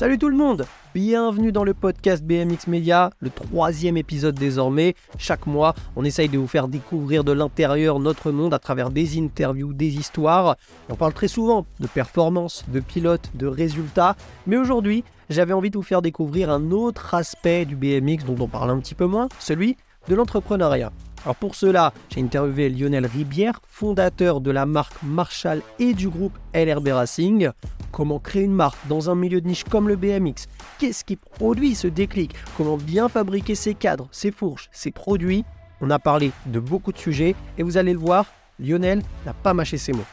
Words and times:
Salut 0.00 0.16
tout 0.16 0.30
le 0.30 0.36
monde 0.36 0.64
Bienvenue 0.94 1.52
dans 1.52 1.62
le 1.62 1.74
podcast 1.74 2.24
BMX 2.24 2.68
Media, 2.68 3.10
le 3.20 3.28
troisième 3.28 3.98
épisode 3.98 4.34
désormais. 4.34 4.94
Chaque 5.18 5.46
mois, 5.46 5.74
on 5.94 6.06
essaye 6.06 6.30
de 6.30 6.38
vous 6.38 6.46
faire 6.46 6.68
découvrir 6.68 7.22
de 7.22 7.32
l'intérieur 7.32 8.00
notre 8.00 8.30
monde 8.30 8.54
à 8.54 8.58
travers 8.58 8.88
des 8.88 9.18
interviews, 9.18 9.74
des 9.74 9.96
histoires. 9.96 10.56
on 10.88 10.94
parle 10.94 11.12
très 11.12 11.28
souvent 11.28 11.66
de 11.80 11.86
performance, 11.86 12.64
de 12.68 12.80
pilote, 12.80 13.30
de 13.34 13.46
résultats. 13.46 14.16
Mais 14.46 14.56
aujourd'hui, 14.56 15.04
j'avais 15.28 15.52
envie 15.52 15.68
de 15.68 15.76
vous 15.76 15.82
faire 15.82 16.00
découvrir 16.00 16.48
un 16.48 16.70
autre 16.70 17.12
aspect 17.12 17.66
du 17.66 17.76
BMX 17.76 18.24
dont 18.24 18.42
on 18.42 18.48
parle 18.48 18.70
un 18.70 18.78
petit 18.78 18.94
peu 18.94 19.04
moins, 19.04 19.28
celui 19.38 19.76
de 20.08 20.14
l'entrepreneuriat. 20.14 20.92
Alors 21.24 21.36
pour 21.36 21.54
cela, 21.54 21.92
j'ai 22.08 22.22
interviewé 22.22 22.70
Lionel 22.70 23.04
Ribière, 23.04 23.60
fondateur 23.68 24.40
de 24.40 24.50
la 24.50 24.64
marque 24.64 24.94
Marshall 25.02 25.60
et 25.78 25.92
du 25.92 26.08
groupe 26.08 26.32
LRB 26.54 26.88
Racing. 26.88 27.50
Comment 27.92 28.18
créer 28.18 28.44
une 28.44 28.54
marque 28.54 28.78
dans 28.88 29.10
un 29.10 29.14
milieu 29.14 29.42
de 29.42 29.46
niche 29.46 29.64
comme 29.64 29.86
le 29.86 29.96
BMX 29.96 30.46
Qu'est-ce 30.78 31.04
qui 31.04 31.16
produit 31.16 31.74
ce 31.74 31.88
déclic? 31.88 32.34
Comment 32.56 32.78
bien 32.78 33.10
fabriquer 33.10 33.54
ses 33.54 33.74
cadres, 33.74 34.08
ses 34.12 34.30
fourches, 34.30 34.70
ses 34.72 34.92
produits? 34.92 35.44
On 35.82 35.90
a 35.90 35.98
parlé 35.98 36.32
de 36.46 36.58
beaucoup 36.58 36.90
de 36.90 36.98
sujets 36.98 37.34
et 37.58 37.62
vous 37.62 37.76
allez 37.76 37.92
le 37.92 37.98
voir, 37.98 38.24
Lionel 38.58 39.02
n'a 39.26 39.34
pas 39.34 39.52
mâché 39.52 39.76
ses 39.76 39.92
mots. 39.92 40.04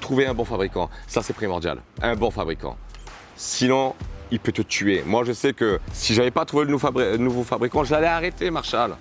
Trouver 0.00 0.26
un 0.26 0.34
bon 0.34 0.44
fabricant, 0.44 0.90
ça 1.06 1.22
c'est 1.22 1.32
primordial. 1.32 1.78
Un 2.02 2.16
bon 2.16 2.30
fabricant. 2.30 2.76
Sinon, 3.34 3.94
il 4.30 4.40
peut 4.40 4.52
te 4.52 4.60
tuer. 4.60 5.02
Moi, 5.06 5.24
je 5.24 5.32
sais 5.32 5.54
que 5.54 5.80
si 5.94 6.12
j'avais 6.12 6.30
pas 6.30 6.44
trouvé 6.44 6.66
le 6.66 7.16
nouveau 7.16 7.44
fabricant, 7.44 7.82
j'allais 7.84 8.06
arrêter 8.06 8.50
Marshall. 8.50 8.94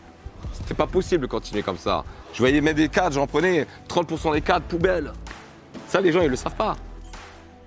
C'est 0.67 0.77
pas 0.77 0.87
possible 0.87 1.23
de 1.23 1.27
continuer 1.27 1.63
comme 1.63 1.77
ça. 1.77 2.03
Je 2.33 2.39
voyais 2.39 2.61
mettre 2.61 2.77
des 2.77 2.89
cadres, 2.89 3.15
j'en 3.15 3.27
prenais 3.27 3.65
30% 3.87 4.33
des 4.33 4.41
cadres, 4.41 4.65
poubelle. 4.65 5.13
Ça, 5.87 6.01
les 6.01 6.11
gens, 6.11 6.21
ils 6.21 6.29
le 6.29 6.35
savent 6.35 6.55
pas. 6.55 6.75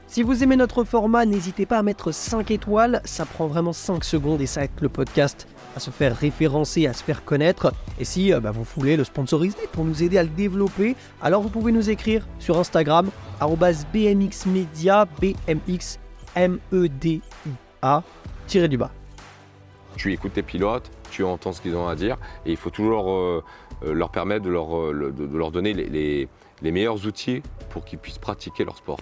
Si 0.06 0.22
vous 0.22 0.42
aimez 0.42 0.56
notre 0.56 0.84
format, 0.84 1.24
n'hésitez 1.24 1.64
pas 1.64 1.78
à 1.78 1.82
mettre 1.82 2.12
5 2.12 2.50
étoiles. 2.50 3.00
Ça 3.04 3.24
prend 3.24 3.46
vraiment 3.46 3.72
5 3.72 4.04
secondes 4.04 4.42
et 4.42 4.46
ça 4.46 4.62
aide 4.64 4.70
le 4.80 4.90
podcast 4.90 5.46
à 5.74 5.80
se 5.80 5.90
faire 5.90 6.14
référencer, 6.14 6.86
à 6.86 6.92
se 6.92 7.02
faire 7.02 7.24
connaître. 7.24 7.72
Et 7.98 8.04
si 8.04 8.32
euh, 8.32 8.40
bah, 8.40 8.50
vous 8.50 8.64
voulez 8.76 8.96
le 8.96 9.04
sponsoriser 9.04 9.56
pour 9.72 9.84
nous 9.84 10.02
aider 10.02 10.18
à 10.18 10.22
le 10.22 10.28
développer, 10.28 10.96
alors 11.22 11.42
vous 11.42 11.48
pouvez 11.48 11.72
nous 11.72 11.88
écrire 11.88 12.26
sur 12.38 12.58
Instagram, 12.58 13.10
bmxmedia, 13.40 15.06
BMX 15.20 15.98
M-E-D-I-A, 16.34 18.02
tiré 18.46 18.68
du 18.68 18.76
bas. 18.76 18.90
Tu 19.96 20.12
écoutes 20.12 20.34
tes 20.34 20.42
pilotes, 20.42 20.90
tu 21.12 21.22
entends 21.24 21.52
ce 21.52 21.60
qu'ils 21.60 21.76
ont 21.76 21.86
à 21.86 21.94
dire 21.94 22.16
et 22.46 22.50
il 22.50 22.56
faut 22.56 22.70
toujours 22.70 23.10
euh, 23.10 23.44
euh, 23.84 23.92
leur 23.92 24.10
permettre 24.10 24.44
de 24.44 24.50
leur, 24.50 24.76
euh, 24.76 25.12
de 25.16 25.36
leur 25.36 25.52
donner 25.52 25.74
les, 25.74 26.28
meilleurs 26.62 27.06
outils 27.06 27.42
pour 27.70 27.84
qu'ils 27.84 27.98
puissent 27.98 28.18
pratiquer 28.18 28.64
leur 28.64 28.76
sport. 28.76 28.98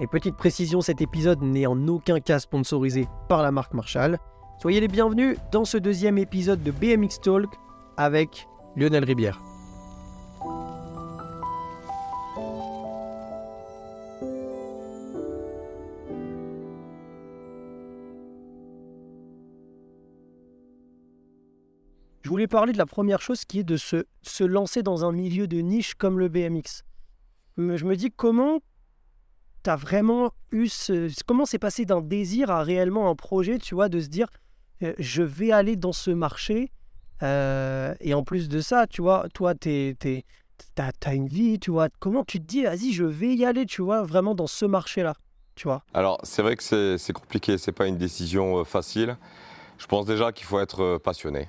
Et 0.00 0.06
petite 0.06 0.36
précision, 0.36 0.80
cet 0.80 1.00
épisode 1.00 1.42
n'est 1.42 1.66
en 1.66 1.88
aucun 1.88 2.20
cas 2.20 2.38
sponsorisé 2.38 3.06
par 3.28 3.42
la 3.42 3.50
marque 3.50 3.74
Marshall. 3.74 4.18
Soyez 4.60 4.80
les 4.80 4.88
bienvenus 4.88 5.36
dans 5.52 5.64
ce 5.64 5.78
deuxième 5.78 6.18
épisode 6.18 6.62
de 6.62 6.70
BMX 6.70 7.20
Talk 7.22 7.50
avec 7.96 8.48
Lionel 8.76 9.04
Ribière. 9.04 9.53
Voulais 22.44 22.48
parler 22.48 22.72
de 22.72 22.78
la 22.78 22.86
première 22.86 23.22
chose 23.22 23.44
qui 23.44 23.60
est 23.60 23.64
de 23.64 23.76
se, 23.76 24.04
se 24.22 24.44
lancer 24.44 24.82
dans 24.82 25.04
un 25.04 25.12
milieu 25.12 25.46
de 25.46 25.58
niche 25.58 25.94
comme 25.94 26.18
le 26.18 26.28
BMX. 26.28 26.82
Je 27.56 27.84
me 27.84 27.96
dis 27.96 28.10
comment 28.10 28.60
tu 29.62 29.70
as 29.70 29.76
vraiment 29.76 30.32
eu 30.50 30.68
ce. 30.68 31.10
Comment 31.26 31.46
c'est 31.46 31.58
passé 31.58 31.84
d'un 31.84 32.00
désir 32.00 32.50
à 32.50 32.62
réellement 32.62 33.08
un 33.08 33.14
projet, 33.14 33.58
tu 33.58 33.74
vois, 33.74 33.88
de 33.88 34.00
se 34.00 34.08
dire 34.08 34.28
euh, 34.82 34.92
je 34.98 35.22
vais 35.22 35.52
aller 35.52 35.76
dans 35.76 35.92
ce 35.92 36.10
marché. 36.10 36.70
Euh, 37.22 37.94
et 38.00 38.12
en 38.12 38.22
plus 38.22 38.48
de 38.48 38.60
ça, 38.60 38.86
tu 38.86 39.00
vois, 39.00 39.26
toi, 39.32 39.54
tu 39.54 39.96
as, 40.76 41.14
une 41.14 41.28
vie, 41.28 41.58
tu 41.58 41.70
vois. 41.70 41.88
Comment 42.00 42.24
tu 42.24 42.40
te 42.40 42.44
dis, 42.44 42.64
vas-y, 42.64 42.92
je 42.92 43.04
vais 43.04 43.34
y 43.34 43.44
aller, 43.44 43.66
tu 43.66 43.82
vois, 43.82 44.02
vraiment 44.02 44.34
dans 44.34 44.48
ce 44.48 44.66
marché-là, 44.66 45.14
tu 45.54 45.68
vois? 45.68 45.84
Alors, 45.94 46.18
c'est 46.24 46.42
vrai 46.42 46.56
que 46.56 46.96
c'est 46.98 47.12
compliqué, 47.12 47.56
c'est 47.56 47.72
pas 47.72 47.86
une 47.86 47.96
décision 47.96 48.58
euh, 48.58 48.64
facile. 48.64 49.16
Je 49.78 49.86
pense 49.86 50.06
déjà 50.06 50.32
qu'il 50.32 50.44
faut 50.44 50.60
être 50.60 50.98
passionné. 50.98 51.48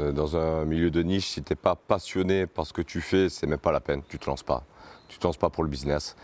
Euh, 0.00 0.12
dans 0.12 0.36
un 0.36 0.64
milieu 0.64 0.90
de 0.90 1.02
niche, 1.02 1.28
si 1.28 1.42
tu 1.42 1.52
n'es 1.52 1.56
pas 1.56 1.74
passionné 1.74 2.46
par 2.46 2.66
ce 2.66 2.72
que 2.72 2.82
tu 2.82 3.00
fais, 3.00 3.28
c'est 3.28 3.46
même 3.46 3.58
pas 3.58 3.72
la 3.72 3.80
peine, 3.80 4.02
tu 4.08 4.16
ne 4.16 4.20
te 4.20 4.26
lances 4.26 4.42
pas. 4.42 4.64
Tu 5.08 5.16
ne 5.16 5.20
te 5.20 5.26
lances 5.26 5.36
pas 5.36 5.50
pour 5.50 5.64
le 5.64 5.70
business. 5.70 6.16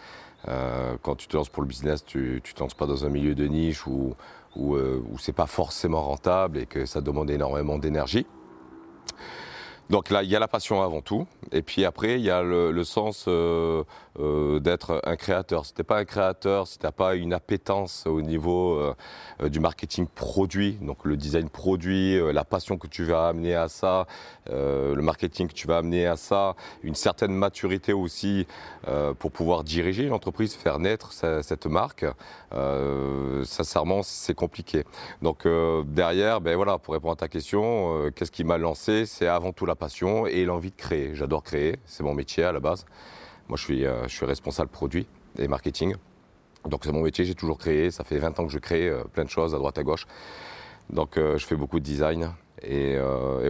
Euh, 0.48 0.96
quand 1.02 1.16
tu 1.16 1.26
te 1.26 1.36
lances 1.36 1.48
pour 1.48 1.62
le 1.62 1.68
business, 1.68 2.04
tu 2.04 2.34
ne 2.34 2.38
te 2.38 2.60
lances 2.60 2.74
pas 2.74 2.86
dans 2.86 3.04
un 3.04 3.08
milieu 3.08 3.34
de 3.34 3.46
niche 3.46 3.86
où, 3.86 4.14
où, 4.56 4.74
euh, 4.74 5.02
où 5.10 5.18
c'est 5.18 5.32
pas 5.32 5.46
forcément 5.46 6.02
rentable 6.02 6.58
et 6.58 6.66
que 6.66 6.86
ça 6.86 7.00
demande 7.00 7.30
énormément 7.30 7.78
d'énergie. 7.78 8.26
Donc 9.90 10.10
là, 10.10 10.22
il 10.22 10.30
y 10.30 10.36
a 10.36 10.38
la 10.38 10.48
passion 10.48 10.82
avant 10.82 11.02
tout, 11.02 11.26
et 11.52 11.60
puis 11.60 11.84
après, 11.84 12.14
il 12.14 12.24
y 12.24 12.30
a 12.30 12.42
le, 12.42 12.84
sens 12.84 13.26
euh, 13.28 13.84
euh, 14.18 14.58
d'être 14.58 15.02
un 15.04 15.16
créateur. 15.16 15.66
Si 15.66 15.74
tu 15.74 15.80
n'es 15.80 15.84
pas 15.84 15.98
un 15.98 16.06
créateur, 16.06 16.66
si 16.66 16.78
tu 16.78 16.86
n'as 16.86 16.92
pas 16.92 17.14
une 17.14 17.34
appétence 17.34 18.06
au 18.06 18.22
niveau 18.22 18.78
euh, 18.78 19.48
du 19.48 19.60
marketing 19.60 20.06
produit, 20.06 20.78
donc 20.80 21.04
le 21.04 21.18
design 21.18 21.50
produit, 21.50 22.18
la 22.32 22.44
passion 22.44 22.78
que 22.78 22.86
tu 22.86 23.04
vas 23.04 23.28
amener 23.28 23.54
à 23.54 23.68
ça, 23.68 24.06
le 24.50 25.00
marketing 25.00 25.48
que 25.48 25.54
tu 25.54 25.66
vas 25.66 25.78
amener 25.78 26.06
à 26.06 26.16
ça, 26.16 26.54
une 26.82 26.94
certaine 26.94 27.32
maturité 27.32 27.92
aussi 27.92 28.46
pour 29.18 29.32
pouvoir 29.32 29.64
diriger 29.64 30.08
l'entreprise, 30.08 30.54
faire 30.54 30.78
naître 30.78 31.12
cette 31.12 31.66
marque, 31.66 32.04
sincèrement, 33.44 34.02
c'est 34.02 34.34
compliqué. 34.34 34.84
Donc 35.22 35.46
derrière, 35.86 36.40
ben 36.40 36.56
voilà, 36.56 36.78
pour 36.78 36.94
répondre 36.94 37.14
à 37.14 37.16
ta 37.16 37.28
question, 37.28 38.10
qu'est-ce 38.14 38.32
qui 38.32 38.44
m'a 38.44 38.58
lancé? 38.58 39.06
C'est 39.06 39.26
avant 39.26 39.52
tout 39.52 39.66
la 39.66 39.73
passion 39.76 40.26
et 40.26 40.44
l'envie 40.44 40.70
de 40.70 40.76
créer. 40.76 41.14
J'adore 41.14 41.42
créer, 41.42 41.76
c'est 41.84 42.02
mon 42.02 42.14
métier 42.14 42.44
à 42.44 42.52
la 42.52 42.60
base. 42.60 42.86
Moi, 43.48 43.58
je 43.58 43.62
suis, 43.62 43.84
euh, 43.84 44.06
responsable 44.22 44.70
produit 44.70 45.06
et 45.38 45.48
marketing. 45.48 45.96
Donc, 46.64 46.84
c'est 46.84 46.92
mon 46.92 47.02
métier, 47.02 47.24
j'ai 47.24 47.34
toujours 47.34 47.58
créé. 47.58 47.90
Ça 47.90 48.04
fait 48.04 48.18
20 48.18 48.40
ans 48.40 48.46
que 48.46 48.52
je 48.52 48.58
crée 48.58 48.88
euh, 48.88 49.04
plein 49.04 49.24
de 49.24 49.30
choses 49.30 49.54
à 49.54 49.58
droite 49.58 49.76
à 49.78 49.82
gauche. 49.82 50.06
Donc, 50.90 51.18
euh, 51.18 51.36
je 51.36 51.46
fais 51.46 51.56
beaucoup 51.56 51.78
de 51.78 51.84
design. 51.84 52.30
Et, 52.62 52.96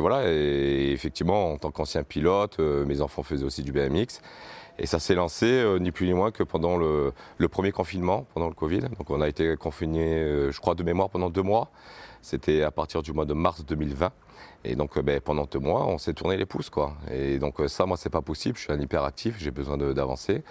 voilà, 0.01 0.25
et 0.29 0.91
effectivement, 0.91 1.53
en 1.53 1.59
tant 1.59 1.71
qu'ancien 1.71 2.03
pilote, 2.03 2.59
mes 2.59 3.01
enfants 3.01 3.23
faisaient 3.23 3.45
aussi 3.45 3.63
du 3.63 3.71
BMX. 3.71 4.21
Et 4.77 4.87
ça 4.87 4.99
s'est 4.99 5.15
lancé 5.15 5.65
ni 5.79 5.93
plus 5.93 6.09
ni 6.09 6.15
moins 6.15 6.33
que 6.33 6.43
pendant 6.43 6.77
le, 6.77 7.13
le, 7.39 7.49
premier 7.49 7.71
confinement, 7.71 8.27
pendant 8.35 8.49
le 8.49 8.55
Covid. 8.55 8.81
Donc 8.81 9.11
on 9.11 9.21
a 9.21 9.29
été 9.29 9.57
confiné, 9.57 10.51
je 10.51 10.59
crois, 10.59 10.75
de 10.75 10.83
mémoire 10.83 11.11
pendant 11.11 11.31
deux 11.31 11.43
mois. 11.43 11.71
C'était 12.23 12.63
à 12.63 12.73
partir 12.73 13.03
du 13.03 13.13
mois 13.13 13.25
de 13.25 13.35
mars 13.35 13.65
2020. 13.65 14.11
Et 14.65 14.77
donc, 14.77 14.97
euh, 14.97 15.03
ben, 15.03 15.21
pendant 15.21 15.45
deux 15.45 15.59
mois, 15.59 15.87
on 15.87 15.99
s'est 15.99 16.15
tourné 16.15 16.37
les 16.37 16.47
pouces, 16.47 16.71
quoi. 16.71 16.95
Et 17.13 17.39
donc, 17.39 17.61
euh, 17.61 17.69
ça, 17.69 17.87
moi, 17.87 17.97
c'est 17.97 18.11
pas 18.11 18.23
possible. 18.23 18.57
Je 18.57 18.63
suis 18.63 18.73
un 18.73 18.81
hyperactif, 18.81 19.37
j'ai 19.39 19.51
besoin 19.51 19.77
d'avancer. 19.77 20.43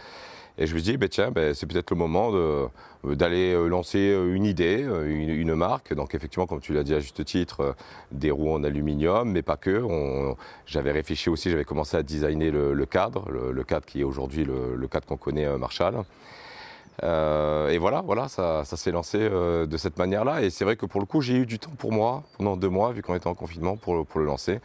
Et 0.60 0.68
je 0.68 0.74
me 0.76 0.80
suis 0.80 0.92
dit, 0.92 0.98
ben, 0.98 1.10
tiens, 1.10 1.32
ben, 1.32 1.56
c'est 1.56 1.66
peut-être 1.66 1.90
le 1.90 1.98
moment 1.98 2.30
euh, 2.34 2.68
d'aller 3.04 3.56
lancer 3.68 4.00
une 4.00 4.46
idée, 4.46 4.86
une, 5.08 5.56
marque. 5.56 5.96
Donc, 5.96 6.14
effectivement, 6.14 6.46
comme 6.46 6.62
tu 6.62 6.74
l'as 6.74 6.84
dit 6.84 6.94
à 6.94 7.00
juste 7.00 7.26
titre, 7.26 7.76
des 8.12 8.30
roues 8.30 8.54
en 8.54 8.64
aluminium, 8.64 9.32
mais 9.32 9.42
pas 9.42 9.58
que. 9.58 9.84
J'avais 10.68 10.92
réfléchi 10.92 11.32
aussi, 11.32 11.50
j'avais 11.50 11.66
commencé 11.66 11.98
à 11.98 12.04
designer 12.04 12.52
le, 12.52 12.86
cadre, 12.86 13.32
le, 13.32 13.64
cadre 13.64 13.88
qui 13.88 14.02
est 14.02 14.04
aujourd'hui 14.04 14.46
le, 14.46 14.76
le, 14.76 14.88
cadre 14.88 15.08
qu'on 15.08 15.18
connaît 15.18 15.58
Marshall. 15.58 16.04
Euh, 17.02 17.70
et 17.70 17.78
voilà, 17.78 18.02
voilà, 18.02 18.28
ça, 18.28 18.64
s'est 18.66 18.92
lancé 18.92 19.18
euh, 19.20 19.66
de 19.66 19.78
cette 19.78 19.98
manière-là. 19.98 20.44
Et 20.44 20.50
c'est 20.50 20.66
vrai 20.66 20.76
que 20.76 20.86
pour 20.86 21.00
le 21.00 21.06
coup, 21.06 21.22
j'ai 21.22 21.36
eu 21.36 21.46
du 21.46 21.60
temps 21.60 21.72
pour 21.78 21.92
moi 21.92 22.24
pendant 22.38 22.58
deux 22.58 22.70
mois, 22.70 22.92
vu 22.92 23.02
qu'on 23.02 23.16
était 23.16 23.28
en 23.28 23.36
confinement, 23.36 23.78
pour, 23.78 23.96
le 23.96 24.26
lancer. 24.26 24.60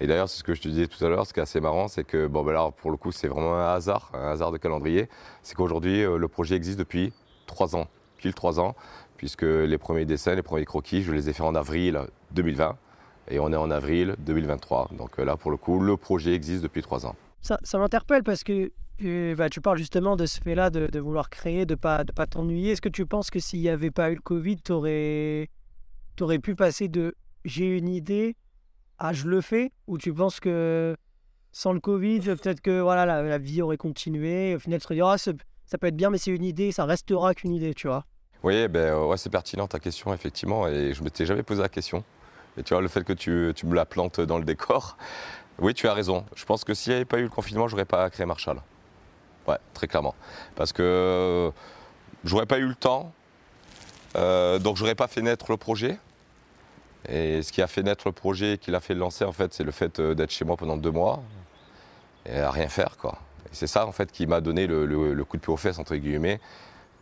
Et 0.00 0.06
d'ailleurs, 0.06 0.28
c'est 0.28 0.38
ce 0.38 0.44
que 0.44 0.54
je 0.54 0.62
te 0.62 0.68
disais 0.68 0.86
tout 0.86 1.04
à 1.04 1.08
l'heure, 1.08 1.26
ce 1.26 1.32
qui 1.32 1.40
est 1.40 1.42
assez 1.42 1.60
marrant, 1.60 1.88
c'est 1.88 2.04
que, 2.04 2.26
bon, 2.26 2.42
ben 2.42 2.70
pour 2.76 2.90
le 2.90 2.96
coup, 2.96 3.12
c'est 3.12 3.28
vraiment 3.28 3.54
un 3.56 3.74
hasard, 3.74 4.10
un 4.14 4.30
hasard 4.30 4.52
de 4.52 4.58
calendrier. 4.58 5.08
C'est 5.42 5.54
qu'aujourd'hui, 5.54 6.04
euh, 6.04 6.18
le 6.18 6.28
projet 6.28 6.56
existe 6.56 6.78
depuis 6.78 7.12
trois 7.46 7.76
ans, 7.76 7.86
pile 8.16 8.34
trois 8.34 8.60
ans, 8.60 8.74
puisque 9.16 9.42
les 9.42 9.78
premiers 9.78 10.04
dessins, 10.04 10.34
les 10.34 10.42
premiers 10.42 10.64
croquis, 10.64 11.02
je 11.02 11.12
les 11.12 11.28
ai 11.28 11.32
faits 11.32 11.46
en 11.46 11.54
avril 11.54 12.00
2020. 12.32 12.76
Et 13.30 13.40
on 13.40 13.52
est 13.52 13.56
en 13.56 13.70
avril 13.70 14.14
2023. 14.20 14.90
Donc 14.92 15.18
là, 15.18 15.36
pour 15.36 15.50
le 15.50 15.56
coup, 15.56 15.80
le 15.80 15.96
projet 15.96 16.32
existe 16.32 16.62
depuis 16.62 16.80
trois 16.80 17.04
ans. 17.04 17.14
Ça, 17.42 17.58
ça 17.62 17.78
m'interpelle 17.78 18.22
parce 18.22 18.42
que 18.42 18.70
bah, 19.00 19.48
tu 19.48 19.60
parles 19.60 19.78
justement 19.78 20.16
de 20.16 20.26
ce 20.26 20.40
fait-là, 20.40 20.70
de, 20.70 20.98
vouloir 20.98 21.30
créer, 21.30 21.66
de 21.66 21.74
ne 21.74 21.78
pas, 21.78 22.04
de 22.04 22.12
pas 22.12 22.26
t'ennuyer. 22.26 22.72
Est-ce 22.72 22.80
que 22.80 22.88
tu 22.88 23.06
penses 23.06 23.30
que 23.30 23.38
s'il 23.38 23.60
n'y 23.60 23.68
avait 23.68 23.90
pas 23.90 24.10
eu 24.10 24.16
le 24.16 24.20
Covid, 24.20 24.56
tu 24.56 24.72
aurais, 24.72 25.48
aurais, 26.20 26.38
pu 26.38 26.54
passer 26.54 26.88
de 26.88 27.14
j'ai 27.44 27.76
une 27.76 27.88
idée 27.88 28.36
à 28.98 29.12
je 29.12 29.28
le 29.28 29.40
fais? 29.40 29.70
Ou 29.86 29.98
tu 29.98 30.12
penses 30.12 30.40
que 30.40 30.96
sans 31.52 31.72
le 31.72 31.80
Covid, 31.80 32.20
peut-être 32.20 32.60
que 32.60 32.80
voilà, 32.80 33.06
la, 33.06 33.38
vie 33.38 33.62
aurait 33.62 33.76
continué 33.76 34.54
Au 34.56 34.58
final, 34.58 34.80
tu 34.80 34.86
te 34.86 34.94
diras, 34.94 35.14
ah, 35.14 35.18
ça 35.18 35.78
peut 35.78 35.86
être 35.86 35.96
bien, 35.96 36.10
mais 36.10 36.18
c'est 36.18 36.32
une 36.32 36.44
idée, 36.44 36.72
ça 36.72 36.84
restera 36.84 37.34
qu'une 37.34 37.52
idée, 37.52 37.74
tu 37.74 37.86
vois? 37.86 38.04
Oui, 38.42 38.68
ben, 38.68 38.94
euh, 38.94 39.06
ouais, 39.06 39.16
c'est 39.16 39.30
pertinent 39.30 39.66
ta 39.66 39.78
question, 39.78 40.14
effectivement. 40.14 40.68
Et 40.68 40.92
je 40.92 41.00
ne 41.00 41.04
m'étais 41.04 41.26
jamais 41.26 41.42
posé 41.42 41.62
la 41.62 41.68
question. 41.68 42.04
Et 42.56 42.62
tu 42.62 42.74
vois, 42.74 42.82
le 42.82 42.88
fait 42.88 43.04
que 43.04 43.12
tu, 43.12 43.52
tu 43.54 43.66
me 43.66 43.74
la 43.74 43.84
plantes 43.84 44.20
dans 44.20 44.38
le 44.38 44.44
décor, 44.44 44.96
oui, 45.60 45.74
tu 45.74 45.88
as 45.88 45.94
raison. 45.94 46.24
Je 46.36 46.44
pense 46.44 46.64
que 46.64 46.74
s'il 46.74 46.92
n'y 46.92 46.96
avait 46.96 47.04
pas 47.04 47.18
eu 47.18 47.24
le 47.24 47.28
confinement, 47.28 47.68
je 47.68 47.74
n'aurais 47.74 47.84
pas 47.84 48.08
créé 48.10 48.26
Marshall. 48.26 48.60
Ouais, 49.48 49.58
très 49.74 49.88
clairement. 49.88 50.14
Parce 50.54 50.72
que 50.72 51.50
j'aurais 52.24 52.46
pas 52.46 52.58
eu 52.58 52.66
le 52.66 52.74
temps 52.76 53.12
Euh, 54.16 54.58
donc 54.58 54.76
j'aurais 54.76 54.94
pas 54.94 55.08
fait 55.08 55.22
naître 55.22 55.50
le 55.50 55.56
projet. 55.56 55.98
Et 57.08 57.42
ce 57.42 57.52
qui 57.52 57.62
a 57.62 57.66
fait 57.66 57.82
naître 57.82 58.06
le 58.06 58.12
projet, 58.12 58.58
qui 58.58 58.70
l'a 58.70 58.80
fait 58.80 58.94
lancer, 58.94 59.24
en 59.24 59.32
fait, 59.32 59.54
c'est 59.54 59.64
le 59.64 59.70
fait 59.70 60.00
euh, 60.00 60.14
d'être 60.14 60.30
chez 60.30 60.44
moi 60.44 60.56
pendant 60.56 60.76
deux 60.76 60.90
mois 60.90 61.22
et 62.26 62.38
à 62.38 62.50
rien 62.50 62.68
faire, 62.68 62.96
quoi. 62.96 63.18
Et 63.46 63.50
c'est 63.52 63.66
ça, 63.66 63.86
en 63.86 63.92
fait, 63.92 64.10
qui 64.10 64.26
m'a 64.26 64.40
donné 64.40 64.66
le, 64.66 65.24
coup 65.24 65.36
de 65.36 65.42
pied 65.42 65.52
aux 65.52 65.56
fesses, 65.56 65.78
entre 65.78 65.96
guillemets, 65.96 66.40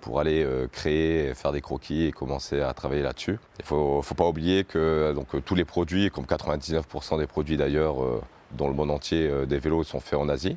pour 0.01 0.21
aller 0.21 0.45
euh, 0.45 0.69
créer, 0.69 1.35
faire 1.35 1.53
des 1.53 1.61
croquis 1.61 2.05
et 2.07 2.13
commencer 2.13 2.61
à 2.61 2.73
travailler 2.75 3.03
là-dessus. 3.03 3.39
Il 3.59 3.63
ne 3.63 4.03
faut, 4.03 4.15
pas 4.17 4.27
oublier 4.27 4.65
que 4.65 5.13
donc, 5.15 5.45
tous 5.45 5.55
les 5.55 5.65
produits, 5.65 6.11
comme 6.11 6.25
99% 6.25 7.19
des 7.19 7.27
produits 7.27 7.57
d'ailleurs 7.57 7.97
dans 8.53 8.69
le 8.69 8.75
monde 8.75 8.91
entier 8.91 9.29
des 9.47 9.59
vélos, 9.59 9.85
sont 9.85 10.01
faits 10.01 10.19
en 10.19 10.29
Asie. 10.29 10.57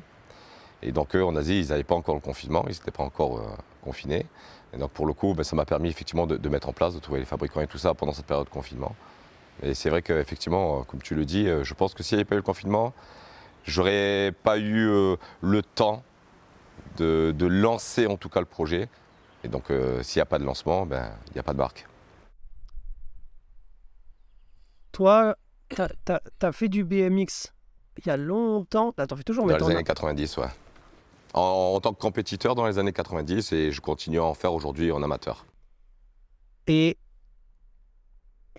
Et 0.82 0.92
donc 0.92 1.14
eux, 1.14 1.24
en 1.24 1.36
Asie, 1.36 1.60
ils 1.60 1.68
n'avaient 1.68 1.84
pas 1.84 1.94
encore 1.94 2.14
le 2.14 2.20
confinement, 2.20 2.64
ils 2.66 2.72
n'étaient 2.72 2.90
pas 2.90 3.02
encore 3.02 3.42
confinés. 3.82 4.26
Et 4.72 4.78
donc 4.78 4.90
pour 4.90 5.06
le 5.06 5.12
coup, 5.12 5.34
ben, 5.34 5.42
ça 5.42 5.56
m'a 5.56 5.64
permis 5.64 5.88
effectivement 5.88 6.26
de, 6.26 6.48
mettre 6.48 6.68
en 6.68 6.72
place, 6.72 6.94
de 6.94 7.00
trouver 7.00 7.20
les 7.20 7.26
fabricants 7.26 7.60
et 7.60 7.66
tout 7.66 7.78
ça 7.78 7.94
pendant 7.94 8.12
cette 8.12 8.26
période 8.26 8.46
de 8.46 8.52
confinement. 8.52 8.94
Et 9.62 9.74
c'est 9.74 9.90
vrai 9.90 10.02
qu'effectivement, 10.02 10.84
comme 10.84 11.02
tu 11.02 11.14
le 11.14 11.24
dis, 11.24 11.46
euh, 11.46 11.64
je 11.64 11.74
pense 11.74 11.94
que 11.94 12.02
s'il 12.02 12.16
n'y 12.16 12.20
avait 12.20 12.28
pas 12.28 12.34
eu 12.34 12.38
le 12.38 12.42
confinement, 12.42 12.94
j'aurais 13.64 14.32
pas 14.42 14.58
eu 14.58 14.88
euh, 14.88 15.16
le 15.42 15.62
temps 15.62 16.02
de, 16.96 17.34
lancer 17.40 18.06
en 18.06 18.16
tout 18.16 18.28
cas 18.28 18.40
le 18.40 18.46
projet. 18.46 18.88
Et 19.42 19.48
donc 19.48 19.70
euh, 19.70 20.02
s'il 20.02 20.18
n'y 20.20 20.22
a 20.22 20.26
pas 20.26 20.38
de 20.38 20.44
lancement, 20.44 20.86
ben, 20.86 21.10
il 21.28 21.32
n'y 21.34 21.40
a 21.40 21.42
pas 21.42 21.52
de 21.52 21.58
marque. 21.58 21.86
Toi, 24.92 25.36
tu 25.68 25.82
as, 25.82 26.52
fait 26.52 26.68
du 26.68 26.84
BMX 26.84 27.52
il 27.98 28.06
y 28.06 28.10
a 28.10 28.16
longtemps. 28.16 28.92
Tu 28.92 29.02
en 29.02 29.16
fais 29.16 29.22
toujours 29.22 29.46
Dans 29.46 29.56
les 29.56 29.74
années 29.74 29.84
90, 29.84 30.36
ouais 30.38 30.46
en, 31.34 31.80
tant 31.80 31.92
que 31.92 32.00
compétiteur 32.00 32.54
dans 32.54 32.66
les 32.66 32.78
années 32.78 32.92
90 32.92 33.52
et 33.52 33.72
je 33.72 33.80
continue 33.80 34.18
à 34.18 34.24
en 34.24 34.34
faire 34.34 34.52
aujourd'hui 34.52 34.92
en 34.92 35.02
amateur. 35.02 35.46
Et 36.66 36.96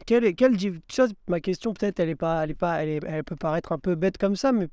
quelle, 0.05 0.35
quelle 0.35 0.57
chose, 0.89 1.13
ma 1.27 1.39
question 1.39 1.73
peut-être 1.73 1.99
elle 1.99 2.09
est 2.09 2.15
pas, 2.15 2.43
elle 2.43 2.51
est 2.51 2.55
pas, 2.55 2.83
elle, 2.83 2.99
elle, 3.07 3.23
peut 3.23 3.35
paraître 3.35 3.71
un 3.71 3.79
peu 3.79 3.95
bête 3.95 4.17
comme 4.17 4.35
ça, 4.35 4.51
mais 4.51 4.67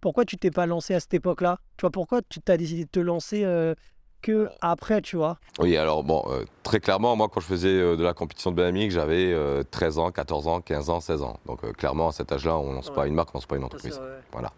pourquoi 0.00 0.24
tu 0.24 0.36
t'es 0.36 0.50
pas 0.50 0.66
lancé 0.66 0.94
à 0.94 1.00
cette 1.00 1.14
époque-là? 1.14 1.58
Tu 1.76 1.82
vois 1.82 1.90
pourquoi 1.90 2.20
tu 2.28 2.40
t'as 2.40 2.56
décidé 2.56 2.84
de 2.84 2.90
te 2.90 3.00
lancer 3.00 3.44
euh, 3.44 3.74
que 4.22 4.48
après, 4.60 5.02
tu 5.02 5.16
vois? 5.16 5.38
Oui, 5.58 5.76
alors 5.76 6.04
bon, 6.04 6.24
euh, 6.28 6.44
très 6.62 6.80
clairement, 6.80 7.14
moi 7.16 7.28
quand 7.28 7.40
je 7.40 7.46
faisais 7.46 7.68
euh, 7.68 7.96
de 7.96 8.02
la 8.02 8.14
compétition 8.14 8.50
de 8.52 8.56
BMX, 8.56 8.90
j'avais 8.90 9.34
13 9.70 9.98
ans, 9.98 10.10
14 10.10 10.48
ans, 10.48 10.60
15 10.60 10.90
ans, 10.90 11.00
16 11.00 11.22
ans. 11.22 11.38
Donc 11.46 11.70
clairement 11.76 12.08
à 12.08 12.12
cet 12.12 12.32
âge-là, 12.32 12.56
on 12.56 12.72
lance 12.72 12.90
pas 12.90 13.06
une 13.06 13.14
marque, 13.14 13.30
on 13.34 13.38
lance 13.38 13.46
pas 13.46 13.56
une 13.56 13.64
entreprise. 13.64 14.00
Voilà. 14.32 14.52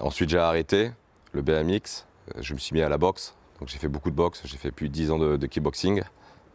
ensuite 0.00 0.30
j'ai 0.30 0.38
arrêté 0.38 0.90
le 1.32 1.42
BMX, 1.42 2.06
euh, 2.36 2.42
je 2.42 2.54
me 2.54 2.58
suis 2.58 2.74
mis 2.74 2.82
à 2.82 2.88
la 2.88 2.98
boxe. 2.98 3.34
Donc 3.58 3.68
j'ai 3.68 3.78
fait 3.78 3.88
beaucoup 3.88 4.10
de 4.10 4.16
boxe, 4.16 4.42
j'ai 4.44 4.56
fait 4.56 4.70
plus 4.70 4.88
de 4.88 4.94
10 4.94 5.10
ans 5.12 5.18
de, 5.18 5.46
kickboxing, 5.46 6.02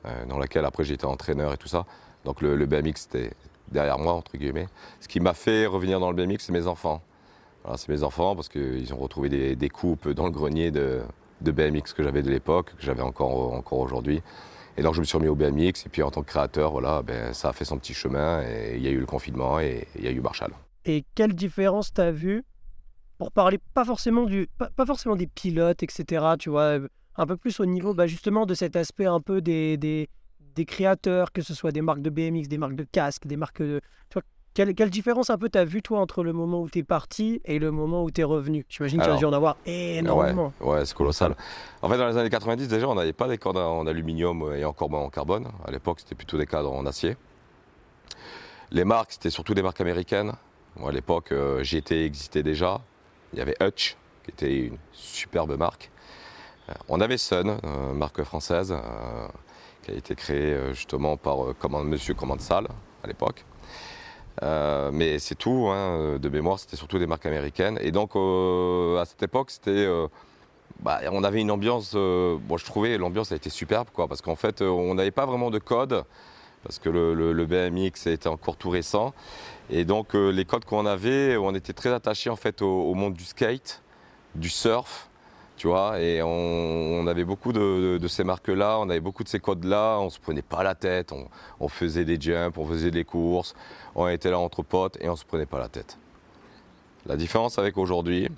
euh, 0.05 0.25
dans 0.25 0.37
laquelle 0.37 0.65
après 0.65 0.83
j'ai 0.83 0.93
été 0.93 1.05
entraîneur 1.05 1.53
et 1.53 1.57
tout 1.57 1.67
ça. 1.67 1.85
Donc 2.25 2.41
le, 2.41 2.65
BMX 2.65 2.93
c'était 2.95 3.31
derrière 3.71 3.97
moi, 3.97 4.13
entre 4.13 4.37
guillemets. 4.37 4.67
Ce 4.99 5.07
qui 5.07 5.19
m'a 5.19 5.33
fait 5.33 5.65
revenir 5.65 5.99
dans 5.99 6.11
le 6.11 6.15
BMX, 6.15 6.39
c'est 6.39 6.51
mes 6.51 6.67
enfants. 6.67 7.01
c'est 7.75 7.89
mes 7.89 8.03
enfants 8.03 8.35
parce 8.35 8.49
qu'ils 8.49 8.93
ont 8.93 8.97
retrouvé 8.97 9.55
des, 9.55 9.69
coupes 9.69 10.09
dans 10.09 10.25
le 10.25 10.31
grenier 10.31 10.71
de, 10.71 11.01
BMX 11.41 11.93
que 11.93 12.03
j'avais 12.03 12.23
de 12.23 12.29
l'époque, 12.29 12.73
que 12.77 12.83
j'avais 12.83 13.01
encore, 13.01 13.53
encore 13.53 13.79
aujourd'hui. 13.79 14.21
Et 14.75 14.83
donc 14.83 14.93
je 14.93 14.99
me 14.99 15.05
suis 15.05 15.17
remis 15.17 15.29
au 15.29 15.35
BMX 15.35 15.85
et 15.85 15.89
puis 15.89 16.03
en 16.03 16.11
tant 16.11 16.21
que 16.21 16.27
créateur, 16.27 16.71
voilà, 16.71 17.01
ben, 17.01 17.33
ça 17.33 17.49
a 17.49 17.53
fait 17.53 17.65
son 17.65 17.77
petit 17.77 17.93
chemin 17.93 18.43
et 18.43 18.75
il 18.75 18.83
y 18.83 18.87
a 18.87 18.91
eu 18.91 18.99
le 18.99 19.05
confinement 19.05 19.59
et 19.59 19.87
il 19.95 20.03
y 20.03 20.07
a 20.07 20.11
eu 20.11 20.19
Marshall. 20.19 20.51
Et 20.85 21.03
quelle 21.15 21.33
différence 21.33 21.93
tu 21.93 22.01
as 22.01 22.11
vu 22.11 22.43
pour 23.17 23.31
parler 23.31 23.59
pas 23.73 23.85
forcément, 23.85 24.25
du, 24.25 24.47
pas, 24.57 24.85
forcément 24.85 25.15
des 25.15 25.27
pilotes, 25.27 25.83
etc., 25.83 26.25
tu 26.39 26.49
vois, 26.49 26.77
un 27.15 27.25
peu 27.25 27.37
plus 27.37 27.59
au 27.59 27.65
niveau 27.65 27.93
bah, 27.93 28.07
justement 28.07 28.45
de 28.45 28.53
cet 28.53 28.75
aspect 28.75 29.05
un 29.05 29.19
peu 29.19 29.41
des, 29.41 29.77
des, 29.77 30.09
des, 30.55 30.65
créateurs, 30.65 31.31
que 31.31 31.41
ce 31.41 31.53
soit 31.53 31.71
des 31.71 31.81
marques 31.81 32.01
de 32.01 32.09
BMX, 32.09 32.47
des 32.47 32.57
marques 32.57 32.75
de 32.75 32.83
casques, 32.83 33.25
des 33.25 33.37
marques 33.37 33.61
de... 33.61 33.81
Tu 34.09 34.13
vois, 34.13 34.23
quelle, 34.53 34.73
quelle 34.73 34.89
différence 34.89 35.29
un 35.29 35.37
peu 35.37 35.49
t'as 35.49 35.65
vu 35.65 35.81
toi 35.81 35.99
entre 35.99 36.23
le 36.23 36.33
moment 36.33 36.61
où 36.61 36.69
t'es 36.69 36.83
parti 36.83 37.41
et 37.45 37.59
le 37.59 37.69
moment 37.71 38.03
où 38.03 38.09
t'es 38.09 38.23
revenu? 38.23 38.65
J'imagine 38.69 38.99
que 38.99 39.05
tu 39.05 39.11
as 39.11 39.17
dû 39.17 39.25
en 39.25 39.33
avoir 39.33 39.57
énormément. 39.65 40.51
Ouais, 40.61 40.83
c'est 40.85 40.95
colossal. 40.95 41.35
En 41.81 41.89
fait, 41.89 41.97
dans 41.97 42.07
les 42.07 42.17
années 42.17 42.29
90, 42.29 42.67
déjà, 42.67 42.87
on 42.87 42.95
n'avait 42.95 43.13
pas 43.13 43.27
des 43.27 43.37
cadres 43.37 43.61
en 43.61 43.85
aluminium 43.85 44.53
et 44.55 44.65
encore 44.65 44.89
moins 44.89 45.01
en 45.01 45.09
carbone. 45.09 45.47
À 45.63 45.69
l'époque, 45.69 45.99
c'était 45.99 46.15
plutôt 46.15 46.37
des 46.39 46.47
cadres 46.47 46.73
en 46.73 46.85
acier. 46.87 47.17
Les 48.71 48.83
marques, 48.83 49.11
c'était 49.11 49.29
surtout 49.29 49.53
des 49.53 49.61
marques 49.61 49.79
américaines. 49.79 50.33
à 50.83 50.91
l'époque, 50.91 51.31
euh, 51.31 51.63
GT 51.63 52.05
existait 52.05 52.43
déjà. 52.43 52.81
Il 53.33 53.39
y 53.39 53.41
avait 53.41 53.55
Hutch, 53.61 53.95
qui 54.23 54.31
était 54.31 54.67
une 54.67 54.77
superbe 54.93 55.57
marque. 55.57 55.91
Euh, 56.69 56.73
on 56.89 57.01
avait 57.01 57.17
Sun, 57.17 57.57
une 57.63 57.97
marque 57.97 58.23
française, 58.23 58.71
euh, 58.71 59.27
qui 59.83 59.91
a 59.91 59.93
été 59.93 60.15
créée 60.15 60.53
euh, 60.53 60.73
justement 60.73 61.17
par 61.17 61.37
Monsieur 61.83 62.13
Commande 62.13 62.41
Salle 62.41 62.67
à 63.03 63.07
l'époque. 63.07 63.45
mais 64.41 65.19
c'est 65.19 65.35
tout, 65.35 65.67
hein, 65.69 66.17
de 66.19 66.29
mémoire, 66.29 66.59
c'était 66.59 66.77
surtout 66.77 66.99
des 66.99 67.07
marques 67.07 67.25
américaines. 67.25 67.79
Et 67.81 67.91
donc, 67.91 68.15
à 68.15 69.05
cette 69.05 69.23
époque, 69.23 69.51
c'était. 69.51 69.87
Bah, 70.81 70.99
on 71.11 71.23
avait 71.23 71.41
une 71.41 71.49
ambiance. 71.49 71.93
je 71.93 72.65
trouvais 72.65 72.97
l'ambiance 72.97 73.31
a 73.31 73.35
été 73.35 73.49
superbe, 73.49 73.87
quoi, 73.93 74.07
parce 74.07 74.21
qu'en 74.21 74.35
fait, 74.35 74.61
on 74.61 74.93
n'avait 74.95 75.11
pas 75.11 75.25
vraiment 75.25 75.49
de 75.49 75.59
code, 75.59 76.03
parce 76.67 76.79
que 76.79 76.89
le 76.89 77.45
BMX 77.45 78.07
était 78.07 78.27
encore 78.27 78.57
tout 78.57 78.69
récent. 78.69 79.13
Et 79.69 79.85
donc 79.85 80.15
euh, 80.15 80.31
les 80.31 80.45
codes 80.45 80.65
qu'on 80.65 80.85
avait, 80.85 81.35
on 81.37 81.53
était 81.53 81.73
très 81.73 81.91
attachés 81.91 82.29
en 82.29 82.35
fait 82.35 82.61
au, 82.61 82.93
monde 82.93 83.13
du 83.13 83.25
skate, 83.25 83.81
du 84.35 84.49
surf, 84.49 85.09
tu 85.57 85.67
vois, 85.67 85.99
et 85.99 86.21
on, 86.21 87.07
avait 87.07 87.25
beaucoup 87.25 87.51
de, 87.51 87.99
ces 88.07 88.23
marques-là, 88.23 88.77
on 88.79 88.89
avait 88.89 88.99
beaucoup 88.99 89.23
de 89.23 89.29
ces 89.29 89.39
codes-là, 89.39 89.97
on 89.99 90.09
se 90.09 90.19
prenait 90.19 90.43
pas 90.43 90.61
la 90.61 90.75
tête, 90.75 91.13
on, 91.59 91.67
faisait 91.67 92.05
des 92.05 92.21
jumps, 92.21 92.57
on 92.57 92.65
faisait 92.65 92.91
des 92.91 93.03
courses, 93.03 93.55
on 93.95 94.07
était 94.07 94.29
là 94.29 94.39
entre 94.39 94.61
potes 94.61 94.97
et 95.01 95.09
on 95.09 95.15
se 95.15 95.25
prenait 95.25 95.47
pas 95.47 95.59
la 95.59 95.67
tête. 95.67 95.97
La 97.07 97.17
différence 97.17 97.57
avec 97.57 97.77
aujourd'hui, 97.77 98.29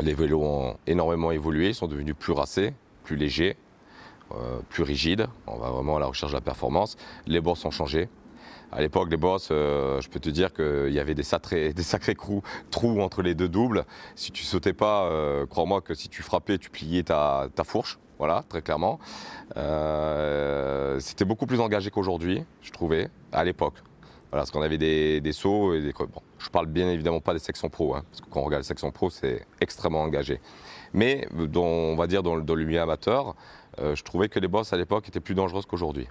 les 0.00 0.14
vélos 0.14 0.42
ont 0.42 0.76
énormément 0.86 1.30
évolué, 1.30 1.68
ils 1.68 1.74
sont 1.74 1.88
devenus 1.88 2.14
plus 2.18 2.32
racés, 2.32 2.72
plus 3.04 3.16
légers, 3.16 3.56
plus 4.68 4.82
rigides, 4.82 5.26
on 5.46 5.58
va 5.58 5.70
vraiment 5.70 5.96
à 5.96 6.00
la 6.00 6.06
recherche 6.06 6.32
de 6.32 6.36
la 6.36 6.40
performance, 6.40 6.96
les 7.26 7.40
bosses 7.40 7.64
ont 7.64 7.70
changé, 7.70 8.08
à 8.74 8.80
l'époque, 8.80 9.08
les 9.08 9.16
boss, 9.16 9.50
euh, 9.52 10.00
je 10.00 10.08
peux 10.08 10.18
te 10.18 10.28
dire 10.28 10.52
qu'il 10.52 10.92
y 10.92 10.98
avait 10.98 11.14
des 11.14 11.22
sacrés, 11.22 11.72
trous 12.70 13.00
entre 13.00 13.22
les 13.22 13.36
deux 13.36 13.48
doubles. 13.48 13.84
Si 14.16 14.32
tu 14.32 14.42
sautais 14.42 14.72
pas, 14.72 15.04
euh, 15.04 15.46
crois-moi 15.46 15.80
que 15.80 15.94
si 15.94 16.08
tu 16.08 16.22
frappais, 16.22 16.58
tu 16.58 16.70
pliais 16.70 17.04
ta, 17.04 17.48
fourche. 17.64 18.00
Voilà, 18.18 18.44
très 18.48 18.62
clairement. 18.62 18.98
Euh, 19.56 20.98
c'était 20.98 21.24
beaucoup 21.24 21.46
plus 21.46 21.60
engagé 21.60 21.90
qu'aujourd'hui, 21.90 22.44
je 22.62 22.72
trouvais, 22.72 23.10
à 23.32 23.44
l'époque. 23.44 23.76
Parce 24.32 24.50
qu'on 24.50 24.62
avait 24.62 24.78
des, 24.78 25.32
sauts 25.32 25.74
et 25.74 25.80
des. 25.80 25.92
Bon, 25.92 26.08
je 26.38 26.50
parle 26.50 26.66
bien 26.66 26.90
évidemment 26.90 27.20
pas 27.20 27.32
des 27.32 27.38
sections 27.38 27.68
pro, 27.68 27.94
hein, 27.94 28.02
parce 28.10 28.22
que 28.22 28.26
quand 28.28 28.40
on 28.40 28.44
regarde 28.44 28.62
les 28.62 28.66
sections 28.66 28.90
pro, 28.90 29.08
c'est 29.08 29.46
extrêmement 29.60 30.02
engagé. 30.02 30.40
Mais 30.92 31.28
on 31.54 31.94
va 31.94 32.08
dire 32.08 32.24
dans, 32.24 32.38
dans 32.38 32.54
le 32.56 32.64
milieu 32.64 32.80
amateur, 32.80 33.36
je 33.78 34.02
trouvais 34.02 34.28
que 34.28 34.38
les 34.38 34.48
boss 34.48 34.72
à 34.72 34.76
l'époque 34.76 35.08
étaient 35.08 35.20
plus 35.20 35.34
dangereuses 35.34 35.66
qu'aujourd'hui. 35.66 36.08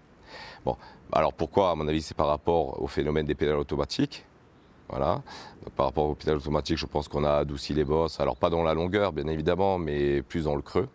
Bon, 0.65 0.77
alors 1.11 1.33
pourquoi 1.33 1.71
À 1.71 1.75
mon 1.75 1.87
avis, 1.87 2.01
c'est 2.01 2.15
par 2.17 2.27
rapport 2.27 2.81
au 2.81 2.87
phénomène 2.87 3.25
des 3.25 3.35
pédales 3.35 3.57
automatiques. 3.57 4.25
Voilà. 4.89 5.23
par 5.75 5.87
rapport 5.87 6.05
aux 6.05 6.13
pédales 6.13 6.37
automatiques, 6.37 6.77
je 6.77 6.85
pense 6.85 7.07
qu'on 7.07 7.23
a 7.23 7.37
adouci 7.37 7.73
les 7.73 7.83
bosses. 7.83 8.19
Alors 8.19 8.35
pas 8.35 8.49
dans 8.49 8.63
la 8.63 8.73
longueur, 8.73 9.11
bien 9.11 9.27
évidemment, 9.27 9.79
mais 9.79 10.21
plus 10.21 10.43
dans 10.43 10.55
le 10.55 10.61
creux. 10.61 10.87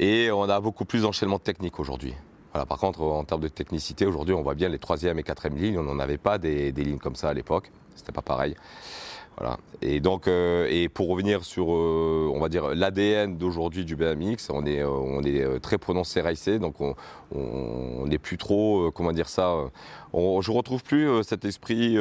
Et 0.00 0.30
on 0.32 0.48
a 0.48 0.60
beaucoup 0.60 0.84
plus 0.84 1.02
d'enchaînement 1.02 1.38
technique 1.38 1.78
aujourd'hui. 1.78 2.14
Voilà, 2.52 2.66
par 2.66 2.78
contre, 2.78 3.02
en 3.02 3.24
termes 3.24 3.42
de 3.42 3.48
technicité, 3.48 4.06
aujourd'hui, 4.06 4.34
on 4.34 4.42
voit 4.42 4.54
bien 4.54 4.68
les 4.68 4.78
troisième 4.78 5.18
et 5.18 5.22
quatrième 5.22 5.58
lignes. 5.58 5.78
On 5.78 5.84
n'en 5.84 5.98
avait 5.98 6.18
pas 6.18 6.38
des, 6.38 6.72
des 6.72 6.84
lignes 6.84 6.98
comme 6.98 7.16
ça 7.16 7.28
à 7.28 7.34
l'époque. 7.34 7.70
C'était 7.94 8.12
pas 8.12 8.22
pareil. 8.22 8.56
Voilà. 9.36 9.58
Et 9.82 10.00
donc, 10.00 10.28
euh, 10.28 10.66
et 10.70 10.88
pour 10.88 11.08
revenir 11.08 11.44
sur, 11.44 11.72
euh, 11.72 12.30
on 12.32 12.40
va 12.40 12.48
dire, 12.48 12.74
l'ADN 12.74 13.36
d'aujourd'hui 13.36 13.84
du 13.84 13.96
BMX, 13.96 14.48
on 14.50 14.64
est, 14.64 14.80
euh, 14.80 14.88
on 14.88 15.22
est 15.22 15.60
très 15.60 15.76
prononcé 15.76 16.20
racé, 16.20 16.58
donc 16.58 16.76
on 16.80 18.06
n'est 18.06 18.18
plus 18.18 18.38
trop, 18.38 18.90
comment 18.92 19.12
dire 19.12 19.28
ça, 19.28 19.52
on, 20.12 20.40
je 20.40 20.52
retrouve 20.52 20.82
plus 20.84 21.22
cet 21.24 21.44
esprit 21.44 21.96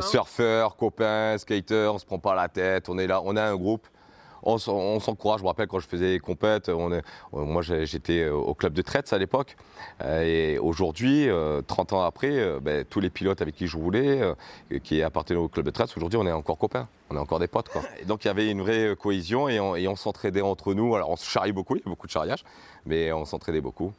surfeur, 0.00 0.76
copain, 0.76 1.36
skater, 1.38 1.90
on 1.94 1.98
se 1.98 2.06
prend 2.06 2.18
pas 2.18 2.34
la 2.34 2.48
tête, 2.48 2.88
on 2.88 2.98
est 2.98 3.06
là, 3.06 3.22
on 3.24 3.36
a 3.36 3.42
un 3.42 3.56
groupe 3.56 3.86
on, 4.44 5.00
s'encourage. 5.00 5.40
Je 5.40 5.44
me 5.44 5.48
rappelle 5.48 5.66
quand 5.66 5.80
je 5.80 5.88
faisais 5.88 6.12
des 6.12 6.20
compètes, 6.20 6.70
moi 7.32 7.62
j'étais 7.62 8.28
au 8.28 8.54
club 8.54 8.72
de 8.72 8.82
traite 8.82 9.12
à 9.12 9.18
l'époque. 9.18 9.56
Euh, 10.02 10.22
et 10.54 10.58
aujourd'hui, 10.58 11.28
30 11.66 11.92
euh, 11.92 11.96
ans 11.96 12.02
après, 12.02 12.30
euh, 12.30 12.60
ben, 12.60 12.84
tous 12.88 13.00
les 13.00 13.10
pilotes 13.10 13.42
avec 13.42 13.54
qui 13.54 13.66
je 13.66 13.76
roulais, 13.76 14.20
qui 14.82 15.02
appartenaient 15.02 15.38
au 15.38 15.48
club 15.48 15.66
de 15.66 15.70
traite, 15.70 15.94
aujourd'hui 15.96 16.18
on 16.18 16.26
est 16.26 16.32
encore 16.32 16.58
copains. 16.58 16.88
On 17.10 17.16
est 17.16 17.18
encore 17.20 17.38
des 17.38 17.48
potes. 17.48 17.70
Et 18.00 18.04
donc 18.04 18.24
il 18.24 18.28
y 18.28 18.30
avait 18.30 18.50
une 18.50 18.62
vraie 18.62 18.96
cohésion 18.96 19.48
et 19.48 19.60
on, 19.60 19.96
s'entraidait 19.96 20.40
entre 20.40 20.74
nous. 20.74 20.94
Alors 20.94 21.10
on 21.10 21.16
se 21.16 21.28
charrie 21.28 21.52
beaucoup, 21.52 21.76
il 21.76 21.80
y 21.80 21.82
a 21.86 21.88
beaucoup 21.88 22.06
de 22.06 22.12
charriage, 22.12 22.44
mais 22.86 23.12
on 23.12 23.24
s'entraidait 23.24 23.60
beaucoup. 23.60 23.92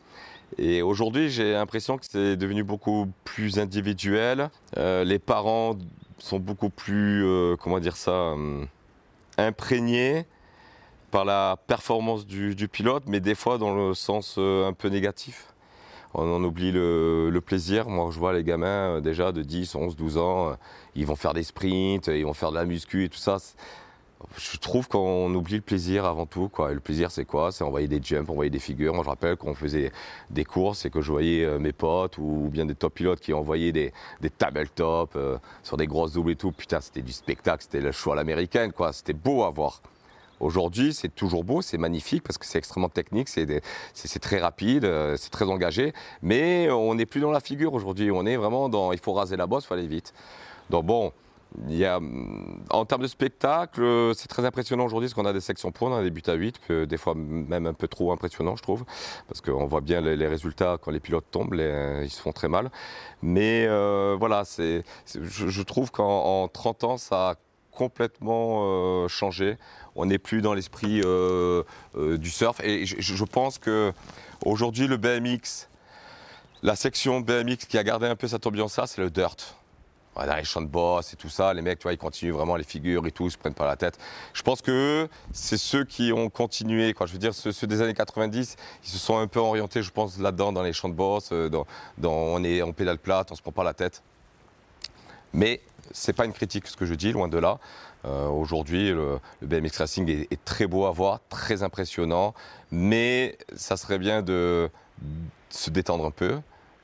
Et 0.58 0.82
aujourd'hui, 0.82 1.30
j'ai 1.30 1.54
l'impression 1.54 1.98
que 1.98 2.06
c'est 2.08 2.38
devenu 2.38 2.64
beaucoup 2.64 3.08
plus 3.24 3.60
individuel. 3.60 4.50
les 4.76 5.20
parents 5.20 5.76
sont 6.18 6.40
beaucoup 6.40 6.70
plus, 6.70 7.26
comment 7.60 7.80
dire 7.80 7.96
ça, 7.96 8.34
imprégnés 9.38 10.26
par 11.16 11.24
la 11.24 11.56
performance 11.68 12.28
du, 12.28 12.68
pilote, 12.68 13.04
mais 13.08 13.22
des 13.22 13.36
fois 13.36 13.58
dans 13.58 13.74
le 13.74 13.94
sens 13.94 14.38
un 14.38 14.74
peu 14.74 14.90
négatif. 14.90 15.54
On 16.14 16.30
en 16.30 16.44
oublie 16.44 16.74
le, 16.74 17.40
plaisir. 17.40 17.88
Moi, 17.88 18.10
je 18.12 18.20
vois 18.20 18.34
les 18.34 18.44
gamins 18.44 19.00
déjà 19.00 19.32
de 19.32 19.42
10, 19.42 19.76
11, 19.76 19.96
12 19.96 20.18
ans, 20.18 20.58
ils 20.94 21.06
vont 21.06 21.16
faire 21.16 21.34
des 21.34 21.44
sprints, 21.44 22.08
ils 22.08 22.26
vont 22.26 22.34
faire 22.34 22.52
de 22.52 22.56
la 22.56 22.66
muscu 22.66 23.06
et 23.06 23.10
tout 23.10 23.18
ça 23.18 23.38
je 24.38 24.58
trouve 24.58 24.88
qu'on 24.88 25.34
oublie 25.36 25.56
le 25.56 25.62
plaisir 25.62 26.06
avant 26.06 26.26
tout. 26.26 26.50
Quoi. 26.50 26.74
le 26.74 26.80
plaisir, 26.80 27.12
c'est 27.12 27.26
quoi? 27.26 27.52
C'est 27.52 27.64
envoyer 27.64 27.88
des 27.88 28.02
jumps, 28.02 28.30
envoyer 28.30 28.50
des 28.50 28.60
figures. 28.60 28.96
Je 28.96 29.10
rappelle 29.10 29.36
qu'on 29.36 29.54
faisait 29.54 29.92
des 30.30 30.46
courses 30.46 30.86
et 30.86 30.90
que 30.90 31.02
je 31.02 31.12
voyais 31.12 31.46
euh, 31.46 31.60
mes 31.60 31.74
potes 31.74 32.18
ou 32.18 32.50
bien 32.52 32.66
des 32.66 32.76
top 32.76 32.96
pilotes 32.96 33.20
qui 33.20 33.34
envoyaient 33.34 33.72
des, 33.72 33.94
des 34.22 34.30
tabletop 34.30 35.12
euh, 35.16 35.38
sur 35.64 35.78
des 35.78 35.86
grosses 35.86 36.14
doubles 36.14 36.32
et 36.32 36.36
tout. 36.36 36.52
Putain, 36.52 36.82
c'était 36.82 37.02
du 37.02 37.12
spectacle, 37.12 37.64
c'était 37.64 37.82
le 37.82 37.92
choix 37.92 38.14
à 38.14 38.16
l'américaine. 38.16 38.72
C'était 38.92 39.14
beau 39.14 39.44
à 39.44 39.52
voir. 39.52 39.82
Aujourd'hui, 40.46 40.94
c'est 40.94 41.10
toujours 41.10 41.44
beau, 41.44 41.64
c'est 41.64 41.80
magnifique 41.80 42.22
parce 42.22 42.38
que 42.38 42.46
c'est 42.46 42.60
extrêmement 42.60 42.90
technique, 42.90 43.30
c'est 43.30 44.20
très 44.20 44.40
rapide, 44.40 44.86
euh, 44.86 45.16
c'est 45.18 45.32
très 45.32 45.46
engagé, 45.46 45.92
mais 46.22 46.70
on 46.70 46.94
n'est 46.94 47.08
plus 47.08 47.20
dans 47.20 47.32
la 47.32 47.40
figure 47.40 47.74
aujourd'hui. 47.74 48.12
On 48.12 48.28
est 48.28 48.38
vraiment 48.38 48.70
dans 48.70 48.92
il 48.92 49.00
faut 49.00 49.14
raser 49.14 49.38
la 49.38 49.48
bosse, 49.48 49.64
il 49.64 49.68
faut 49.68 49.74
aller 49.74 49.88
vite. 49.88 50.14
Donc 50.70 50.86
bon, 50.86 51.12
il 51.68 51.78
y 51.78 51.86
a, 51.86 52.00
en 52.70 52.86
termes 52.86 53.02
de 53.02 53.08
spectacle, 53.08 53.82
c'est 54.14 54.28
très 54.28 54.46
impressionnant 54.46 54.86
aujourd'hui 54.86 55.08
parce 55.08 55.16
qu'on 55.16 55.26
a 55.26 55.34
des 55.34 55.42
sections 55.42 55.72
pro, 55.72 55.88
on 55.88 55.96
a 55.96 56.04
des 56.04 56.12
buts 56.12 56.22
à 56.28 56.34
8, 56.34 56.72
des 56.72 56.98
fois 56.98 57.16
même 57.16 57.66
un 57.66 57.74
peu 57.74 57.88
trop 57.88 58.12
impressionnant, 58.12 58.56
je 58.56 58.62
trouve, 58.62 58.84
parce 59.28 59.42
qu'on 59.42 59.66
voit 59.66 59.82
bien 59.82 60.00
les, 60.02 60.28
résultats 60.28 60.78
quand 60.80 60.92
les 60.92 61.00
pilotes 61.00 61.26
tombent, 61.32 61.56
ils 61.56 62.10
se 62.10 62.22
font 62.22 62.34
très 62.34 62.50
mal. 62.50 62.70
Mais 63.24 63.66
euh, 63.68 64.16
voilà, 64.20 64.44
c'est, 64.46 64.84
je, 65.06 65.62
trouve 65.64 65.92
qu'en 65.92 66.48
30 66.48 66.84
ans, 66.84 66.98
ça 66.98 67.30
a 67.32 67.36
complètement 67.76 68.64
euh, 68.64 69.08
changé. 69.08 69.58
On 69.96 70.06
n'est 70.06 70.18
plus 70.18 70.42
dans 70.42 70.54
l'esprit 70.54 71.02
euh, 71.06 71.64
du 71.96 72.30
surf. 72.30 72.60
Et 72.64 72.86
je, 72.86 73.24
pense 73.24 73.58
que 73.58 73.94
aujourd'hui, 74.44 74.88
le 74.88 74.98
BMX, 74.98 75.70
la 76.64 76.76
section 76.76 77.22
BMX 77.22 77.66
qui 77.68 77.78
a 77.78 77.84
gardé 77.84 78.08
un 78.08 78.16
peu 78.16 78.28
cette 78.28 78.48
ambiance-là, 78.48 78.88
c'est 78.88 79.02
le 79.02 79.10
dirt 79.10 79.56
dans 80.16 80.36
les 80.36 80.46
champs 80.46 80.62
de 80.62 80.68
boss 80.68 81.14
et 81.14 81.18
tout 81.18 81.30
ça, 81.30 81.54
les 81.54 81.62
mecs, 81.62 81.80
tu 81.80 81.84
vois, 81.84 81.94
ils 81.94 81.98
continuent 81.98 82.32
vraiment 82.32 82.56
les 82.56 82.64
figures 82.64 83.06
et 83.06 83.12
tout, 83.12 83.26
ils 83.26 83.32
se 83.32 83.38
prennent 83.38 83.54
pas 83.54 83.68
la 83.68 83.76
tête. 83.76 83.98
Je 84.34 84.42
pense 84.44 84.62
que 84.62 85.10
c'est 85.34 85.58
ceux 85.58 85.84
qui 85.84 86.14
ont 86.14 86.30
continué, 86.30 86.94
quoi. 86.94 87.06
Je 87.06 87.14
veux 87.14 87.20
dire, 87.20 87.34
ceux, 87.34 87.68
des 87.68 87.82
années 87.82 87.94
90, 87.94 88.56
ils 88.84 88.90
se 88.90 88.98
sont 88.98 89.18
un 89.18 89.28
peu 89.28 89.40
orientés, 89.40 89.84
je 89.84 89.92
pense, 89.92 90.18
là-dedans, 90.18 90.54
dans 90.54 90.64
les 90.64 90.72
champs 90.72 90.90
de 90.90 90.94
boss, 90.94 91.30
euh, 91.34 91.50
dans, 91.50 91.66
on 92.04 92.44
est 92.44 92.62
en 92.62 92.72
pédale 92.72 92.98
plate, 92.98 93.32
on 93.32 93.36
se 93.36 93.42
prend 93.42 93.52
pas 93.52 93.64
la 93.64 93.74
tête. 93.74 94.02
Mais 95.34 95.60
c'est 95.92 96.14
pas 96.14 96.26
une 96.26 96.34
critique 96.34 96.68
ce 96.68 96.76
que 96.76 96.86
je 96.86 96.94
dis, 96.94 97.12
loin 97.12 97.28
de 97.28 97.38
là. 97.38 97.60
Euh, 98.06 98.28
aujourd'hui, 98.28 98.92
le, 98.92 99.20
BMX 99.42 99.78
Racing 99.78 100.28
est, 100.30 100.46
très 100.46 100.68
beau 100.68 100.86
à 100.86 100.92
voir, 100.92 101.22
très 101.30 101.64
impressionnant, 101.64 102.34
mais 102.72 103.38
ça 103.56 103.78
serait 103.78 103.98
bien 103.98 104.22
de 104.22 104.70
se 105.50 105.70
détendre 105.70 106.06
un 106.06 106.12
peu, 106.12 106.40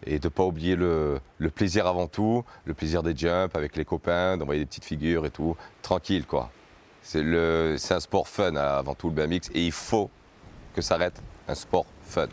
et 0.06 0.20
de 0.20 0.28
ne 0.28 0.30
pas 0.30 0.44
oublier 0.44 0.76
le, 0.76 1.20
plaisir 1.54 1.88
avant 1.88 2.08
tout, 2.08 2.44
le 2.66 2.74
plaisir 2.74 3.04
des 3.04 3.16
jumps 3.16 3.56
avec 3.56 3.76
les 3.76 3.86
copains, 3.86 4.38
d'envoyer 4.38 4.62
des 4.62 4.66
petites 4.66 4.86
figures 4.86 5.26
et 5.26 5.32
tout, 5.32 5.56
tranquille 5.82 6.26
quoi. 6.26 6.52
C'est 7.04 7.22
un 7.24 8.00
sport 8.00 8.28
fun 8.28 8.56
avant 8.56 8.94
tout 8.94 9.10
le 9.10 9.16
BMX 9.16 9.50
et 9.54 9.66
il 9.66 9.72
faut 9.72 10.10
que 10.76 10.82
ça 10.82 10.96
arrête 10.96 11.22
un 11.48 11.56
sport 11.56 11.86
fun. 12.04 12.28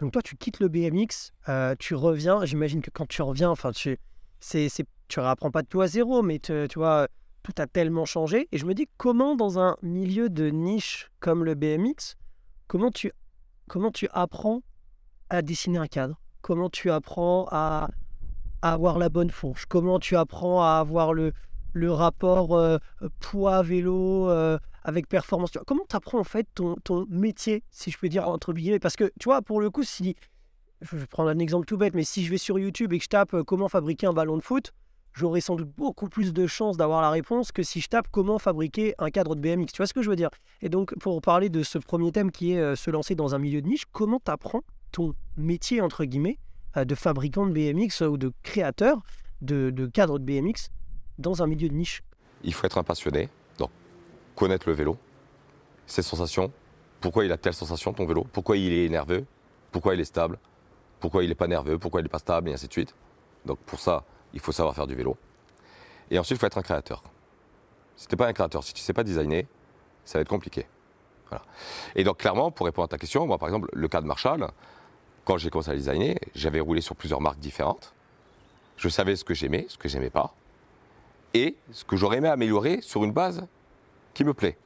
Donc 0.00 0.12
toi 0.12 0.22
tu 0.22 0.36
quittes 0.36 0.60
le 0.60 0.68
BMX, 0.68 1.32
euh, 1.48 1.74
tu 1.78 1.94
reviens, 1.94 2.44
j'imagine 2.44 2.80
que 2.80 2.90
quand 2.90 3.06
tu 3.06 3.22
reviens, 3.22 3.50
enfin 3.50 3.72
tu 3.72 3.98
c'est, 4.40 4.68
tu 5.08 5.20
réapprends 5.20 5.50
pas 5.50 5.62
de 5.62 5.68
tout 5.68 5.80
à 5.80 5.86
zéro, 5.86 6.22
mais 6.22 6.38
tu 6.38 6.66
vois, 6.76 7.08
tout 7.42 7.52
a 7.58 7.66
tellement 7.66 8.04
changé. 8.04 8.48
Et 8.50 8.58
je 8.58 8.66
me 8.66 8.74
dis 8.74 8.88
comment 8.96 9.36
dans 9.36 9.58
un 9.58 9.76
milieu 9.82 10.28
de 10.28 10.48
niche 10.48 11.10
comme 11.20 11.44
le 11.44 11.54
BMX, 11.54 12.16
comment 12.66 12.90
tu, 12.90 13.12
comment 13.68 13.90
tu 13.90 14.08
apprends 14.12 14.62
à 15.30 15.42
dessiner 15.42 15.78
un 15.78 15.86
cadre? 15.86 16.20
Comment 16.40 16.68
tu 16.68 16.90
apprends 16.90 17.46
à, 17.50 17.88
avoir 18.62 18.98
la 18.98 19.10
bonne 19.10 19.30
fourche, 19.30 19.66
comment 19.66 19.98
tu 19.98 20.16
apprends 20.16 20.62
à 20.62 20.78
avoir 20.78 21.12
le, 21.12 21.32
le 21.74 21.92
rapport 21.92 22.56
euh, 22.56 22.78
poids-vélo 23.20 24.30
euh, 24.30 24.58
avec 24.82 25.06
performance? 25.06 25.50
Comment 25.66 25.84
tu 25.88 25.96
apprends 25.96 26.18
en 26.18 26.24
fait 26.24 26.48
ton, 26.54 26.76
ton, 26.82 27.06
métier, 27.10 27.62
si 27.70 27.90
je 27.90 27.98
peux 27.98 28.08
dire 28.08 28.26
entre 28.26 28.54
guillemets? 28.54 28.78
Parce 28.78 28.96
que 28.96 29.12
tu 29.20 29.24
vois, 29.24 29.42
pour 29.42 29.60
le 29.60 29.70
coup, 29.70 29.82
si 29.82 30.16
je 30.80 30.96
vais 30.96 31.06
prendre 31.06 31.28
un 31.28 31.38
exemple 31.38 31.66
tout 31.66 31.76
bête, 31.76 31.94
mais 31.94 32.04
si 32.04 32.24
je 32.24 32.30
vais 32.30 32.38
sur 32.38 32.58
YouTube 32.58 32.92
et 32.94 32.98
que 32.98 33.04
je 33.04 33.08
tape 33.08 33.34
euh, 33.34 33.44
comment 33.44 33.68
fabriquer 33.68 34.06
un 34.06 34.14
ballon 34.14 34.38
de 34.38 34.42
foot, 34.42 34.72
j'aurai 35.14 35.40
sans 35.40 35.56
doute 35.56 35.70
beaucoup 35.76 36.08
plus 36.08 36.32
de 36.32 36.46
chances 36.46 36.76
d'avoir 36.76 37.00
la 37.00 37.10
réponse 37.10 37.52
que 37.52 37.62
si 37.62 37.80
je 37.80 37.88
tape 37.88 38.08
comment 38.10 38.38
fabriquer 38.38 38.94
un 38.98 39.10
cadre 39.10 39.34
de 39.34 39.40
BMX. 39.40 39.72
Tu 39.72 39.78
vois 39.78 39.86
ce 39.86 39.94
que 39.94 40.02
je 40.02 40.10
veux 40.10 40.16
dire? 40.16 40.30
Et 40.60 40.68
donc, 40.68 40.94
pour 40.98 41.20
parler 41.22 41.48
de 41.48 41.62
ce 41.62 41.78
premier 41.78 42.12
thème 42.12 42.30
qui 42.30 42.52
est 42.52 42.76
se 42.76 42.90
lancer 42.90 43.14
dans 43.14 43.34
un 43.34 43.38
milieu 43.38 43.62
de 43.62 43.68
niche, 43.68 43.84
comment 43.92 44.20
tu 44.22 44.30
apprends 44.30 44.62
ton 44.92 45.14
métier, 45.36 45.80
entre 45.80 46.04
guillemets, 46.04 46.38
euh, 46.76 46.84
de 46.84 46.94
fabricant 46.94 47.46
de 47.46 47.52
BMX 47.52 48.02
ou 48.02 48.16
de 48.16 48.32
créateur 48.42 49.02
de, 49.42 49.70
de 49.70 49.86
cadres 49.86 50.18
de 50.18 50.24
BMX 50.24 50.70
dans 51.18 51.42
un 51.42 51.46
milieu 51.46 51.68
de 51.68 51.74
niche? 51.74 52.02
Il 52.42 52.54
faut 52.54 52.66
être 52.66 52.78
un 52.78 52.82
passionné, 52.82 53.28
donc 53.58 53.70
connaître 54.34 54.68
le 54.68 54.74
vélo, 54.74 54.96
ses 55.86 56.02
sensations, 56.02 56.52
pourquoi 57.00 57.24
il 57.24 57.32
a 57.32 57.36
telle 57.36 57.54
sensation 57.54 57.92
ton 57.92 58.06
vélo, 58.06 58.26
pourquoi 58.32 58.56
il 58.56 58.72
est 58.72 58.88
nerveux, 58.88 59.24
pourquoi 59.72 59.94
il 59.94 60.00
est 60.00 60.04
stable, 60.04 60.38
pourquoi 61.00 61.22
il 61.22 61.28
n'est 61.28 61.34
pas 61.34 61.46
nerveux, 61.46 61.78
pourquoi 61.78 62.00
il 62.00 62.04
n'est 62.04 62.08
pas 62.08 62.18
stable, 62.18 62.48
et 62.50 62.52
ainsi 62.52 62.66
de 62.68 62.72
suite. 62.72 62.94
Donc 63.44 63.58
pour 63.60 63.80
ça, 63.80 64.04
il 64.34 64.40
faut 64.40 64.52
savoir 64.52 64.74
faire 64.74 64.86
du 64.86 64.94
vélo. 64.94 65.16
Et 66.10 66.18
ensuite, 66.18 66.36
il 66.36 66.40
faut 66.40 66.46
être 66.46 66.58
un 66.58 66.62
créateur. 66.62 67.02
Si 67.96 68.06
tu 68.06 68.16
pas 68.16 68.26
un 68.26 68.32
créateur, 68.32 68.62
si 68.62 68.74
tu 68.74 68.80
ne 68.80 68.84
sais 68.84 68.92
pas 68.92 69.04
designer, 69.04 69.46
ça 70.04 70.18
va 70.18 70.22
être 70.22 70.28
compliqué. 70.28 70.66
Voilà. 71.30 71.44
Et 71.94 72.04
donc 72.04 72.18
clairement, 72.18 72.50
pour 72.50 72.66
répondre 72.66 72.84
à 72.84 72.88
ta 72.88 72.98
question, 72.98 73.26
moi 73.26 73.38
par 73.38 73.48
exemple, 73.48 73.68
le 73.72 73.88
cas 73.88 74.00
de 74.00 74.06
Marshall, 74.06 74.46
quand 75.24 75.38
j'ai 75.38 75.48
commencé 75.48 75.70
à 75.70 75.74
designer, 75.74 76.18
j'avais 76.34 76.60
roulé 76.60 76.80
sur 76.80 76.96
plusieurs 76.96 77.20
marques 77.20 77.38
différentes. 77.38 77.94
Je 78.76 78.88
savais 78.88 79.16
ce 79.16 79.24
que 79.24 79.32
j'aimais, 79.32 79.66
ce 79.68 79.78
que 79.78 79.88
j'aimais 79.88 80.10
pas, 80.10 80.34
et 81.32 81.56
ce 81.70 81.84
que 81.84 81.96
j'aurais 81.96 82.18
aimé 82.18 82.28
améliorer 82.28 82.80
sur 82.82 83.04
une 83.04 83.12
base 83.12 83.46
qui 84.12 84.24
me 84.24 84.34
plaît. 84.34 84.58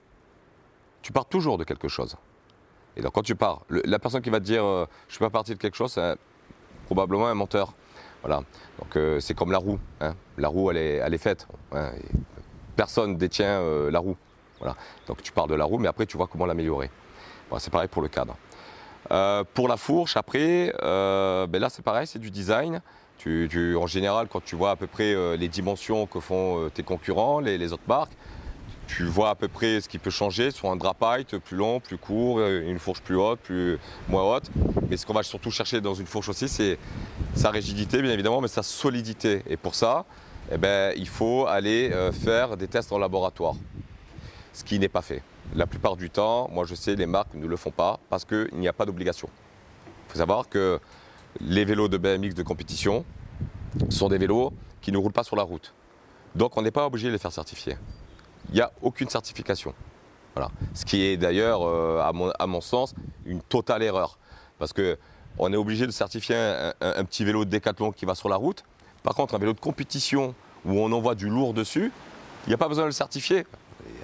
Tu 1.02 1.12
pars 1.12 1.26
toujours 1.26 1.58
de 1.58 1.64
quelque 1.64 1.88
chose. 1.88 2.16
Et 2.96 3.02
donc 3.02 3.12
quand 3.12 3.22
tu 3.22 3.36
pars, 3.36 3.62
la 3.68 3.98
personne 3.98 4.22
qui 4.22 4.30
va 4.30 4.40
te 4.40 4.44
dire 4.44 4.62
je 4.62 4.68
euh, 4.68 4.86
je 5.06 5.14
suis 5.14 5.20
pas 5.20 5.30
parti 5.30 5.52
de 5.54 5.58
quelque 5.58 5.76
chose, 5.76 5.92
c'est 5.92 6.16
probablement 6.86 7.28
un 7.28 7.34
menteur. 7.34 7.74
Voilà. 8.22 8.42
Donc 8.78 8.96
euh, 8.96 9.20
c'est 9.20 9.34
comme 9.34 9.52
la 9.52 9.58
roue. 9.58 9.78
Hein. 10.00 10.14
La 10.36 10.48
roue, 10.48 10.70
elle 10.70 10.76
est, 10.76 11.18
faite. 11.18 11.46
Hein. 11.72 11.90
Personne 12.76 13.16
détient 13.16 13.60
euh, 13.60 13.90
la 13.90 13.98
roue. 13.98 14.16
Donc 15.06 15.22
tu 15.22 15.30
pars 15.32 15.46
de 15.46 15.54
la 15.54 15.64
roue, 15.64 15.78
mais 15.78 15.88
après 15.88 16.06
tu 16.06 16.16
vois 16.16 16.26
comment 16.26 16.46
l'améliorer. 16.46 16.90
c'est 17.58 17.70
pareil 17.70 17.88
pour 17.88 18.02
le 18.02 18.08
cadre. 18.08 18.36
Euh, 19.10 19.44
pour 19.54 19.68
la 19.68 19.76
fourche, 19.76 20.16
après, 20.16 20.72
ben 20.80 21.58
là 21.58 21.68
c'est 21.70 21.84
pareil, 21.84 22.06
c'est 22.06 22.18
du 22.18 22.30
design. 22.30 22.82
en 23.24 23.86
général, 23.86 24.26
quand 24.28 24.42
tu 24.44 24.56
vois 24.56 24.72
à 24.72 24.76
peu 24.76 24.88
près 24.88 25.36
les 25.36 25.48
dimensions 25.48 26.06
que 26.06 26.18
font 26.18 26.68
tes 26.74 26.82
concurrents, 26.82 27.38
les, 27.38 27.72
autres 27.72 27.86
marques, 27.86 28.16
tu 28.88 29.04
vois 29.04 29.30
à 29.30 29.34
peu 29.34 29.46
près 29.46 29.80
ce 29.80 29.88
qui 29.88 29.98
peut 29.98 30.10
changer, 30.10 30.50
soit 30.50 30.70
un 30.70 30.76
drap 30.76 30.96
height 31.02 31.38
plus 31.38 31.56
long, 31.56 31.78
plus 31.78 31.98
court, 31.98 32.40
une 32.40 32.78
fourche 32.78 33.00
plus 33.00 33.16
haute, 33.16 33.38
plus 33.38 33.78
moins 34.08 34.24
haute. 34.24 34.50
Mais 34.88 34.96
ce 34.96 35.06
qu'on 35.06 35.12
va 35.12 35.22
surtout 35.22 35.50
chercher 35.50 35.80
dans 35.80 35.94
une 35.94 36.06
fourche 36.06 36.28
aussi, 36.28 36.48
c'est 36.48 36.78
sa 37.34 37.50
rigidité, 37.50 38.02
bien 38.02 38.10
évidemment, 38.10 38.40
mais 38.40 38.48
sa 38.48 38.62
solidité. 38.64 39.42
Et 39.46 39.56
pour 39.56 39.74
ça, 39.74 40.06
eh 40.50 40.58
ben, 40.58 40.94
il 40.96 41.06
faut 41.06 41.46
aller 41.46 41.90
faire 42.24 42.56
des 42.56 42.66
tests 42.66 42.90
en 42.90 42.98
laboratoire, 42.98 43.54
ce 44.52 44.64
qui 44.64 44.78
n'est 44.78 44.88
pas 44.88 45.02
fait. 45.02 45.22
La 45.54 45.66
plupart 45.66 45.96
du 45.96 46.10
temps, 46.10 46.48
moi 46.50 46.64
je 46.64 46.74
sais, 46.74 46.96
les 46.96 47.06
marques 47.06 47.34
ne 47.34 47.46
le 47.46 47.56
font 47.56 47.70
pas 47.70 48.00
parce 48.10 48.24
qu'il 48.24 48.48
n'y 48.54 48.68
a 48.68 48.72
pas 48.72 48.86
d'obligation. 48.86 49.28
Il 50.06 50.12
faut 50.12 50.18
savoir 50.18 50.48
que 50.48 50.80
les 51.40 51.64
vélos 51.64 51.88
de 51.88 51.98
BMX 51.98 52.34
de 52.34 52.42
compétition 52.42 53.04
sont 53.90 54.08
des 54.08 54.18
vélos 54.18 54.52
qui 54.80 54.92
ne 54.92 54.98
roulent 54.98 55.12
pas 55.12 55.24
sur 55.24 55.36
la 55.36 55.42
route. 55.42 55.74
Donc 56.34 56.56
on 56.56 56.62
n'est 56.62 56.70
pas 56.70 56.86
obligé 56.86 57.08
de 57.08 57.12
les 57.12 57.18
faire 57.18 57.32
certifier. 57.32 57.76
Il 58.50 58.54
n'y 58.54 58.60
a 58.60 58.72
aucune 58.82 59.08
certification. 59.08 59.74
Voilà. 60.34 60.50
Ce 60.74 60.84
qui 60.84 61.02
est 61.02 61.16
d'ailleurs, 61.16 61.62
euh, 61.62 62.00
à, 62.00 62.46
mon, 62.46 62.60
sens, 62.60 62.94
une 63.26 63.42
totale 63.42 63.82
erreur. 63.82 64.18
Parce 64.58 64.72
qu'on 64.72 65.52
est 65.52 65.56
obligé 65.56 65.86
de 65.86 65.92
certifier 65.92 66.36
un, 66.36 66.72
un, 66.80 67.04
petit 67.04 67.24
vélo 67.24 67.44
de 67.44 67.50
décathlon 67.50 67.92
qui 67.92 68.06
va 68.06 68.14
sur 68.14 68.28
la 68.28 68.36
route. 68.36 68.64
Par 69.02 69.14
contre, 69.14 69.34
un 69.34 69.38
vélo 69.38 69.52
de 69.52 69.60
compétition 69.60 70.34
où 70.64 70.80
on 70.80 70.90
envoie 70.92 71.14
du 71.14 71.28
lourd 71.28 71.54
dessus, 71.54 71.92
il 72.46 72.48
n'y 72.48 72.54
a 72.54 72.58
pas 72.58 72.68
besoin 72.68 72.84
de 72.84 72.88
le 72.88 72.92
certifier 72.92 73.44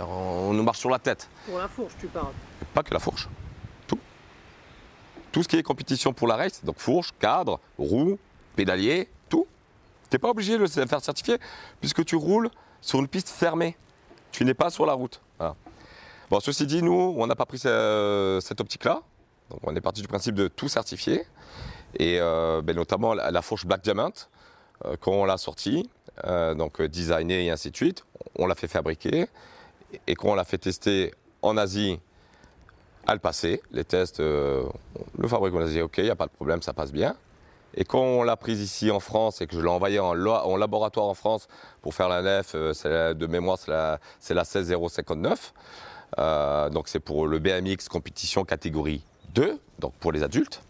on 0.00 0.52
nous 0.52 0.62
marche 0.62 0.78
sur 0.78 0.90
la 0.90 0.98
tête. 0.98 1.28
Pour 1.46 1.58
la 1.58 1.68
fourche, 1.68 1.94
tu 2.00 2.06
parles 2.06 2.32
Pas 2.72 2.82
que 2.82 2.92
la 2.92 3.00
fourche. 3.00 3.28
Tout. 3.86 3.98
Tout 5.32 5.42
ce 5.42 5.48
qui 5.48 5.56
est 5.56 5.62
compétition 5.62 6.12
pour 6.12 6.28
la 6.28 6.36
race, 6.36 6.64
donc 6.64 6.78
fourche, 6.78 7.12
cadre, 7.18 7.60
roue, 7.78 8.18
pédalier, 8.56 9.08
tout. 9.28 9.46
Tu 10.10 10.14
n'es 10.14 10.18
pas 10.18 10.30
obligé 10.30 10.54
de 10.54 10.58
le 10.58 10.66
faire 10.66 11.00
certifier 11.00 11.38
puisque 11.80 12.04
tu 12.04 12.16
roules 12.16 12.50
sur 12.80 12.98
une 13.00 13.08
piste 13.08 13.28
fermée. 13.28 13.76
Tu 14.34 14.44
n'es 14.44 14.54
pas 14.54 14.68
sur 14.68 14.84
la 14.84 14.94
route. 14.94 15.20
Bon, 16.28 16.40
ceci 16.40 16.66
dit, 16.66 16.82
nous, 16.82 17.14
on 17.16 17.24
n'a 17.28 17.36
pas 17.36 17.46
pris 17.46 17.58
cette 17.58 18.60
optique-là. 18.60 19.00
On 19.62 19.76
est 19.76 19.80
parti 19.80 20.00
du 20.00 20.08
principe 20.08 20.34
de 20.34 20.48
tout 20.48 20.66
certifier. 20.66 21.22
Et 22.00 22.18
euh, 22.18 22.60
ben, 22.60 22.74
notamment 22.74 23.14
la, 23.14 23.42
fourche 23.42 23.64
Black 23.64 23.82
Diamond, 23.82 24.10
euh, 24.84 24.96
quand 25.00 25.12
on 25.12 25.24
l'a 25.24 25.36
sortie, 25.36 25.88
euh, 26.24 26.52
donc 26.54 26.82
designée 26.82 27.46
et 27.46 27.50
ainsi 27.52 27.70
de 27.70 27.76
suite, 27.76 28.04
on 28.36 28.48
l'a 28.48 28.56
fait 28.56 28.66
fabriquer 28.66 29.28
et 30.08 30.16
qu'on 30.16 30.34
l'a 30.34 30.42
fait 30.42 30.58
tester 30.58 31.14
en 31.40 31.56
Asie 31.56 32.00
à 33.06 33.14
le 33.14 33.20
passer. 33.20 33.62
Les 33.70 33.84
tests, 33.84 34.18
euh, 34.18 34.64
le 35.16 35.28
fabricant 35.28 35.60
a 35.60 35.66
dit 35.66 35.80
OK, 35.80 35.98
il 35.98 36.04
n'y 36.04 36.10
a 36.10 36.16
pas 36.16 36.26
de 36.26 36.32
problème, 36.32 36.60
ça 36.60 36.72
passe 36.72 36.90
bien. 36.90 37.14
Et 37.76 37.84
quand 37.84 38.00
on 38.00 38.22
l'a 38.22 38.36
prise 38.36 38.60
ici 38.60 38.90
en 38.90 39.00
France 39.00 39.40
et 39.40 39.46
que 39.46 39.56
je 39.56 39.60
l'ai 39.60 39.68
envoyée 39.68 39.98
en, 39.98 40.14
laboratoire 40.14 41.06
en 41.06 41.14
France 41.14 41.48
pour 41.82 41.94
faire 41.94 42.08
la 42.08 42.22
nef, 42.22 42.52
euh, 42.54 43.14
de 43.14 43.26
mémoire, 43.26 43.58
c'est 43.58 43.70
la, 43.70 43.98
la 44.30 44.44
16059. 44.44 45.52
Euh, 46.18 46.70
donc 46.70 46.88
c'est 46.88 47.00
pour 47.00 47.26
le 47.26 47.38
BMX 47.38 47.88
compétition 47.88 48.44
catégorie 48.44 49.02
2, 49.34 49.58
donc 49.80 49.94
pour 49.94 50.12
les 50.12 50.22
adultes. 50.22 50.62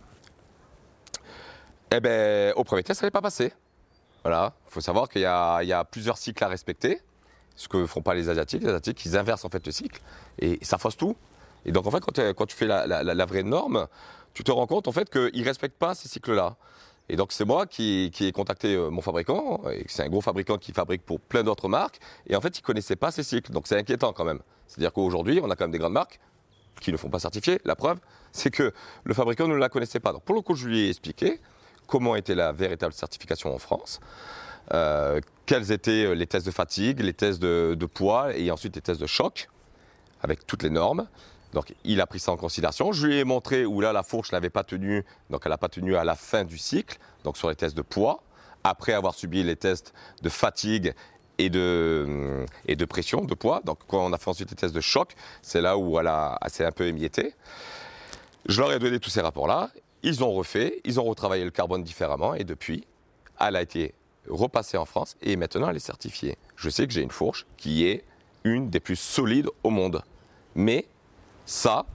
Eh 1.90 2.00
bien, 2.00 2.52
au 2.56 2.64
premier 2.64 2.82
test, 2.82 3.00
ça 3.00 3.06
n'est 3.06 3.10
pas 3.10 3.22
passé. 3.22 3.52
Voilà, 4.24 4.54
il 4.66 4.72
faut 4.72 4.80
savoir 4.80 5.08
qu'il 5.08 5.20
y, 5.20 5.26
a 5.26 5.84
plusieurs 5.84 6.16
cycles 6.16 6.42
à 6.42 6.48
respecter, 6.48 7.00
ce 7.56 7.68
que 7.68 7.84
font 7.86 8.00
pas 8.00 8.14
les 8.14 8.30
Asiatiques. 8.30 8.62
Les 8.62 8.68
Asiatiques, 8.68 9.04
ils 9.04 9.18
inversent 9.18 9.44
en 9.44 9.50
fait 9.50 9.64
le 9.66 9.70
cycle 9.70 10.00
et 10.38 10.58
ça 10.62 10.78
fausse 10.78 10.96
tout. 10.96 11.14
Et 11.66 11.72
donc 11.72 11.86
en 11.86 11.90
fait, 11.90 12.00
quand, 12.00 12.46
tu 12.46 12.56
fais 12.56 12.66
la, 12.66 13.26
vraie 13.26 13.42
norme, 13.42 13.86
tu 14.32 14.42
te 14.42 14.50
rends 14.50 14.66
compte 14.66 14.88
qu'ils 15.10 15.40
ne 15.40 15.44
respectent 15.44 15.78
pas 15.78 15.94
ces 15.94 16.08
cycles-là. 16.08 16.56
Et 17.08 17.16
donc 17.16 17.32
c'est 17.32 17.44
moi 17.44 17.66
qui, 17.66 18.10
ai 18.20 18.32
contacté 18.32 18.74
euh, 18.74 18.90
mon 18.90 19.02
fabricant, 19.02 19.60
et 19.70 19.84
c'est 19.88 20.02
un 20.02 20.08
gros 20.08 20.22
fabricant 20.22 20.56
qui 20.56 20.72
fabrique 20.72 21.04
pour 21.04 21.20
plein 21.20 21.42
d'autres 21.42 21.68
marques, 21.68 21.98
et 22.26 22.34
en 22.34 22.40
fait 22.40 22.56
il 22.58 22.62
ne 22.62 22.66
connaissait 22.66 22.96
pas 22.96 23.10
ces 23.10 23.22
cycles, 23.22 23.52
donc 23.52 23.66
c'est 23.66 23.78
inquiétant 23.78 24.12
quand 24.12 24.24
même. 24.24 24.40
C'est-à-dire 24.66 24.92
qu'aujourd'hui 24.92 25.40
on 25.42 25.50
a 25.50 25.56
quand 25.56 25.64
même 25.64 25.72
des 25.72 25.78
grandes 25.78 25.92
marques 25.92 26.18
qui 26.80 26.92
ne 26.92 26.96
font 26.96 27.10
pas 27.10 27.18
certifier, 27.18 27.60
la 27.64 27.76
preuve 27.76 27.98
c'est 28.32 28.50
que 28.50 28.72
le 29.04 29.14
fabricant 29.14 29.46
ne 29.46 29.54
la 29.54 29.68
connaissait 29.68 30.00
pas. 30.00 30.12
Donc 30.12 30.22
pour 30.22 30.34
le 30.34 30.40
coup 30.40 30.54
je 30.54 30.66
lui 30.66 30.86
ai 30.86 30.88
expliqué 30.88 31.40
comment 31.86 32.16
était 32.16 32.34
la 32.34 32.52
véritable 32.52 32.94
certification 32.94 33.54
en 33.54 33.58
France, 33.58 34.00
euh, 34.72 35.20
quels 35.44 35.72
étaient 35.72 36.06
euh, 36.06 36.14
les 36.14 36.26
tests 36.26 36.46
de 36.46 36.50
fatigue, 36.50 37.00
les 37.00 37.12
tests 37.12 37.42
de 37.42 37.86
poids, 37.86 38.34
et 38.34 38.50
ensuite 38.50 38.76
les 38.76 38.82
tests 38.82 39.00
de 39.00 39.06
choc, 39.06 39.50
avec 40.22 40.46
toutes 40.46 40.62
les 40.62 40.70
normes. 40.70 41.06
Donc 41.54 41.74
il 41.84 42.00
a 42.02 42.06
pris 42.06 42.18
ça 42.18 42.32
en 42.32 42.36
considération. 42.36 42.92
Je 42.92 43.06
lui 43.06 43.18
ai 43.18 43.24
montré 43.24 43.64
où 43.64 43.80
là 43.80 43.92
la 43.92 44.02
fourche 44.02 44.32
n'avait 44.32 44.50
pas 44.50 44.64
tenu, 44.64 45.04
donc 45.30 45.42
elle 45.46 45.50
n'a 45.50 45.58
pas 45.58 45.70
tenu 45.70 45.96
à 45.96 46.04
la 46.04 46.16
fin 46.16 46.44
du 46.44 46.58
cycle, 46.58 46.98
donc 47.22 47.38
sur 47.38 47.48
les 47.48 47.54
tests 47.54 47.76
de 47.76 47.82
poids, 47.82 48.22
après 48.64 48.92
avoir 48.92 49.14
subi 49.14 49.42
les 49.42 49.56
tests 49.56 49.94
de 50.22 50.28
fatigue 50.28 50.92
et 51.38 51.48
de, 51.48 52.44
et 52.66 52.76
de 52.76 52.84
pression, 52.84 53.24
de 53.24 53.34
poids. 53.34 53.62
Donc 53.64 53.78
quand 53.86 54.04
on 54.04 54.12
a 54.12 54.18
fait 54.18 54.28
ensuite 54.28 54.50
les 54.50 54.56
tests 54.56 54.74
de 54.74 54.80
choc, 54.80 55.14
c'est 55.40 55.62
là 55.62 55.78
où 55.78 55.98
elle, 55.98 56.10
s'est 56.48 56.66
un 56.66 56.72
peu 56.72 56.86
émiettée. 56.86 57.34
Je 58.46 58.60
leur 58.60 58.72
ai 58.72 58.78
donné 58.78 59.00
tous 59.00 59.10
ces 59.10 59.22
rapports-là. 59.22 59.70
Ils 60.02 60.22
ont 60.22 60.32
refait, 60.32 60.80
ils 60.84 61.00
ont 61.00 61.04
retravaillé 61.04 61.44
le 61.44 61.50
carbone 61.50 61.82
différemment 61.82 62.34
et 62.34 62.44
depuis, 62.44 62.86
elle 63.40 63.56
a 63.56 63.62
été 63.62 63.94
repassée 64.28 64.76
en 64.76 64.84
France 64.84 65.16
et 65.22 65.36
maintenant 65.36 65.70
elle 65.70 65.76
est 65.76 65.78
certifiée. 65.78 66.36
Je 66.56 66.68
sais 66.68 66.86
que 66.86 66.92
j'ai 66.92 67.00
une 67.00 67.10
fourche 67.10 67.46
qui 67.56 67.86
est 67.86 68.04
une 68.44 68.68
des 68.68 68.80
plus 68.80 68.96
solides 68.96 69.48
au 69.62 69.70
monde. 69.70 70.02
Mais 70.54 70.86
ça, 71.46 71.86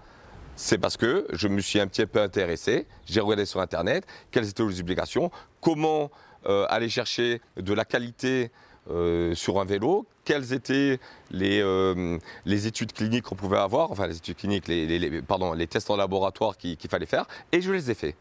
c'est 0.56 0.78
parce 0.78 0.98
que 0.98 1.26
je 1.32 1.48
me 1.48 1.62
suis 1.62 1.80
un 1.80 1.88
petit 1.88 2.06
peu 2.06 2.22
intéressé, 2.22 2.86
j'ai 3.06 3.22
regardé 3.22 3.46
sur 3.46 3.62
Internet 3.62 4.06
quelles 4.32 4.50
étaient 4.50 4.66
les 4.66 4.82
obligations, 4.82 5.32
comment 5.62 6.12
euh, 6.48 6.66
aller 6.70 6.90
chercher 6.90 7.42
de 7.58 7.74
la 7.74 7.86
qualité 7.86 8.52
euh, 8.90 9.34
sur 9.36 9.60
un 9.60 9.66
vélo, 9.66 10.06
quelles 10.26 10.54
étaient 10.54 11.00
euh, 11.34 12.18
les, 12.46 12.68
études 12.68 12.94
cliniques 12.94 13.24
qu'on 13.24 13.36
pouvait 13.36 13.58
avoir, 13.58 13.92
enfin 13.92 14.08
les 14.08 14.18
études 14.18 14.38
cliniques, 14.38 14.68
les, 14.68 15.22
pardon, 15.22 15.54
les 15.54 15.68
tests 15.68 15.90
en 15.90 15.96
laboratoire 15.96 16.58
qu'il 16.58 16.78
fallait 16.90 17.06
faire, 17.06 17.26
et 17.52 17.62
je 17.62 17.72
les 17.72 17.90
ai 17.90 17.94
faits. 17.94 18.16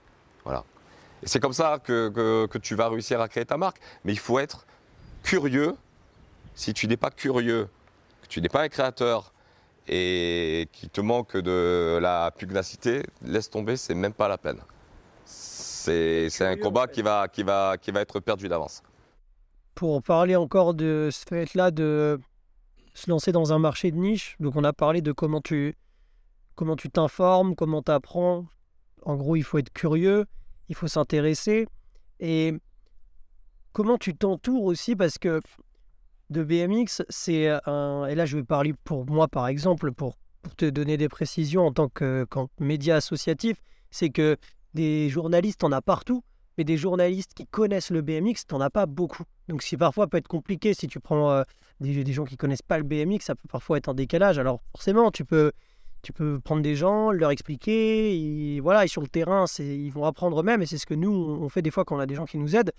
Voilà. 0.44 0.64
c'est 1.24 1.40
comme 1.40 1.52
ça 1.52 1.78
que, 1.82 2.08
que 2.46 2.58
tu 2.58 2.74
vas 2.74 2.88
réussir 2.88 3.20
à 3.20 3.28
créer 3.28 3.44
ta 3.44 3.56
marque. 3.56 3.78
Mais 4.04 4.12
il 4.12 4.18
faut 4.18 4.38
être 4.38 4.66
curieux. 5.22 5.74
Si 6.54 6.72
tu 6.72 6.86
n'es 6.86 6.96
pas 6.96 7.10
curieux, 7.10 7.68
que 8.22 8.28
tu 8.28 8.40
n'es 8.40 8.48
pas 8.48 8.62
un 8.62 8.68
créateur, 8.68 9.32
et 9.88 10.68
qui 10.72 10.88
te 10.88 11.00
manque 11.00 11.36
de 11.36 11.98
la 12.00 12.30
pugnacité, 12.30 13.02
laisse 13.22 13.50
tomber, 13.50 13.76
c'est 13.76 13.94
même 13.94 14.12
pas 14.12 14.28
la 14.28 14.38
peine. 14.38 14.60
C'est 15.24 16.28
un 16.42 16.56
combat 16.56 16.86
qui, 16.86 17.02
va, 17.02 17.28
qui, 17.28 17.42
va, 17.42 17.76
qui 17.78 17.90
va 17.90 18.00
être 18.02 18.20
perdu 18.20 18.48
d'avance. 18.48 18.82
Pour 19.74 20.02
parler 20.02 20.36
encore 20.36 20.74
de 20.74 21.08
ce 21.10 21.24
fait-là 21.26 21.70
de 21.70 22.20
se 22.94 23.08
lancer 23.08 23.32
dans 23.32 23.52
un 23.52 23.58
marché 23.58 23.90
de 23.90 23.96
niche, 23.96 24.36
donc 24.40 24.56
on 24.56 24.64
a 24.64 24.72
parlé 24.72 25.00
de 25.00 25.12
comment 25.12 25.40
tu 25.40 25.74
comment 26.56 26.74
tu 26.74 26.90
t'informes, 26.90 27.54
comment 27.54 27.82
tu 27.82 27.92
apprends. 27.92 28.46
En 29.02 29.14
gros, 29.14 29.36
il 29.36 29.44
faut 29.44 29.58
être 29.58 29.72
curieux, 29.72 30.26
il 30.68 30.74
faut 30.74 30.88
s'intéresser. 30.88 31.68
Et 32.18 32.52
comment 33.72 33.96
tu 33.96 34.16
t'entoures 34.16 34.64
aussi, 34.64 34.96
parce 34.96 35.18
que 35.18 35.40
de 36.30 36.42
BMX, 36.42 37.02
c'est 37.08 37.48
un. 37.66 38.06
Et 38.06 38.14
là, 38.14 38.26
je 38.26 38.36
vais 38.36 38.44
parler 38.44 38.74
pour 38.84 39.06
moi, 39.06 39.28
par 39.28 39.48
exemple, 39.48 39.92
pour, 39.92 40.16
te 40.56 40.64
donner 40.64 40.96
des 40.96 41.08
précisions 41.08 41.66
en 41.66 41.72
tant 41.72 41.88
que 41.88 42.26
média 42.58 42.96
associatif, 42.96 43.62
c'est 43.90 44.10
que 44.10 44.36
des 44.74 45.08
journalistes, 45.08 45.64
en 45.64 45.72
as 45.72 45.82
partout, 45.82 46.22
mais 46.56 46.64
des 46.64 46.76
journalistes 46.76 47.34
qui 47.34 47.46
connaissent 47.46 47.90
le 47.90 48.02
BMX, 48.02 48.46
t'en 48.46 48.60
as 48.60 48.70
pas 48.70 48.86
beaucoup. 48.86 49.24
Donc, 49.48 49.62
si 49.62 49.76
parfois 49.76 50.06
peut 50.06 50.16
être 50.16 50.28
compliqué, 50.28 50.74
si 50.74 50.86
tu 50.86 51.00
prends 51.00 51.30
euh, 51.30 51.42
des, 51.80 52.12
gens 52.12 52.24
qui 52.24 52.36
connaissent 52.36 52.62
pas 52.62 52.78
le 52.78 52.84
BMX, 52.84 53.20
ça 53.20 53.34
peut 53.34 53.48
parfois 53.48 53.78
être 53.78 53.88
un 53.88 53.94
décalage. 53.94 54.38
Alors, 54.38 54.60
forcément, 54.72 55.10
tu 55.10 55.24
peux, 55.24 55.52
tu 56.02 56.12
peux 56.12 56.40
prendre 56.40 56.62
des 56.62 56.76
gens, 56.76 57.10
leur 57.10 57.30
expliquer, 57.30 58.16
et 58.16 58.60
voilà, 58.60 58.84
et 58.84 58.88
sur 58.88 59.02
le 59.02 59.08
terrain, 59.08 59.44
ils 59.58 59.90
vont 59.90 60.04
apprendre 60.04 60.40
eux-mêmes, 60.40 60.62
et 60.62 60.66
c'est 60.66 60.78
ce 60.78 60.86
que 60.86 60.94
nous, 60.94 61.12
on 61.12 61.48
fait 61.48 61.62
des 61.62 61.70
fois 61.70 61.84
quand 61.84 61.96
on 61.96 62.00
a 62.00 62.06
des 62.06 62.14
gens 62.14 62.26
qui 62.26 62.38
nous 62.38 62.56
aident. 62.56 62.72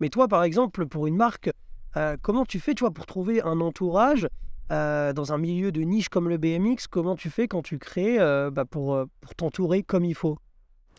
Mais 0.00 0.08
toi, 0.08 0.28
par 0.28 0.42
exemple, 0.42 0.86
pour 0.86 1.06
une 1.06 1.16
marque, 1.16 1.50
euh, 1.96 2.16
comment 2.20 2.44
tu 2.44 2.60
fais, 2.60 2.74
pour 2.74 3.06
trouver 3.06 3.42
un 3.42 3.60
entourage 3.60 4.28
euh, 4.72 5.12
dans 5.12 5.32
un 5.32 5.38
milieu 5.38 5.72
de 5.72 5.82
niche 5.82 6.08
comme 6.08 6.28
le 6.28 6.38
BMX 6.38 6.86
Comment 6.90 7.16
tu 7.16 7.30
fais 7.30 7.48
quand 7.48 7.62
tu 7.62 7.78
crées 7.78 8.18
euh, 8.18 8.50
bah, 8.50 8.64
pour, 8.64 9.04
t'entourer 9.36 9.82
comme 9.82 10.04
il 10.04 10.14
faut? 10.14 10.38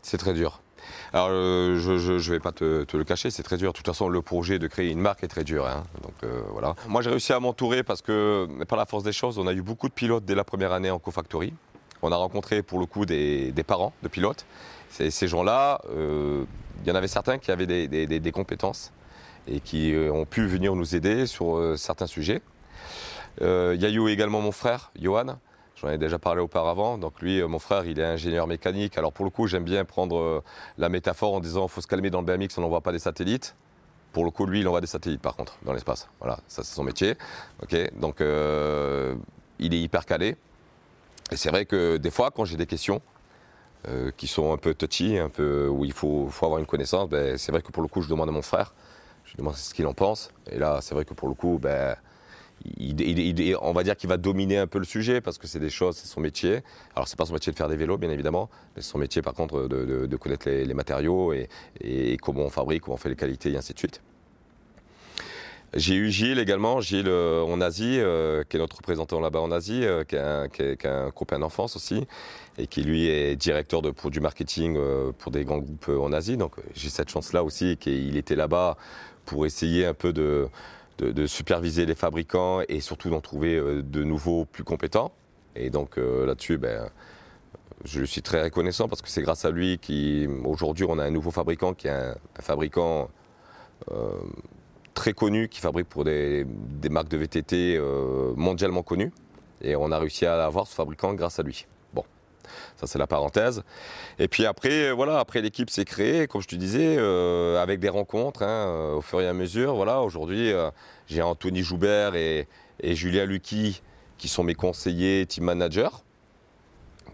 C'est 0.02 0.18
très 0.18 0.34
dur. 0.34 0.60
Alors, 1.12 1.30
je 1.30 2.12
ne 2.12 2.30
vais 2.30 2.38
pas 2.38 2.52
te, 2.52 2.96
le 2.96 3.04
cacher, 3.04 3.30
c'est 3.30 3.42
très 3.42 3.56
dur. 3.56 3.72
De 3.72 3.76
toute 3.76 3.86
façon, 3.86 4.08
le 4.08 4.22
projet 4.22 4.58
de 4.58 4.66
créer 4.68 4.90
une 4.90 5.00
marque 5.00 5.24
est 5.24 5.28
très 5.28 5.42
dur. 5.42 5.66
Hein. 5.66 5.82
Moi, 6.86 7.02
j'ai 7.02 7.10
réussi 7.10 7.32
à 7.32 7.40
m'entourer 7.40 7.82
parce 7.82 8.02
que, 8.02 8.46
par 8.68 8.78
la 8.78 8.86
force 8.86 9.02
des 9.02 9.12
choses, 9.12 9.38
on 9.38 9.46
a 9.46 9.52
eu 9.52 9.62
beaucoup 9.62 9.88
de 9.88 9.94
pilotes 9.94 10.24
dès 10.24 10.34
la 10.34 10.44
première 10.44 10.72
année 10.72 10.90
en 10.90 10.98
co-factory. 10.98 11.52
On 12.02 12.12
a 12.12 12.16
rencontré, 12.16 12.62
pour 12.62 12.78
le 12.78 12.86
coup, 12.86 13.04
des, 13.04 13.52
parents 13.66 13.94
de 14.02 14.08
pilotes. 14.08 14.46
Ces 14.90 15.28
gens-là, 15.28 15.80
il 15.90 16.86
y 16.86 16.90
en 16.90 16.94
avait 16.94 17.08
certains 17.08 17.38
qui 17.38 17.50
avaient 17.50 17.66
des 17.66 18.32
compétences 18.32 18.92
et 19.48 19.60
qui 19.60 19.94
euh, 19.94 20.12
ont 20.12 20.24
pu 20.24 20.46
venir 20.46 20.74
nous 20.74 20.94
aider 20.94 21.26
sur 21.26 21.56
euh, 21.56 21.76
certains 21.76 22.06
sujets. 22.06 22.42
Euh, 23.42 23.72
il 23.74 23.82
y 23.82 23.86
a 23.86 23.90
eu 23.90 24.08
également 24.08 24.40
mon 24.40 24.52
frère, 24.52 24.90
Johan, 25.00 25.38
J'en 25.78 25.90
ai 25.90 25.98
déjà 25.98 26.18
parlé 26.18 26.40
auparavant. 26.40 26.96
Donc 26.96 27.20
lui, 27.20 27.42
mon 27.42 27.58
frère, 27.58 27.84
il 27.84 28.00
est 28.00 28.04
ingénieur 28.04 28.46
mécanique. 28.46 28.96
Alors 28.96 29.12
pour 29.12 29.26
le 29.26 29.30
coup, 29.30 29.46
j'aime 29.46 29.64
bien 29.64 29.84
prendre 29.84 30.42
la 30.78 30.88
métaphore 30.88 31.34
en 31.34 31.40
disant 31.40 31.68
faut 31.68 31.82
se 31.82 31.86
calmer 31.86 32.08
dans 32.08 32.22
le 32.22 32.26
BMX, 32.26 32.56
on 32.56 32.62
n'envoie 32.62 32.80
pas 32.80 32.92
des 32.92 32.98
satellites. 32.98 33.54
Pour 34.14 34.24
le 34.24 34.30
coup, 34.30 34.46
lui, 34.46 34.60
il 34.60 34.68
envoie 34.68 34.80
des 34.80 34.86
satellites 34.86 35.20
par 35.20 35.36
contre 35.36 35.58
dans 35.66 35.74
l'espace. 35.74 36.08
Voilà, 36.18 36.38
ça 36.48 36.64
c'est 36.64 36.74
son 36.74 36.82
métier. 36.82 37.16
Ok, 37.62 37.76
donc 38.00 38.20
il 38.20 39.74
est 39.74 39.80
hyper 39.82 40.06
calé. 40.06 40.36
Et 41.30 41.36
c'est 41.36 41.50
vrai 41.50 41.66
que 41.66 41.98
des 41.98 42.10
fois, 42.10 42.30
quand 42.30 42.46
j'ai 42.46 42.56
des 42.56 42.64
questions 42.64 43.02
qui 44.16 44.28
sont 44.28 44.54
un 44.54 44.56
peu 44.56 44.72
touchy, 44.72 45.18
un 45.18 45.28
peu 45.28 45.68
où 45.68 45.84
il 45.84 45.92
faut, 45.92 46.28
faut 46.30 46.46
avoir 46.46 46.58
une 46.58 46.64
connaissance, 46.64 47.10
ben, 47.10 47.36
c'est 47.36 47.52
vrai 47.52 47.60
que 47.60 47.70
pour 47.70 47.82
le 47.82 47.88
coup, 47.88 48.00
je 48.00 48.08
demande 48.08 48.30
à 48.30 48.32
mon 48.32 48.40
frère. 48.40 48.72
Je 49.26 49.36
demande 49.36 49.56
ce 49.56 49.74
qu'il 49.74 49.86
en 49.86 49.94
pense. 49.94 50.30
Et 50.50 50.58
là, 50.58 50.78
c'est 50.80 50.94
vrai 50.94 51.04
que 51.04 51.14
pour 51.14 51.28
le 51.28 51.34
coup, 51.34 51.58
ben, 51.60 51.96
on 53.60 53.72
va 53.72 53.82
dire 53.82 53.96
qu'il 53.96 54.08
va 54.08 54.16
dominer 54.16 54.58
un 54.58 54.66
peu 54.66 54.78
le 54.78 54.84
sujet 54.84 55.20
parce 55.20 55.38
que 55.38 55.46
c'est 55.46 55.60
des 55.60 55.70
choses, 55.70 55.96
c'est 55.96 56.08
son 56.08 56.20
métier. 56.20 56.60
Alors, 56.94 57.08
c'est 57.08 57.18
pas 57.18 57.26
son 57.26 57.34
métier 57.34 57.52
de 57.52 57.56
faire 57.56 57.68
des 57.68 57.76
vélos, 57.76 57.98
bien 57.98 58.10
évidemment, 58.10 58.48
mais 58.74 58.82
c'est 58.82 58.90
son 58.90 58.98
métier, 58.98 59.22
par 59.22 59.34
contre, 59.34 59.68
de, 59.68 60.16
connaître 60.16 60.48
les, 60.48 60.74
matériaux 60.74 61.32
et, 61.32 62.16
comment 62.22 62.42
on 62.42 62.50
fabrique, 62.50 62.82
comment 62.82 62.94
on 62.94 62.98
fait 62.98 63.08
les 63.08 63.16
qualités 63.16 63.52
et 63.52 63.56
ainsi 63.56 63.72
de 63.72 63.78
suite. 63.78 64.00
J'ai 65.74 65.94
eu 65.94 66.10
Gilles 66.10 66.38
également, 66.38 66.80
Gilles 66.80 67.08
euh, 67.08 67.42
en 67.42 67.60
Asie, 67.60 67.98
euh, 67.98 68.44
qui 68.48 68.56
est 68.56 68.60
notre 68.60 68.76
représentant 68.76 69.20
là-bas 69.20 69.40
en 69.40 69.50
Asie, 69.50 69.84
euh, 69.84 70.04
qui, 70.04 70.14
est 70.14 70.86
un, 70.86 71.10
copain 71.10 71.38
d'enfance 71.38 71.76
aussi, 71.76 72.06
et 72.56 72.66
qui 72.66 72.82
lui 72.82 73.08
est 73.08 73.36
directeur 73.36 73.82
de, 73.82 73.90
pour 73.90 74.10
du 74.10 74.20
marketing 74.20 74.78
pour 75.18 75.32
des 75.32 75.44
grands 75.44 75.58
groupes 75.58 75.88
en 75.88 76.12
Asie. 76.12 76.36
Donc 76.36 76.54
j'ai 76.74 76.88
cette 76.88 77.10
chance-là 77.10 77.44
aussi 77.44 77.76
qu'il 77.76 78.16
était 78.16 78.36
là-bas 78.36 78.78
pour 79.26 79.44
essayer 79.44 79.84
un 79.84 79.92
peu 79.92 80.12
de, 80.12 80.48
superviser 81.26 81.84
les 81.84 81.94
fabricants 81.94 82.62
et 82.68 82.80
surtout 82.80 83.10
d'en 83.10 83.20
trouver 83.20 83.56
euh, 83.56 83.82
de 83.82 84.02
nouveaux 84.02 84.46
plus 84.46 84.64
compétents. 84.64 85.12
Et 85.54 85.68
donc 85.68 85.98
euh, 85.98 86.24
là-dessus, 86.24 86.56
ben, 86.56 86.88
je 87.84 88.02
suis 88.04 88.22
très 88.22 88.42
reconnaissant 88.42 88.88
parce 88.88 89.02
que 89.02 89.08
c'est 89.10 89.22
grâce 89.22 89.44
à 89.44 89.50
lui 89.50 89.78
qu'aujourd'hui 89.78 90.86
on 90.88 90.98
a 90.98 91.04
un 91.04 91.10
nouveau 91.10 91.30
fabricant 91.30 91.74
qui 91.74 91.88
est 91.88 91.90
un, 91.90 92.14
fabricant 92.40 93.10
euh, 93.90 94.12
très 94.94 95.12
connu 95.12 95.48
qui 95.48 95.60
fabrique 95.60 95.88
pour 95.88 96.04
des 96.04 96.46
marques 96.90 97.08
de 97.08 97.18
VTT 97.18 97.78
mondialement 98.36 98.82
connues. 98.82 99.12
Et 99.60 99.76
on 99.76 99.90
a 99.90 99.98
réussi 99.98 100.24
à 100.24 100.42
avoir 100.44 100.66
ce 100.66 100.74
fabricant 100.74 101.12
grâce 101.12 101.38
à 101.38 101.42
lui. 101.42 101.66
Ça, 102.76 102.86
c'est 102.86 102.98
la 102.98 103.06
parenthèse. 103.06 103.62
Et 104.18 104.28
puis 104.28 104.46
après, 104.46 104.92
voilà, 104.92 105.18
après 105.18 105.42
l'équipe 105.42 105.70
s'est 105.70 105.84
créée, 105.84 106.26
comme 106.26 106.42
je 106.42 106.48
te 106.48 106.56
disais, 106.56 106.96
euh, 106.98 107.62
avec 107.62 107.80
des 107.80 107.88
rencontres 107.88 108.42
hein, 108.42 108.68
euh, 108.68 108.94
au 108.94 109.00
fur 109.00 109.20
et 109.20 109.28
à 109.28 109.32
mesure. 109.32 109.74
Voilà, 109.74 110.02
aujourd'hui, 110.02 110.52
euh, 110.52 110.70
j'ai 111.06 111.22
Anthony 111.22 111.62
Joubert 111.62 112.14
et, 112.14 112.46
Julien 112.82 113.24
Lucky 113.24 113.82
qui 114.18 114.28
sont 114.28 114.44
mes 114.44 114.54
conseillers 114.54 115.24
team 115.24 115.44
managers 115.44 115.88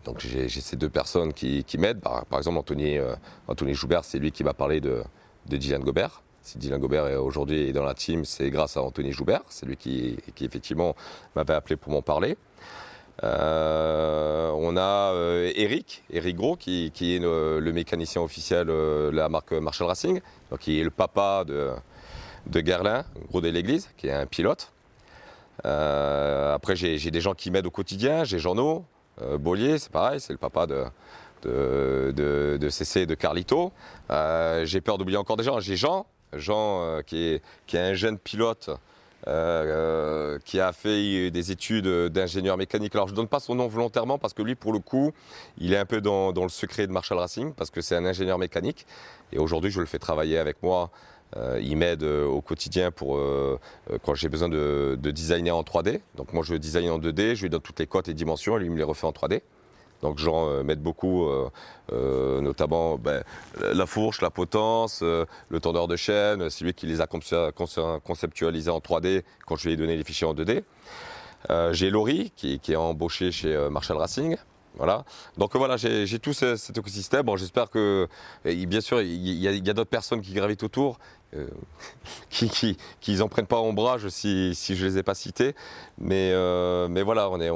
Donc 0.05 0.19
j'ai 0.19 0.49
ces 0.49 0.77
deux 0.77 0.89
personnes 0.89 1.33
qui, 1.33 1.65
m'aident. 1.79 2.01
Par, 2.01 2.25
exemple, 2.37 2.59
Anthony, 2.59 2.99
Anthony 3.47 3.75
Joubert, 3.75 4.05
c'est 4.05 4.19
lui 4.19 4.33
qui 4.33 4.43
m'a 4.43 4.55
parlé 4.55 4.81
de, 4.81 5.05
Dylan 5.47 5.83
Gobert. 5.83 6.23
Si 6.43 6.59
Dylan 6.59 6.81
Gobert 6.81 7.07
est 7.07 7.15
aujourd'hui 7.15 7.73
dans 7.73 7.85
la 7.85 7.95
team, 7.95 8.25
c'est 8.25 8.51
grâce 8.51 8.77
à 8.77 8.83
Anthony 8.83 9.13
Joubert. 9.13 9.43
C'est 9.51 9.67
lui 9.67 9.77
qui 9.77 10.17
effectivement 10.41 10.97
m'avait 11.37 11.55
appelé 11.55 11.77
pour 11.77 11.93
m'en 11.93 12.03
parler. 12.03 12.37
Euh, 13.25 14.51
on 14.51 14.77
a 14.77 15.13
euh, 15.13 15.53
Eric, 15.55 16.03
Eric 16.11 16.37
Gros, 16.37 16.57
qui, 16.57 16.87
est 16.87 17.19
le, 17.21 17.73
mécanicien 17.73 18.23
officiel 18.23 18.67
de 18.67 19.11
la 19.13 19.29
marque 19.29 19.53
Marshall 19.53 19.89
Racing, 19.89 20.21
donc 20.51 20.61
qui 20.61 20.81
est 20.81 20.85
le 20.85 20.91
papa 20.91 21.45
de, 21.47 21.71
de 22.47 22.67
Gerlin, 22.67 23.05
Gros 23.29 23.41
de 23.41 23.49
l'Église, 23.49 23.91
qui 23.97 24.09
est 24.09 24.13
un 24.13 24.27
pilote. 24.27 24.73
Euh, 25.65 26.55
après, 26.55 26.75
j'ai 26.75 27.11
des 27.11 27.21
gens 27.21 27.35
qui 27.35 27.51
m'aident 27.51 27.67
au 27.67 27.71
quotidien. 27.71 28.25
J'ai 28.25 28.39
Jean-No, 28.39 28.85
Bollier, 29.39 29.79
c'est 29.79 29.93
pareil, 29.93 30.21
c'est 30.21 30.33
le 30.33 30.39
papa 30.39 30.67
de, 30.67 30.85
de, 31.43 32.59
de, 32.59 32.69
CC 32.69 33.03
et 33.03 33.07
de 33.07 33.15
Carlito. 33.15 33.73
j'ai 34.65 34.81
peur 34.81 34.99
d'oublier 34.99 35.19
encore 35.19 35.37
des 35.37 35.45
gens. 35.45 35.61
J'ai 35.61 35.77
Jean, 35.77 36.07
Jean 36.33 37.03
qui, 37.07 37.25
est, 37.25 37.43
qui 37.67 37.77
est 37.77 37.81
un 37.81 37.95
jeune 37.95 38.19
pilote 38.19 38.71
euh, 39.29 40.39
qui 40.45 40.59
a 40.59 40.73
fait 40.73 41.31
des 41.31 41.53
études 41.53 41.87
d'ingénieur 41.87 42.57
mécanique. 42.57 42.95
Alors 42.95 43.07
je 43.07 43.13
ne 43.13 43.17
donne 43.17 43.29
pas 43.29 43.39
son 43.41 43.55
nom 43.55 43.69
volontairement 43.69 44.19
parce 44.19 44.35
que 44.35 44.43
lui, 44.43 44.55
pour 44.55 44.73
le 44.73 44.81
coup, 44.81 45.13
il 45.59 45.73
est 45.73 45.79
un 45.79 45.85
peu 45.85 46.01
dans, 46.01 46.33
le 46.33 46.49
secret 46.49 46.87
de 46.87 46.93
Marshall 46.93 47.19
Racing 47.19 47.53
parce 47.55 47.71
que 47.71 47.81
c'est 47.81 47.95
un 47.95 48.05
ingénieur 48.05 48.39
mécanique. 48.39 48.87
Et 49.33 49.39
aujourd'hui, 49.39 49.71
je 49.71 49.81
le 49.81 49.87
fais 49.87 49.99
travailler 49.99 50.39
avec 50.39 50.63
moi. 50.63 50.91
Euh, 51.37 51.61
il 51.63 51.77
m'aide 51.77 52.03
euh, 52.03 52.27
au 52.27 52.43
quotidien 52.43 52.91
pour 52.91 53.19
quand 54.03 54.15
j'ai 54.15 54.29
besoin 54.29 54.49
de, 54.49 54.99
de, 55.01 55.11
designer 55.11 55.57
en 55.57 55.63
3D. 55.63 56.01
Donc 56.17 56.33
moi, 56.33 56.43
je 56.45 56.55
design 56.55 56.91
en 56.91 56.99
2D, 56.99 57.37
je 57.37 57.43
lui 57.43 57.51
donne 57.51 57.61
toutes 57.61 57.79
les 57.79 57.87
cotes 57.87 58.09
et 58.09 58.15
dimensions 58.15 58.57
et 58.57 58.61
lui 58.61 58.71
me 58.71 58.77
les 58.77 58.83
refait 58.83 59.07
en 59.07 59.13
3D. 59.13 59.43
Donc 60.03 60.19
Jean 60.19 60.49
euh, 60.49 60.63
m'aide 60.63 60.83
beaucoup, 60.83 61.25
euh, 61.25 61.49
euh, 61.93 62.41
notamment 62.41 62.99
ben, 62.99 63.23
la 63.61 63.87
fourche, 63.87 64.21
la 64.21 64.31
potence, 64.31 65.03
le 65.03 65.61
tendeur 65.61 65.89
de 65.89 65.97
chaîne. 65.97 66.51
C'est 66.51 66.65
lui 66.65 66.75
qui 66.75 66.87
les 66.87 67.01
a 67.01 67.07
conceptualisés 67.07 68.71
en 68.71 68.81
3D 68.81 69.23
quand 69.47 69.57
je 69.57 69.69
lui 69.69 69.75
ai 69.75 69.77
donné 69.77 69.97
les 69.97 70.05
fichiers 70.05 70.27
en 70.27 70.35
2D. 70.35 70.63
j'ai 71.73 71.91
Laurie 71.91 72.33
qui, 72.37 72.59
qui, 72.59 72.73
est 72.73 72.77
embauché 72.77 73.31
chez 73.31 73.69
Marshall 73.71 73.97
Racing. 73.97 74.37
Voilà. 74.77 75.05
Donc 75.37 75.55
voilà, 75.55 75.77
j'ai 75.77 76.19
tout 76.19 76.33
cet 76.33 76.77
écosystème. 76.77 77.23
Bon, 77.23 77.37
j'espère 77.37 77.69
que, 77.69 78.09
bien 78.45 78.81
sûr, 78.81 79.03
il 79.03 79.39
y 79.39 79.49
a, 79.49 79.73
d'autres 79.73 79.91
personnes 79.91 80.23
qui 80.23 80.33
gravitent 80.33 80.63
autour, 80.63 80.99
euh, 81.35 81.47
qui, 82.31 82.77
qui, 83.01 83.21
en 83.21 83.29
prennent 83.29 83.47
pas 83.47 83.61
ombrage 83.61 84.09
si, 84.09 84.55
si 84.55 84.75
je 84.75 84.87
les 84.87 84.99
ai 84.99 85.03
pas 85.03 85.15
cités. 85.15 85.55
Mais, 85.99 86.31
euh, 86.33 86.89
mais 86.89 87.03
voilà, 87.03 87.29
on 87.31 87.41
est, 87.41 87.49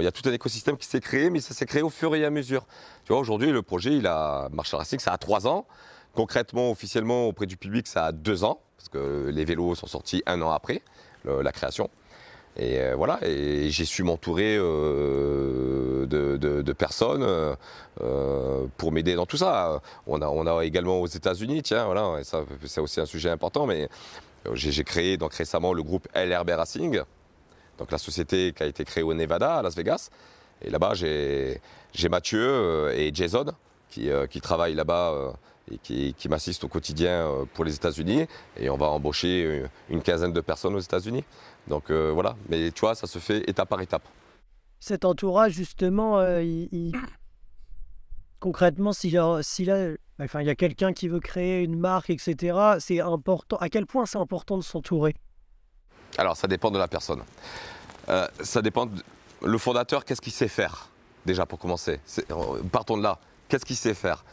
il 0.00 0.04
y 0.04 0.06
a 0.06 0.12
tout 0.12 0.28
un 0.28 0.32
écosystème 0.32 0.76
qui 0.76 0.86
s'est 0.86 1.00
créé, 1.00 1.30
mais 1.30 1.40
ça 1.40 1.52
s'est 1.52 1.66
créé 1.66 1.82
au 1.82 1.90
fur 1.90 2.14
et 2.14 2.24
à 2.24 2.30
mesure. 2.30 2.66
Tu 3.04 3.12
vois, 3.12 3.20
aujourd'hui, 3.20 3.50
le 3.50 3.62
projet, 3.62 3.96
il 3.96 4.06
a 4.06 4.48
Marshall 4.52 4.78
Racing, 4.78 5.00
ça 5.00 5.12
a 5.12 5.18
trois 5.18 5.46
ans. 5.46 5.66
Concrètement, 6.14 6.70
officiellement, 6.70 7.26
auprès 7.26 7.46
du 7.46 7.56
public, 7.56 7.86
ça 7.86 8.06
a 8.06 8.12
deux 8.12 8.44
ans, 8.44 8.60
parce 8.76 8.88
que 8.88 9.30
les 9.30 9.44
vélos 9.44 9.74
sont 9.74 9.86
sortis 9.86 10.22
un 10.26 10.40
an 10.42 10.50
après 10.50 10.82
la 11.24 11.50
création. 11.50 11.90
Et 12.58 12.80
euh, 12.80 12.94
voilà, 12.96 13.18
et 13.22 13.68
j'ai 13.70 13.84
su 13.84 14.02
m'entourer 14.02 14.56
euh, 14.58 16.06
de, 16.06 16.72
personnes 16.72 17.22
euh, 17.22 18.66
pour 18.76 18.92
m'aider 18.92 19.14
dans 19.14 19.26
tout 19.26 19.36
ça. 19.36 19.82
On 20.06 20.20
a, 20.22 20.64
également 20.64 21.00
aux 21.00 21.06
États-Unis, 21.06 21.62
tiens, 21.62 21.84
voilà, 21.84 22.24
ça 22.24 22.44
c'est 22.64 22.80
aussi 22.80 23.00
un 23.00 23.06
sujet 23.06 23.30
important, 23.30 23.66
mais 23.66 23.88
j'ai 24.54 24.84
créé 24.84 25.16
donc 25.16 25.34
récemment 25.34 25.72
le 25.72 25.82
groupe 25.82 26.08
LRB 26.14 26.50
Racing, 26.50 27.00
donc 27.78 27.90
la 27.90 27.98
société 27.98 28.52
qui 28.56 28.62
a 28.62 28.66
été 28.66 28.84
créée 28.84 29.02
au 29.02 29.12
Nevada, 29.12 29.56
à 29.56 29.62
Las 29.62 29.76
Vegas. 29.76 30.08
Et 30.62 30.70
là-bas, 30.70 30.94
j'ai 30.94 31.60
Mathieu 32.08 32.90
et 32.94 33.10
Jason 33.12 33.46
qui 33.90 34.40
travaillent 34.40 34.74
là-bas 34.74 35.34
et 35.70 35.78
qui, 35.78 36.14
qui 36.14 36.28
m'assistent 36.28 36.64
au 36.64 36.68
quotidien 36.68 37.28
pour 37.54 37.64
les 37.64 37.74
États-Unis. 37.74 38.26
Et 38.56 38.70
on 38.70 38.76
va 38.76 38.86
embaucher 38.86 39.64
une 39.88 40.02
quinzaine 40.02 40.32
de 40.32 40.40
personnes 40.40 40.74
aux 40.74 40.80
États-Unis. 40.80 41.24
Donc 41.68 41.90
euh, 41.90 42.10
voilà, 42.12 42.36
mais 42.48 42.70
tu 42.70 42.80
vois, 42.80 42.94
ça 42.94 43.06
se 43.06 43.18
fait 43.18 43.48
étape 43.48 43.68
par 43.68 43.80
étape. 43.80 44.04
Cet 44.78 45.04
entourage, 45.04 45.52
justement, 45.52 46.18
euh, 46.20 46.64
concrètement, 48.40 48.92
si, 48.92 49.10
là, 49.10 49.40
enfin, 50.20 50.40
il 50.42 50.46
y 50.46 50.50
a 50.50 50.54
quelqu'un 50.54 50.92
qui 50.92 51.08
veut 51.08 51.20
créer 51.20 51.62
une 51.62 51.78
marque, 51.78 52.10
etc., 52.10 52.76
c'est 52.78 53.00
important. 53.00 53.56
À 53.56 53.68
quel 53.68 53.86
point 53.86 54.06
c'est 54.06 54.18
important 54.18 54.58
de 54.58 54.62
s'entourer? 54.62 55.16
Alors, 56.18 56.36
ça 56.36 56.46
dépend 56.46 56.70
de 56.70 56.78
la 56.78 56.88
personne. 56.88 57.22
Euh, 58.08 58.28
ça 58.40 58.62
dépend. 58.62 58.88
Le 59.42 59.58
fondateur, 59.58 60.04
qu'est-ce 60.04 60.20
qu'il 60.20 60.32
sait 60.32 60.48
faire 60.48 60.88
Déjà, 61.24 61.44
pour 61.46 61.58
commencer? 61.58 62.00
Partons 62.70 62.96
de 62.96 63.02
là. 63.02 63.18
Qu'est-ce 63.48 63.64
qu'il 63.64 63.76
sait 63.76 63.94
faire? 63.94 64.24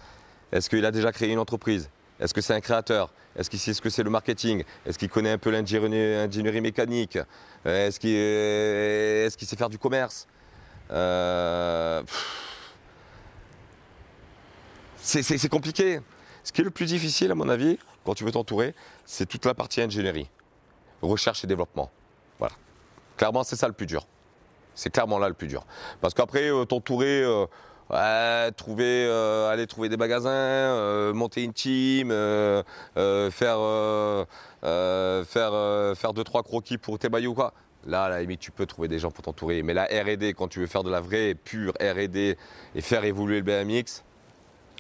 Est-ce 0.54 0.70
qu'il 0.70 0.86
a 0.86 0.92
déjà 0.92 1.12
créé 1.12 1.32
une 1.32 1.40
entreprise? 1.40 1.90
Est-ce 2.20 2.32
que 2.32 2.40
c'est 2.42 2.54
un 2.54 2.62
créateur? 2.62 3.12
Est-ce 3.36 3.50
qu'il 3.50 3.58
sait 3.60 3.74
ce 3.74 3.82
que 3.82 3.90
c'est 3.90 4.04
le 4.04 4.12
marketing? 4.12 4.64
Est-ce 4.86 5.00
qu'il 5.00 5.10
connaît 5.10 5.32
un 5.32 5.40
peu 5.40 5.50
l'ingénierie 5.50 6.62
mécanique? 6.62 7.18
Est-ce 7.66 8.00
qu'il 8.00 9.48
sait 9.48 9.56
faire 9.56 9.70
du 9.70 9.80
commerce? 9.80 10.28
Euh, 10.92 12.04
C'est 15.02 15.50
compliqué. 15.50 16.02
Ce 16.44 16.52
qui 16.52 16.62
est 16.62 16.64
le 16.64 16.70
plus 16.70 16.86
difficile, 16.86 17.32
à 17.32 17.36
mon 17.36 17.50
avis, 17.50 17.80
quand 18.06 18.14
tu 18.14 18.24
veux 18.24 18.32
t'entourer, 18.32 18.76
c'est 19.06 19.26
toute 19.26 19.46
la 19.46 19.56
partie 19.56 19.82
ingénierie, 19.82 20.30
recherche 21.02 21.44
et 21.44 21.48
développement. 21.48 21.90
Voilà. 22.38 22.54
Clairement, 23.18 23.44
c'est 23.44 23.56
ça 23.56 23.68
le 23.68 23.74
plus 23.74 23.88
dur. 23.88 24.06
C'est 24.76 24.92
clairement 24.92 25.18
là 25.18 25.30
le 25.30 25.34
plus 25.34 25.48
dur. 25.48 25.66
Parce 26.00 26.14
qu'après, 26.14 26.50
euh, 26.50 26.66
t'entourer. 26.66 27.24
Euh, 27.24 27.48
trouver, 28.56 29.06
euh, 29.08 29.50
aller 29.50 29.68
trouver 29.68 29.90
des 29.90 29.98
magasins, 29.98 30.30
euh, 30.30 31.14
monter 31.14 31.44
une 31.44 31.54
team, 31.54 32.10
euh, 32.12 32.64
faire, 32.96 33.60
faire, 35.26 35.98
faire 35.98 36.14
deux 36.14 36.24
trois 36.24 36.44
croquis 36.44 36.78
pour 36.78 37.00
tes 37.00 37.10
maillots 37.10 37.34
quoi. 37.34 37.54
Là, 37.86 38.06
à 38.06 38.10
la 38.10 38.22
limite, 38.22 38.40
tu 38.40 38.52
peux 38.52 38.66
trouver 38.66 38.88
des 38.88 38.98
gens 38.98 39.12
pour 39.12 39.24
t'entourer. 39.26 39.62
Mais 39.62 39.74
la 39.74 39.84
R&D, 39.84 40.34
quand 40.34 40.48
tu 40.48 40.60
veux 40.60 40.68
faire 40.68 40.84
de 40.84 40.90
la 40.90 41.02
vraie, 41.02 41.36
pure 41.36 41.74
R&D 41.82 42.38
et 42.76 42.82
faire 42.82 43.04
évoluer 43.04 43.42
le 43.42 43.44
BMX, 43.44 44.04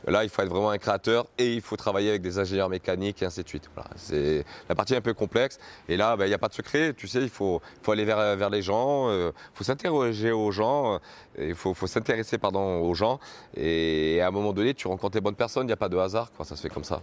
Là, 0.07 0.23
il 0.23 0.29
faut 0.29 0.41
être 0.41 0.49
vraiment 0.49 0.69
un 0.69 0.77
créateur 0.77 1.25
et 1.37 1.53
il 1.53 1.61
faut 1.61 1.75
travailler 1.75 2.09
avec 2.09 2.21
des 2.21 2.39
ingénieurs 2.39 2.69
mécaniques 2.69 3.21
et 3.21 3.25
ainsi 3.25 3.43
de 3.43 3.47
suite. 3.47 3.69
C'est 3.95 4.45
la 4.67 4.75
partie 4.75 4.95
un 4.95 5.01
peu 5.01 5.13
complexe. 5.13 5.59
Et 5.87 5.97
là, 5.97 6.15
ben, 6.17 6.25
il 6.25 6.29
n'y 6.29 6.33
a 6.33 6.37
pas 6.37 6.49
de 6.49 6.53
secret. 6.53 6.93
Tu 6.93 7.07
sais, 7.07 7.21
il 7.21 7.29
faut, 7.29 7.61
aller 7.87 8.05
vers, 8.05 8.35
vers 8.35 8.49
les 8.49 8.61
gens. 8.61 9.09
Il 9.09 9.13
euh, 9.13 9.31
faut 9.53 9.63
s'interroger 9.63 10.31
aux 10.31 10.51
gens. 10.51 10.95
Euh, 11.39 11.49
il 11.49 11.55
faut, 11.55 11.75
s'intéresser 11.87 12.37
pardon 12.37 12.81
aux 12.81 12.93
gens. 12.93 13.19
Et, 13.55 14.19
à 14.21 14.27
un 14.27 14.31
moment 14.31 14.53
donné, 14.53 14.73
tu 14.73 14.87
rencontres 14.87 15.15
les 15.15 15.21
bonnes 15.21 15.35
personnes. 15.35 15.63
Il 15.63 15.67
n'y 15.67 15.73
a 15.73 15.77
pas 15.77 15.89
de 15.89 15.97
hasard. 15.97 16.31
Quoi, 16.31 16.45
ça 16.45 16.55
se 16.55 16.61
fait 16.61 16.69
comme 16.69 16.83
ça. 16.83 17.01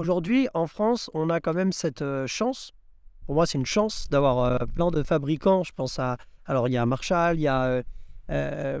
Aujourd'hui, 0.00 0.48
en 0.54 0.66
France, 0.66 1.10
on 1.12 1.28
a 1.28 1.40
quand 1.40 1.52
même 1.52 1.72
cette 1.72 2.00
euh, 2.00 2.26
chance. 2.26 2.72
Pour 3.26 3.34
moi, 3.34 3.44
c'est 3.44 3.58
une 3.58 3.66
chance 3.66 4.08
d'avoir 4.08 4.38
euh, 4.38 4.56
plein 4.74 4.90
de 4.90 5.02
fabricants. 5.02 5.62
Je 5.62 5.72
pense 5.76 5.98
à. 5.98 6.16
Alors, 6.46 6.68
il 6.68 6.70
y 6.72 6.78
a 6.78 6.86
Marshall, 6.86 7.36
il 7.36 7.42
y 7.42 7.48
a, 7.48 7.82
euh, 8.30 8.80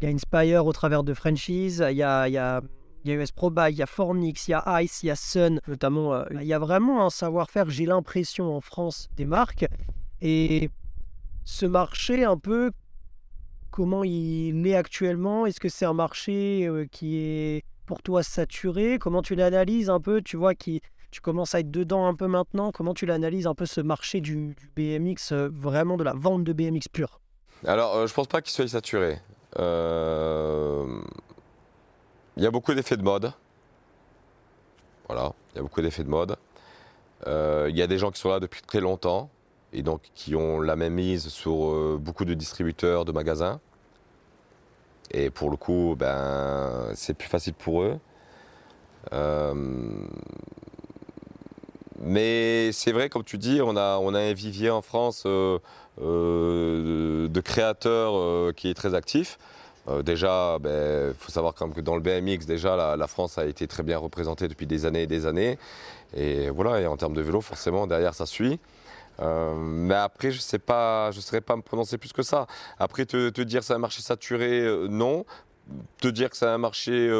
il 0.00 0.08
y 0.08 0.10
a 0.10 0.14
Inspire 0.14 0.64
au 0.64 0.72
travers 0.72 1.04
de 1.04 1.12
franchise, 1.12 1.84
il 1.90 1.98
y 1.98 2.02
a, 2.02 2.28
il 2.28 2.32
y 2.32 2.38
a, 2.38 2.62
il 3.04 3.10
y 3.10 3.14
a 3.14 3.20
US 3.20 3.30
Pro 3.30 3.52
il 3.68 3.74
y 3.74 3.82
a 3.82 3.86
Fornix, 3.86 4.48
il 4.48 4.52
y 4.52 4.54
a 4.54 4.82
Ice, 4.82 5.02
il 5.02 5.08
y 5.08 5.10
a 5.10 5.16
Sun, 5.16 5.60
notamment. 5.68 6.26
il 6.30 6.44
y 6.44 6.54
a 6.54 6.58
vraiment 6.58 7.04
un 7.04 7.10
savoir-faire, 7.10 7.68
j'ai 7.68 7.84
l'impression, 7.84 8.56
en 8.56 8.62
France, 8.62 9.10
des 9.16 9.26
marques. 9.26 9.66
Et 10.22 10.70
ce 11.44 11.66
marché, 11.66 12.24
un 12.24 12.38
peu, 12.38 12.70
comment 13.70 14.02
il 14.02 14.66
est 14.66 14.76
actuellement 14.76 15.44
Est-ce 15.44 15.60
que 15.60 15.68
c'est 15.68 15.84
un 15.84 15.92
marché 15.92 16.88
qui 16.90 17.18
est 17.18 17.64
pour 17.84 18.02
toi 18.02 18.22
saturé 18.22 18.98
Comment 18.98 19.22
tu 19.22 19.34
l'analyses 19.34 19.90
un 19.90 20.00
peu 20.00 20.22
Tu 20.22 20.36
vois 20.36 20.54
qui 20.54 20.80
tu 21.14 21.20
commences 21.20 21.54
à 21.54 21.60
être 21.60 21.70
dedans 21.70 22.06
un 22.06 22.14
peu 22.16 22.26
maintenant? 22.26 22.72
Comment 22.72 22.92
tu 22.92 23.06
l'analyses 23.06 23.46
un 23.46 23.54
peu 23.54 23.66
ce 23.66 23.80
marché 23.80 24.20
du, 24.20 24.56
BMX, 24.74 25.30
euh, 25.30 25.48
vraiment 25.52 25.96
de 25.96 26.02
la 26.02 26.12
vente 26.12 26.42
de 26.42 26.52
BMX 26.52 26.88
pure? 26.92 27.20
Alors, 27.64 27.94
euh, 27.94 28.06
je 28.08 28.12
pense 28.12 28.26
pas 28.26 28.42
qu'il 28.42 28.50
soit 28.52 28.66
saturé. 28.66 29.20
Euh, 29.60 31.00
il 32.36 32.42
y 32.42 32.46
a 32.46 32.50
beaucoup 32.50 32.74
d'effets 32.74 32.96
de 32.96 33.04
mode. 33.04 33.32
Voilà, 35.06 35.32
il 35.52 35.58
y 35.58 35.58
a 35.60 35.62
beaucoup 35.62 35.82
d'effets 35.82 36.02
de 36.02 36.08
mode. 36.08 36.36
Il 37.26 37.76
y 37.76 37.82
a 37.82 37.86
des 37.86 37.96
gens 37.96 38.10
qui 38.10 38.20
sont 38.20 38.30
là 38.30 38.40
depuis 38.40 38.62
très 38.62 38.80
longtemps 38.80 39.30
et 39.72 39.82
donc 39.82 40.02
qui 40.16 40.34
ont 40.34 40.60
la 40.60 40.74
même 40.74 40.94
mise 40.94 41.28
sur 41.28 41.96
beaucoup 42.00 42.24
de 42.24 42.34
distributeurs, 42.34 43.04
de 43.04 43.12
magasins. 43.12 43.60
Et 45.10 45.30
pour 45.30 45.50
le 45.50 45.56
coup, 45.56 45.94
ben, 45.98 46.88
c'est 46.94 47.14
plus 47.14 47.28
facile 47.28 47.54
pour 47.54 47.82
eux. 47.82 47.98
Euh, 49.12 49.54
Mais 52.00 52.70
c'est 52.72 52.92
vrai, 52.92 53.08
comme 53.08 53.24
tu 53.24 53.38
dis, 53.38 53.60
on 53.62 53.76
a, 53.76 53.98
on 53.98 54.14
un 54.14 54.32
vivier 54.32 54.70
en 54.70 54.82
France 54.82 55.24
euh, 55.26 55.58
euh, 56.00 57.28
de 57.28 57.40
créateurs 57.40 58.54
qui 58.54 58.68
est 58.68 58.74
très 58.74 58.94
actif. 58.94 59.38
déjà, 60.02 60.56
il 60.58 60.62
ben, 60.62 61.14
faut 61.18 61.30
savoir 61.30 61.54
quand 61.54 61.70
que 61.70 61.80
dans 61.80 61.96
le 61.96 62.02
BMX, 62.02 62.46
déjà, 62.46 62.76
la, 62.76 62.96
la, 62.96 63.06
France 63.06 63.38
a 63.38 63.46
été 63.46 63.66
très 63.66 63.82
bien 63.82 63.98
représentée 63.98 64.48
depuis 64.48 64.66
des 64.66 64.86
années 64.86 65.02
et 65.02 65.06
des 65.06 65.26
années. 65.26 65.58
Et 66.16 66.50
voilà, 66.50 66.80
et 66.80 66.86
en 66.86 66.96
termes 66.96 67.14
de 67.14 67.22
vélo, 67.22 67.40
forcément, 67.40 67.86
derrière, 67.86 68.14
ça 68.14 68.26
suit. 68.26 68.58
Mais 69.20 69.94
après, 69.94 70.30
je 70.30 70.40
sais 70.40 70.58
pas, 70.58 71.10
je 71.10 71.20
saurais 71.20 71.40
pas 71.40 71.56
me 71.56 71.62
prononcer 71.62 71.98
plus 71.98 72.12
que 72.12 72.22
ça. 72.22 72.46
Après, 72.78 73.06
te, 73.06 73.30
te 73.30 73.40
dire 73.42 73.62
c'est 73.62 73.74
un 73.74 73.78
marché 73.78 74.02
saturé, 74.02 74.86
non. 74.88 75.24
Te 75.98 76.08
dire 76.08 76.30
que 76.30 76.36
c'est 76.36 76.46
un 76.46 76.58
marché 76.58 77.10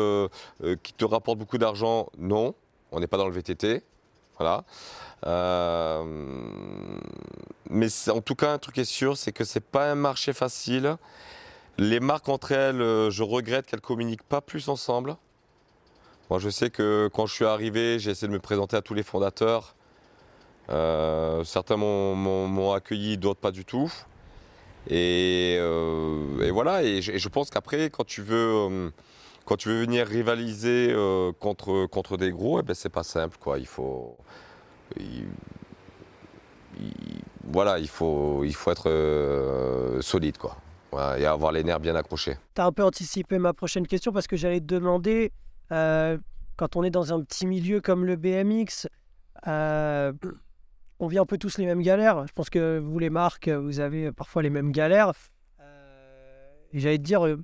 qui 0.82 0.92
te 0.92 1.04
rapporte 1.04 1.38
beaucoup 1.38 1.58
d'argent, 1.58 2.08
non. 2.18 2.54
On 2.92 3.00
n'est 3.00 3.06
pas 3.06 3.16
dans 3.16 3.26
le 3.26 3.32
VTT. 3.32 3.82
Voilà. 4.38 4.64
Euh, 5.26 6.04
mais 7.70 7.88
en 8.08 8.20
tout 8.20 8.34
cas, 8.34 8.52
un 8.52 8.58
truc 8.58 8.78
est 8.78 8.84
sûr, 8.84 9.16
c'est 9.16 9.32
que 9.32 9.44
c'est 9.44 9.60
pas 9.60 9.90
un 9.90 9.94
marché 9.94 10.32
facile. 10.32 10.96
Les 11.78 12.00
marques 12.00 12.28
entre 12.28 12.52
elles, 12.52 12.80
euh, 12.80 13.10
je 13.10 13.22
regrette 13.22 13.66
qu'elles 13.66 13.80
communiquent 13.80 14.22
pas 14.22 14.40
plus 14.40 14.68
ensemble. 14.68 15.16
Moi, 16.30 16.38
je 16.38 16.48
sais 16.48 16.70
que 16.70 17.10
quand 17.12 17.26
je 17.26 17.34
suis 17.34 17.44
arrivé, 17.44 17.98
j'ai 17.98 18.10
essayé 18.10 18.28
de 18.28 18.32
me 18.32 18.38
présenter 18.38 18.76
à 18.76 18.82
tous 18.82 18.94
les 18.94 19.02
fondateurs. 19.02 19.74
Euh, 20.70 21.44
certains 21.44 21.76
m'ont 21.76 22.72
accueilli, 22.72 23.18
d'autres 23.18 23.40
pas 23.40 23.50
du 23.50 23.64
tout. 23.64 23.92
Et, 24.88 25.58
voilà. 26.52 26.82
Et 26.82 27.02
je, 27.02 27.28
pense 27.28 27.50
qu'après, 27.50 27.90
quand 27.90 28.04
tu 28.04 28.22
veux 28.22 28.90
quand 29.44 29.56
tu 29.56 29.68
veux 29.68 29.80
venir 29.80 30.06
rivaliser 30.06 30.88
euh, 30.90 31.32
contre, 31.38 31.86
contre 31.86 32.16
des 32.16 32.30
gros, 32.30 32.60
eh 32.60 32.62
ben, 32.62 32.74
c'est 32.74 32.88
pas 32.88 33.02
simple. 33.02 33.36
Quoi. 33.38 33.58
Il 33.58 33.66
faut. 33.66 34.16
voilà, 37.44 37.78
il 37.78 37.88
faut, 37.88 38.44
il 38.44 38.54
faut 38.54 38.70
être 38.70 38.88
euh, 38.88 40.00
solide 40.00 40.38
quoi. 40.38 40.56
et 41.18 41.26
avoir 41.26 41.52
les 41.52 41.62
nerfs 41.62 41.80
bien 41.80 41.94
accrochés. 41.94 42.36
Tu 42.54 42.60
as 42.60 42.66
un 42.66 42.72
peu 42.72 42.84
anticipé 42.84 43.38
ma 43.38 43.52
prochaine 43.52 43.86
question 43.86 44.12
parce 44.12 44.26
que 44.26 44.36
j'allais 44.36 44.60
te 44.60 44.66
demander, 44.66 45.32
euh, 45.72 46.18
quand 46.56 46.76
on 46.76 46.82
est 46.82 46.90
dans 46.90 47.12
un 47.12 47.22
petit 47.22 47.46
milieu 47.46 47.80
comme 47.80 48.06
le 48.06 48.16
BMX, 48.16 48.88
on 51.04 51.08
vit 51.08 51.18
un 51.18 51.26
peu 51.26 51.38
tous 51.38 51.58
les 51.58 51.66
mêmes 51.66 51.82
galères. 51.82 52.26
Je 52.26 52.32
pense 52.32 52.50
que 52.50 52.78
vous, 52.78 52.98
les 52.98 53.10
marques, 53.10 53.48
vous 53.48 53.80
avez 53.80 54.10
parfois 54.10 54.42
les 54.42 54.50
mêmes 54.50 54.72
galères. 54.72 55.12
et 56.72 56.80
j'allais 56.80 56.98
te 56.98 57.02
dire, 57.02 57.36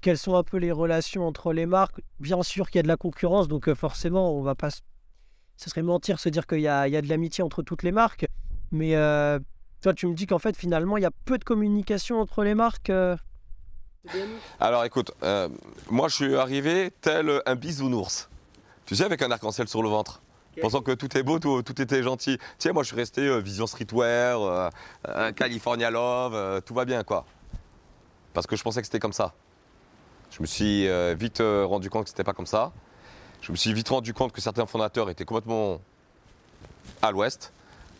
quelles 0.00 0.18
sont 0.18 0.36
un 0.36 0.42
peu 0.42 0.56
les 0.56 0.72
relations 0.72 1.26
entre 1.26 1.52
les 1.52 1.66
marques? 1.66 2.00
Bien 2.18 2.42
sûr 2.42 2.70
qu'il 2.70 2.78
y 2.78 2.80
a 2.80 2.82
de 2.82 2.88
la 2.88 2.96
concurrence, 2.96 3.48
donc 3.48 3.68
euh, 3.68 3.74
forcément, 3.74 4.34
on 4.34 4.42
va 4.42 4.54
pas. 4.54 4.70
Ce 4.70 5.70
serait 5.70 5.82
mentir 5.82 6.18
se 6.18 6.28
dire 6.28 6.46
qu'il 6.46 6.60
y, 6.60 6.68
a, 6.68 6.88
de 6.88 7.08
l'amitié 7.08 7.44
entre 7.44 7.62
toutes 7.62 7.82
les 7.82 7.92
marques. 7.92 8.26
Mais 8.70 8.96
euh, 8.96 9.38
toi, 9.82 9.92
tu 9.92 10.06
me 10.06 10.14
dis 10.14 10.26
qu'en 10.26 10.38
fait, 10.38 10.56
finalement, 10.56 10.96
il 10.96 11.02
y 11.02 11.06
a 11.06 11.10
peu 11.24 11.38
de 11.38 11.44
communication 11.44 12.20
entre 12.20 12.42
les 12.42 12.54
marques. 12.54 12.90
Euh, 12.90 13.16
Alors 14.58 14.84
écoute, 14.84 15.12
moi 15.88 16.08
je 16.08 16.14
suis 16.14 16.34
arrivé 16.34 16.90
tel 17.02 17.40
un 17.46 17.54
bisounours. 17.54 18.28
Tu 18.84 18.96
sais, 18.96 19.04
avec 19.04 19.22
un 19.22 19.30
arc-en-ciel 19.30 19.68
sur 19.68 19.80
le 19.82 19.88
ventre. 19.88 20.22
Pensant 20.60 20.82
que 20.82 20.92
tout 20.92 21.16
est 21.16 21.22
beau, 21.22 21.38
tout, 21.38 21.82
était 21.82 22.02
gentil. 22.02 22.38
Tiens, 22.58 22.72
moi 22.72 22.82
je 22.82 22.88
suis 22.88 22.96
resté 22.96 23.40
Vision 23.40 23.66
Streetwear, 23.66 24.70
California 25.34 25.90
Love, 25.90 26.62
tout 26.62 26.74
va 26.74 26.84
bien 26.84 27.04
quoi. 27.04 27.24
Parce 28.34 28.46
que 28.46 28.56
je 28.56 28.62
pensais 28.62 28.80
que 28.80 28.86
c'était 28.86 29.00
comme 29.00 29.12
ça. 29.12 29.34
Je 30.32 30.40
me 30.40 30.46
suis 30.46 30.88
euh, 30.88 31.14
vite 31.18 31.40
euh, 31.40 31.66
rendu 31.66 31.90
compte 31.90 32.04
que 32.04 32.08
ce 32.08 32.14
n'était 32.14 32.24
pas 32.24 32.32
comme 32.32 32.46
ça. 32.46 32.72
Je 33.42 33.52
me 33.52 33.56
suis 33.56 33.72
vite 33.74 33.90
rendu 33.90 34.14
compte 34.14 34.32
que 34.32 34.40
certains 34.40 34.64
fondateurs 34.64 35.10
étaient 35.10 35.26
complètement 35.26 35.80
à 37.02 37.10
l'ouest, 37.10 37.52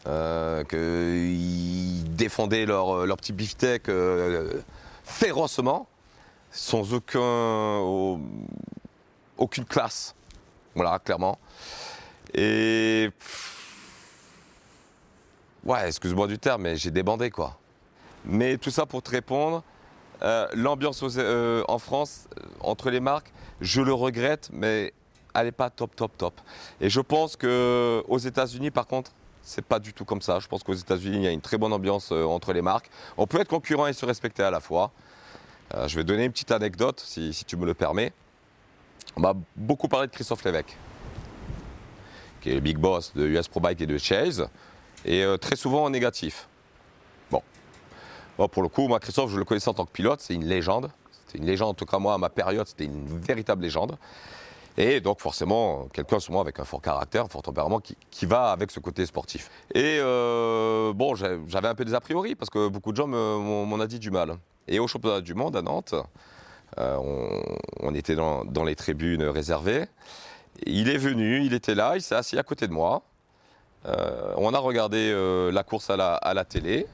euh, 0.06 0.64
qu'ils 0.64 2.14
défendaient 2.14 2.64
leur, 2.64 3.06
leur 3.06 3.16
petit 3.18 3.32
beefsteak 3.32 3.90
férocement, 5.04 5.88
sans 6.52 6.94
aucun, 6.94 8.20
aucune 9.36 9.64
classe. 9.64 10.14
Voilà, 10.74 10.98
clairement. 11.00 11.38
Et. 12.34 13.10
Ouais, 15.64 15.86
excuse-moi 15.86 16.26
du 16.26 16.38
terme, 16.38 16.62
mais 16.62 16.76
j'ai 16.76 16.90
débandé 16.90 17.30
quoi. 17.30 17.58
Mais 18.24 18.56
tout 18.56 18.70
ça 18.70 18.86
pour 18.86 19.02
te 19.02 19.10
répondre, 19.10 19.62
euh, 20.22 20.46
l'ambiance 20.54 21.02
euh, 21.18 21.64
en 21.66 21.78
France, 21.78 22.28
euh, 22.38 22.42
entre 22.60 22.90
les 22.90 23.00
marques, 23.00 23.32
je 23.60 23.80
le 23.80 23.92
regrette, 23.92 24.50
mais 24.52 24.92
elle 25.34 25.46
n'est 25.46 25.52
pas 25.52 25.70
top, 25.70 25.96
top, 25.96 26.16
top. 26.16 26.40
Et 26.80 26.88
je 26.88 27.00
pense 27.00 27.36
qu'aux 27.36 28.18
États-Unis, 28.18 28.70
par 28.70 28.86
contre, 28.86 29.10
c'est 29.42 29.64
pas 29.64 29.80
du 29.80 29.92
tout 29.92 30.04
comme 30.04 30.22
ça. 30.22 30.38
Je 30.38 30.46
pense 30.46 30.62
qu'aux 30.62 30.74
États-Unis, 30.74 31.16
il 31.16 31.22
y 31.24 31.26
a 31.26 31.32
une 31.32 31.40
très 31.40 31.58
bonne 31.58 31.72
ambiance 31.72 32.12
entre 32.12 32.52
les 32.52 32.62
marques. 32.62 32.88
On 33.16 33.26
peut 33.26 33.40
être 33.40 33.48
concurrent 33.48 33.88
et 33.88 33.92
se 33.92 34.06
respecter 34.06 34.44
à 34.44 34.50
la 34.52 34.60
fois. 34.60 34.92
je 35.86 35.96
vais 35.96 36.04
donner 36.04 36.26
une 36.26 36.32
petite 36.32 36.52
anecdote, 36.52 37.02
si, 37.04 37.32
tu 37.44 37.56
me 37.56 37.66
le 37.66 37.74
permets. 37.74 38.12
On 39.16 39.20
m'a 39.20 39.34
beaucoup 39.56 39.88
parlé 39.88 40.06
de 40.06 40.12
Christophe 40.12 40.44
Lévesque, 40.44 40.76
qui 42.42 42.50
est 42.50 42.54
le 42.54 42.60
big 42.60 42.76
boss 42.76 43.14
de 43.14 43.26
US 43.26 43.48
Pro 43.48 43.60
Bike 43.60 43.80
et 43.80 43.86
de 43.86 43.96
Chase, 43.96 44.48
et 45.04 45.24
très 45.40 45.56
souvent 45.56 45.84
en 45.84 45.90
négatif 45.90 46.48
pour 48.48 48.62
le 48.62 48.68
coup, 48.68 48.88
moi, 48.88 49.00
Christophe, 49.00 49.30
je 49.30 49.38
le 49.38 49.44
connaissais 49.44 49.68
en 49.68 49.74
tant 49.74 49.84
que 49.84 49.92
pilote, 49.92 50.20
c'est 50.20 50.34
une 50.34 50.44
légende. 50.44 50.90
C'était 51.26 51.38
une 51.38 51.46
légende, 51.46 51.70
en 51.70 51.74
tout 51.74 51.86
cas, 51.86 51.98
moi, 51.98 52.14
à 52.14 52.18
ma 52.18 52.28
période, 52.28 52.66
c'était 52.66 52.84
une 52.84 53.06
véritable 53.06 53.62
légende. 53.62 53.96
Et 54.78 55.00
donc, 55.00 55.20
forcément, 55.20 55.86
quelqu'un, 55.92 56.18
souvent 56.18 56.40
avec 56.40 56.58
un 56.58 56.64
fort 56.64 56.80
caractère, 56.80 57.24
un 57.24 57.28
fort 57.28 57.42
tempérament, 57.42 57.80
qui, 57.80 58.26
va 58.26 58.52
avec 58.52 58.70
ce 58.70 58.80
côté 58.80 59.04
sportif. 59.04 59.50
Et 59.74 59.98
euh, 60.00 60.92
bon, 60.94 61.14
j'avais 61.14 61.68
un 61.68 61.74
peu 61.74 61.84
des 61.84 61.94
a 61.94 62.00
priori, 62.00 62.34
parce 62.34 62.50
que 62.50 62.68
beaucoup 62.68 62.92
de 62.92 62.96
gens 62.96 63.06
m'ont 63.06 63.80
a 63.80 63.86
dit 63.86 63.98
du 63.98 64.10
mal. 64.10 64.36
Et 64.68 64.78
au 64.78 64.86
championnat 64.86 65.20
du 65.20 65.34
monde 65.34 65.56
à 65.56 65.62
Nantes, 65.62 65.94
euh, 66.78 66.96
on, 67.80 67.94
était 67.94 68.14
dans, 68.14 68.64
les 68.64 68.74
tribunes 68.74 69.24
réservées. 69.24 69.84
Il 70.66 70.88
est 70.88 70.98
venu, 70.98 71.44
il 71.44 71.54
était 71.54 71.74
là, 71.74 71.94
il 71.96 72.02
s'est 72.02 72.14
assis 72.14 72.38
à 72.38 72.42
côté 72.42 72.68
de 72.68 72.72
moi. 72.72 73.02
Euh, 73.86 74.34
on 74.36 74.54
a 74.54 74.58
regardé 74.58 75.12
la 75.52 75.62
course 75.62 75.90
à 75.90 75.96
la 76.34 76.44
télé. 76.44 76.86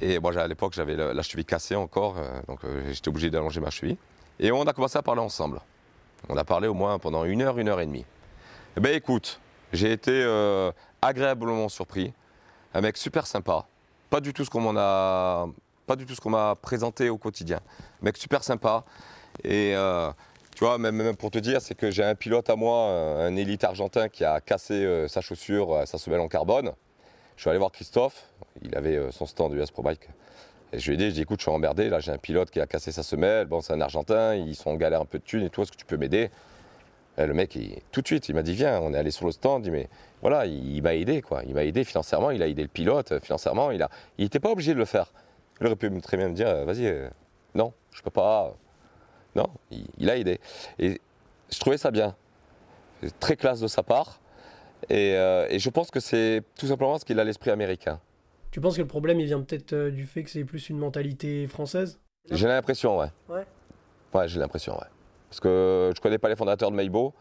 Et 0.00 0.18
moi, 0.18 0.36
à 0.38 0.46
l'époque, 0.46 0.72
j'avais 0.72 0.96
la 0.96 1.22
cheville 1.22 1.44
cassée 1.44 1.76
encore, 1.76 2.16
euh, 2.16 2.40
donc 2.48 2.64
euh, 2.64 2.90
j'étais 2.90 3.08
obligé 3.08 3.30
d'allonger 3.30 3.60
ma 3.60 3.70
cheville. 3.70 3.98
Et 4.38 4.50
on 4.50 4.62
a 4.62 4.72
commencé 4.72 4.96
à 4.96 5.02
parler 5.02 5.20
ensemble. 5.20 5.60
On 6.28 6.36
a 6.36 6.44
parlé 6.44 6.68
au 6.68 6.74
moins 6.74 6.98
pendant 6.98 7.24
une 7.24 7.42
heure, 7.42 7.58
une 7.58 7.68
heure 7.68 7.80
et 7.80 7.86
demie. 7.86 8.06
Eh 8.76 8.80
ben 8.80 8.94
écoute, 8.94 9.40
j'ai 9.72 9.92
été 9.92 10.10
euh, 10.10 10.72
agréablement 11.02 11.68
surpris. 11.68 12.14
Un 12.72 12.80
mec 12.80 12.96
super 12.96 13.26
sympa. 13.26 13.66
Pas 14.08 14.20
du 14.20 14.32
tout 14.32 14.44
ce 14.44 14.50
qu'on 14.50 14.60
m'en 14.60 15.52
pas 15.86 15.96
du 15.96 16.06
tout 16.06 16.14
ce 16.14 16.20
qu'on 16.20 16.30
m'a 16.30 16.54
présenté 16.54 17.10
au 17.10 17.18
quotidien. 17.18 17.58
Un 18.00 18.04
mec 18.04 18.16
super 18.16 18.44
sympa. 18.44 18.84
Et 19.42 19.74
tu 20.60 20.66
vois, 20.66 20.76
même, 20.76 21.16
pour 21.16 21.30
te 21.30 21.38
dire, 21.38 21.62
c'est 21.62 21.74
que 21.74 21.90
j'ai 21.90 22.04
un 22.04 22.14
pilote 22.14 22.50
à 22.50 22.54
moi, 22.54 22.84
un 22.84 23.34
élite 23.34 23.64
argentin 23.64 24.10
qui 24.10 24.26
a 24.26 24.42
cassé 24.42 25.06
sa 25.08 25.22
chaussure, 25.22 25.84
sa 25.86 25.96
semelle 25.96 26.20
en 26.20 26.28
carbone. 26.28 26.72
Je 27.36 27.40
suis 27.44 27.48
allé 27.48 27.58
voir 27.58 27.72
Christophe, 27.72 28.26
il 28.60 28.76
avait 28.76 28.96
euh, 28.96 29.10
son 29.10 29.24
stand 29.24 29.54
US 29.54 29.70
Pro 29.70 29.82
Bike. 29.82 30.10
Je 30.74 30.92
lui 30.92 31.02
ai 31.02 31.10
dit, 31.10 31.22
écoute, 31.22 31.40
je 31.40 31.44
suis 31.44 31.50
emmerdé, 31.50 31.88
là 31.88 31.98
j'ai 31.98 32.12
un 32.12 32.18
pilote 32.18 32.50
qui 32.50 32.60
a 32.60 32.66
cassé 32.66 32.92
sa 32.92 33.02
semelle, 33.02 33.46
bon 33.46 33.62
c'est 33.62 33.72
un 33.72 33.80
Argentin, 33.80 34.34
ils 34.34 34.54
sont 34.54 34.68
en 34.68 34.74
galère 34.74 35.00
un 35.00 35.06
peu 35.06 35.18
de 35.18 35.24
thunes 35.24 35.44
et 35.44 35.48
tout, 35.48 35.62
est-ce 35.62 35.72
que 35.72 35.78
tu 35.78 35.86
peux 35.86 35.96
m'aider? 35.96 36.28
Le 37.16 37.32
mec, 37.32 37.58
tout 37.92 38.02
de 38.02 38.06
suite, 38.06 38.28
il 38.28 38.34
m'a 38.34 38.42
dit, 38.42 38.52
viens, 38.52 38.78
on 38.80 38.92
est 38.92 38.98
allé 38.98 39.10
sur 39.10 39.24
le 39.24 39.32
stand, 39.32 39.64
il 39.64 39.72
dit, 39.72 39.86
voilà, 40.20 40.44
il, 40.44 40.82
m'a 40.82 40.94
aidé, 40.94 41.22
quoi. 41.22 41.42
Il 41.46 41.54
m'a 41.54 41.64
aidé 41.64 41.84
financièrement, 41.84 42.30
il 42.30 42.42
a 42.42 42.46
aidé 42.46 42.60
le 42.60 42.68
pilote, 42.68 43.18
financièrement, 43.24 43.70
il 43.70 43.82
n'était 44.18 44.38
pas 44.38 44.50
obligé 44.50 44.74
de 44.74 44.78
le 44.78 44.84
faire. 44.84 45.10
Il 45.62 45.66
aurait 45.66 45.76
pu 45.76 45.90
très 46.02 46.18
bien 46.18 46.28
me 46.28 46.34
dire, 46.34 46.66
vas-y, 46.66 46.84
euh, 46.88 47.08
non, 47.54 47.72
je 47.90 48.02
peux 48.02 48.10
pas. 48.10 48.54
Non, 49.36 49.48
il, 49.98 50.10
a 50.10 50.16
aidé. 50.16 50.40
Et 50.78 51.00
je 51.52 51.58
trouvais 51.58 51.78
ça 51.78 51.90
bien. 51.90 52.16
Très 53.20 53.36
classe 53.36 53.60
de 53.60 53.66
sa 53.66 53.82
part. 53.82 54.20
Euh, 54.90 55.46
et, 55.50 55.58
je 55.58 55.70
pense 55.70 55.90
que 55.90 56.00
c'est 56.00 56.42
tout 56.58 56.66
simplement 56.66 56.92
parce 56.92 57.04
qu'il 57.04 57.18
a 57.20 57.24
l'esprit 57.24 57.50
américain. 57.50 58.00
Tu 58.50 58.60
penses 58.60 58.76
que 58.76 58.82
le 58.82 58.88
problème, 58.88 59.20
il 59.20 59.26
vient 59.26 59.40
peut-être 59.40 59.72
euh, 59.72 59.90
du 59.90 60.04
fait 60.04 60.24
que 60.24 60.30
c'est 60.30 60.44
plus 60.44 60.70
une 60.70 60.78
mentalité 60.78 61.46
française? 61.46 62.00
J'ai 62.30 62.48
l'impression, 62.48 62.98
ouais. 62.98 63.10
Ouais 63.28 63.46
Ouais, 64.12 64.26
j'ai 64.26 64.40
l'impression, 64.40 64.74
ouais. 64.74 64.86
Parce 65.28 65.40
que 65.40 65.92
je 65.94 66.00
connais 66.00 66.18
pas 66.18 66.28
les 66.28 66.34
fondateurs 66.34 66.72
de 66.72 66.76
Maybo, 66.76 67.14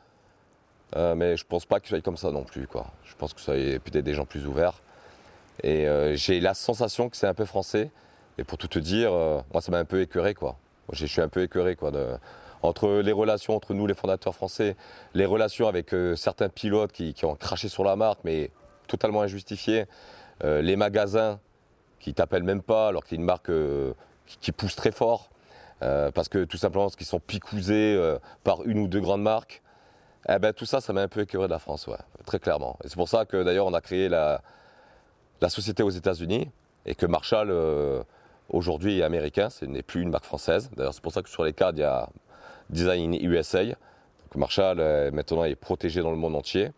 euh, 0.96 1.14
mais 1.14 1.38
je 1.38 1.46
pense 1.46 1.66
pas 1.66 1.80
qu'ils 1.80 1.90
soient 1.90 2.02
comme 2.02 2.18
ça 2.18 2.32
non 2.32 2.44
plus, 2.44 2.66
quoi. 2.66 2.88
Je 3.04 3.14
pense 3.16 3.34
que 3.34 3.42
ça 3.42 3.54
peut-être 3.54 4.00
des 4.00 4.16
gens 4.16 4.26
plus 4.26 4.48
ouverts. 4.48 4.82
Et 5.62 5.86
j'ai 6.16 6.40
la 6.40 6.54
sensation 6.54 7.10
que 7.10 7.18
c'est 7.18 7.28
un 7.28 7.34
peu 7.34 7.46
français. 7.46 7.92
Et 8.38 8.44
pour 8.46 8.58
tout 8.58 8.70
te 8.70 8.80
dire, 8.80 9.12
moi, 9.12 9.62
ça 9.62 9.72
m'a 9.72 9.78
un 9.78 9.86
peu 9.86 10.02
écœuré, 10.02 10.34
quoi. 10.34 10.58
Je 10.94 11.06
suis 11.06 11.22
un 11.22 11.28
peu 11.28 11.42
écœuré, 11.42 11.76
quoi, 11.76 11.92
entre 12.62 12.90
les 13.00 13.12
relations 13.12 13.56
entre 13.56 13.74
nous, 13.74 13.88
les 13.88 13.94
fondateurs 13.94 14.36
français, 14.36 14.76
les 15.14 15.26
relations 15.26 15.68
avec 15.68 15.94
euh, 15.94 16.16
certains 16.16 16.50
pilotes 16.50 16.92
qui, 16.92 17.16
ont 17.24 17.36
craché 17.36 17.70
sur 17.70 17.84
la 17.84 17.96
marque, 17.96 18.20
mais 18.24 18.52
totalement 18.88 19.22
injustifiées, 19.22 19.86
euh, 20.44 20.62
les 20.62 20.76
magasins 20.76 21.40
qui 22.00 22.14
t'appellent 22.14 22.44
même 22.44 22.62
pas 22.62 22.88
alors 22.88 23.04
qu'il 23.04 23.18
y 23.18 23.20
a 23.20 23.22
une 23.22 23.26
marque 23.26 23.50
euh, 23.50 23.94
qui, 24.26 24.52
pousse 24.52 24.76
très 24.76 24.92
fort, 24.92 25.30
parce 25.80 26.28
que 26.28 26.44
tout 26.44 26.58
simplement 26.58 26.86
parce 26.86 26.98
qu'ils 26.98 27.08
sont 27.08 27.22
picousés 27.22 27.98
par 28.44 28.66
une 28.66 28.80
ou 28.80 28.88
deux 28.88 29.00
grandes 29.00 29.22
marques. 29.24 29.64
Eh 30.28 30.38
ben, 30.38 30.52
tout 30.52 30.66
ça, 30.66 30.82
ça 30.82 30.92
m'a 30.92 31.02
un 31.02 31.08
peu 31.08 31.22
écœuré 31.22 31.48
de 31.48 31.52
la 31.52 31.60
France, 31.60 31.88
ouais, 31.88 31.98
très 32.26 32.40
clairement. 32.40 32.78
Et 32.84 32.90
c'est 32.90 32.98
pour 32.98 33.08
ça 33.08 33.26
que 33.26 33.42
d'ailleurs, 33.42 33.66
on 33.66 33.74
a 33.74 33.82
créé 33.82 34.10
la, 34.10 34.42
société 35.48 35.82
aux 35.82 35.90
États-Unis 35.90 36.52
et 36.86 36.96
que 36.96 37.06
Marshall, 37.06 37.50
euh, 37.50 38.04
aujourd'hui, 38.50 39.00
est 39.00 39.04
américain. 39.04 39.50
Ce 39.50 39.66
n'est 39.66 39.84
plus 39.84 40.02
une 40.02 40.10
marque 40.10 40.26
française. 40.26 40.70
D'ailleurs, 40.76 40.94
c'est 40.94 41.04
pour 41.04 41.12
ça 41.12 41.22
que 41.22 41.30
sur 41.30 41.44
les 41.44 41.54
cadres, 41.54 41.78
il 41.78 41.82
y 41.82 41.86
a 41.86 42.10
Design 42.70 43.16
USA. 43.16 43.64
Marshall, 44.36 44.80
euh, 44.80 45.12
maintenant, 45.12 45.44
est 45.44 45.56
protégé 45.56 46.02
dans 46.02 46.12
le 46.12 46.18
monde 46.18 46.36
entier 46.36 46.70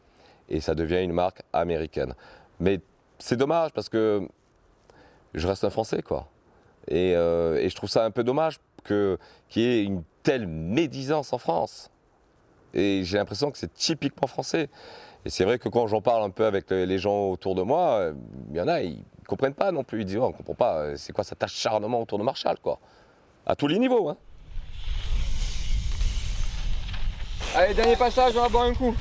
et 0.50 0.62
ça 0.62 0.76
devient 0.76 1.04
une 1.04 1.14
marque 1.14 1.42
américaine. 1.54 2.14
Mais 2.60 2.80
c'est 3.20 3.38
dommage 3.38 3.72
parce 3.72 3.90
que 3.90 4.28
je 5.34 5.48
reste 5.48 5.64
un 5.64 5.70
Français, 5.70 6.02
quoi. 6.02 6.28
Et, 6.88 7.16
euh, 7.16 7.68
je 7.68 7.76
trouve 7.76 7.90
ça 7.90 8.06
un 8.06 8.12
peu 8.12 8.24
dommage 8.24 8.60
qu'il 8.86 9.18
y 9.56 9.62
ait 9.62 9.84
une 9.84 10.04
telle 10.24 10.48
médisance 10.48 11.34
en 11.34 11.38
France. 11.38 11.90
Et 12.74 13.04
j'ai 13.04 13.18
l'impression 13.18 13.52
que 13.52 13.58
c'est 13.58 13.74
typiquement 13.74 14.28
français. 14.28 14.70
Et 15.26 15.30
c'est 15.30 15.44
vrai 15.44 15.60
que 15.60 15.70
quand 15.70 15.86
j'en 15.88 16.02
parle 16.02 16.24
un 16.24 16.30
peu 16.32 16.46
avec 16.46 16.70
les 16.72 16.98
gens 16.98 17.30
autour 17.30 17.54
de 17.56 17.62
moi, 17.62 18.00
euh, 18.00 18.14
il 18.50 18.58
y 18.58 18.62
en 18.62 18.68
a, 18.68 18.82
ils 18.82 18.98
ne 18.98 19.26
comprennent 19.28 19.54
pas 19.54 19.72
non 19.72 19.84
plus. 19.84 20.02
Ils 20.02 20.06
disent, 20.06 20.18
oh, 20.18 20.24
on 20.26 20.30
ne 20.30 20.34
comprend 20.34 20.56
pas, 20.56 20.78
euh, 20.80 20.96
c'est 20.98 21.14
quoi 21.14 21.24
cet 21.24 21.44
acharnement 21.44 22.02
autour 22.02 22.18
de 22.18 22.24
Marshall, 22.24 22.58
quoi. 22.62 22.80
À 23.46 23.56
tous 23.56 23.68
les 23.68 23.78
niveaux, 23.78 24.10
hein. 24.10 24.18
Allez, 27.56 27.74
dernier 27.74 27.96
passage, 27.98 28.34
on 28.36 28.42
va 28.42 28.50
boire 28.50 28.64
un 28.64 28.74
coup. 28.74 28.96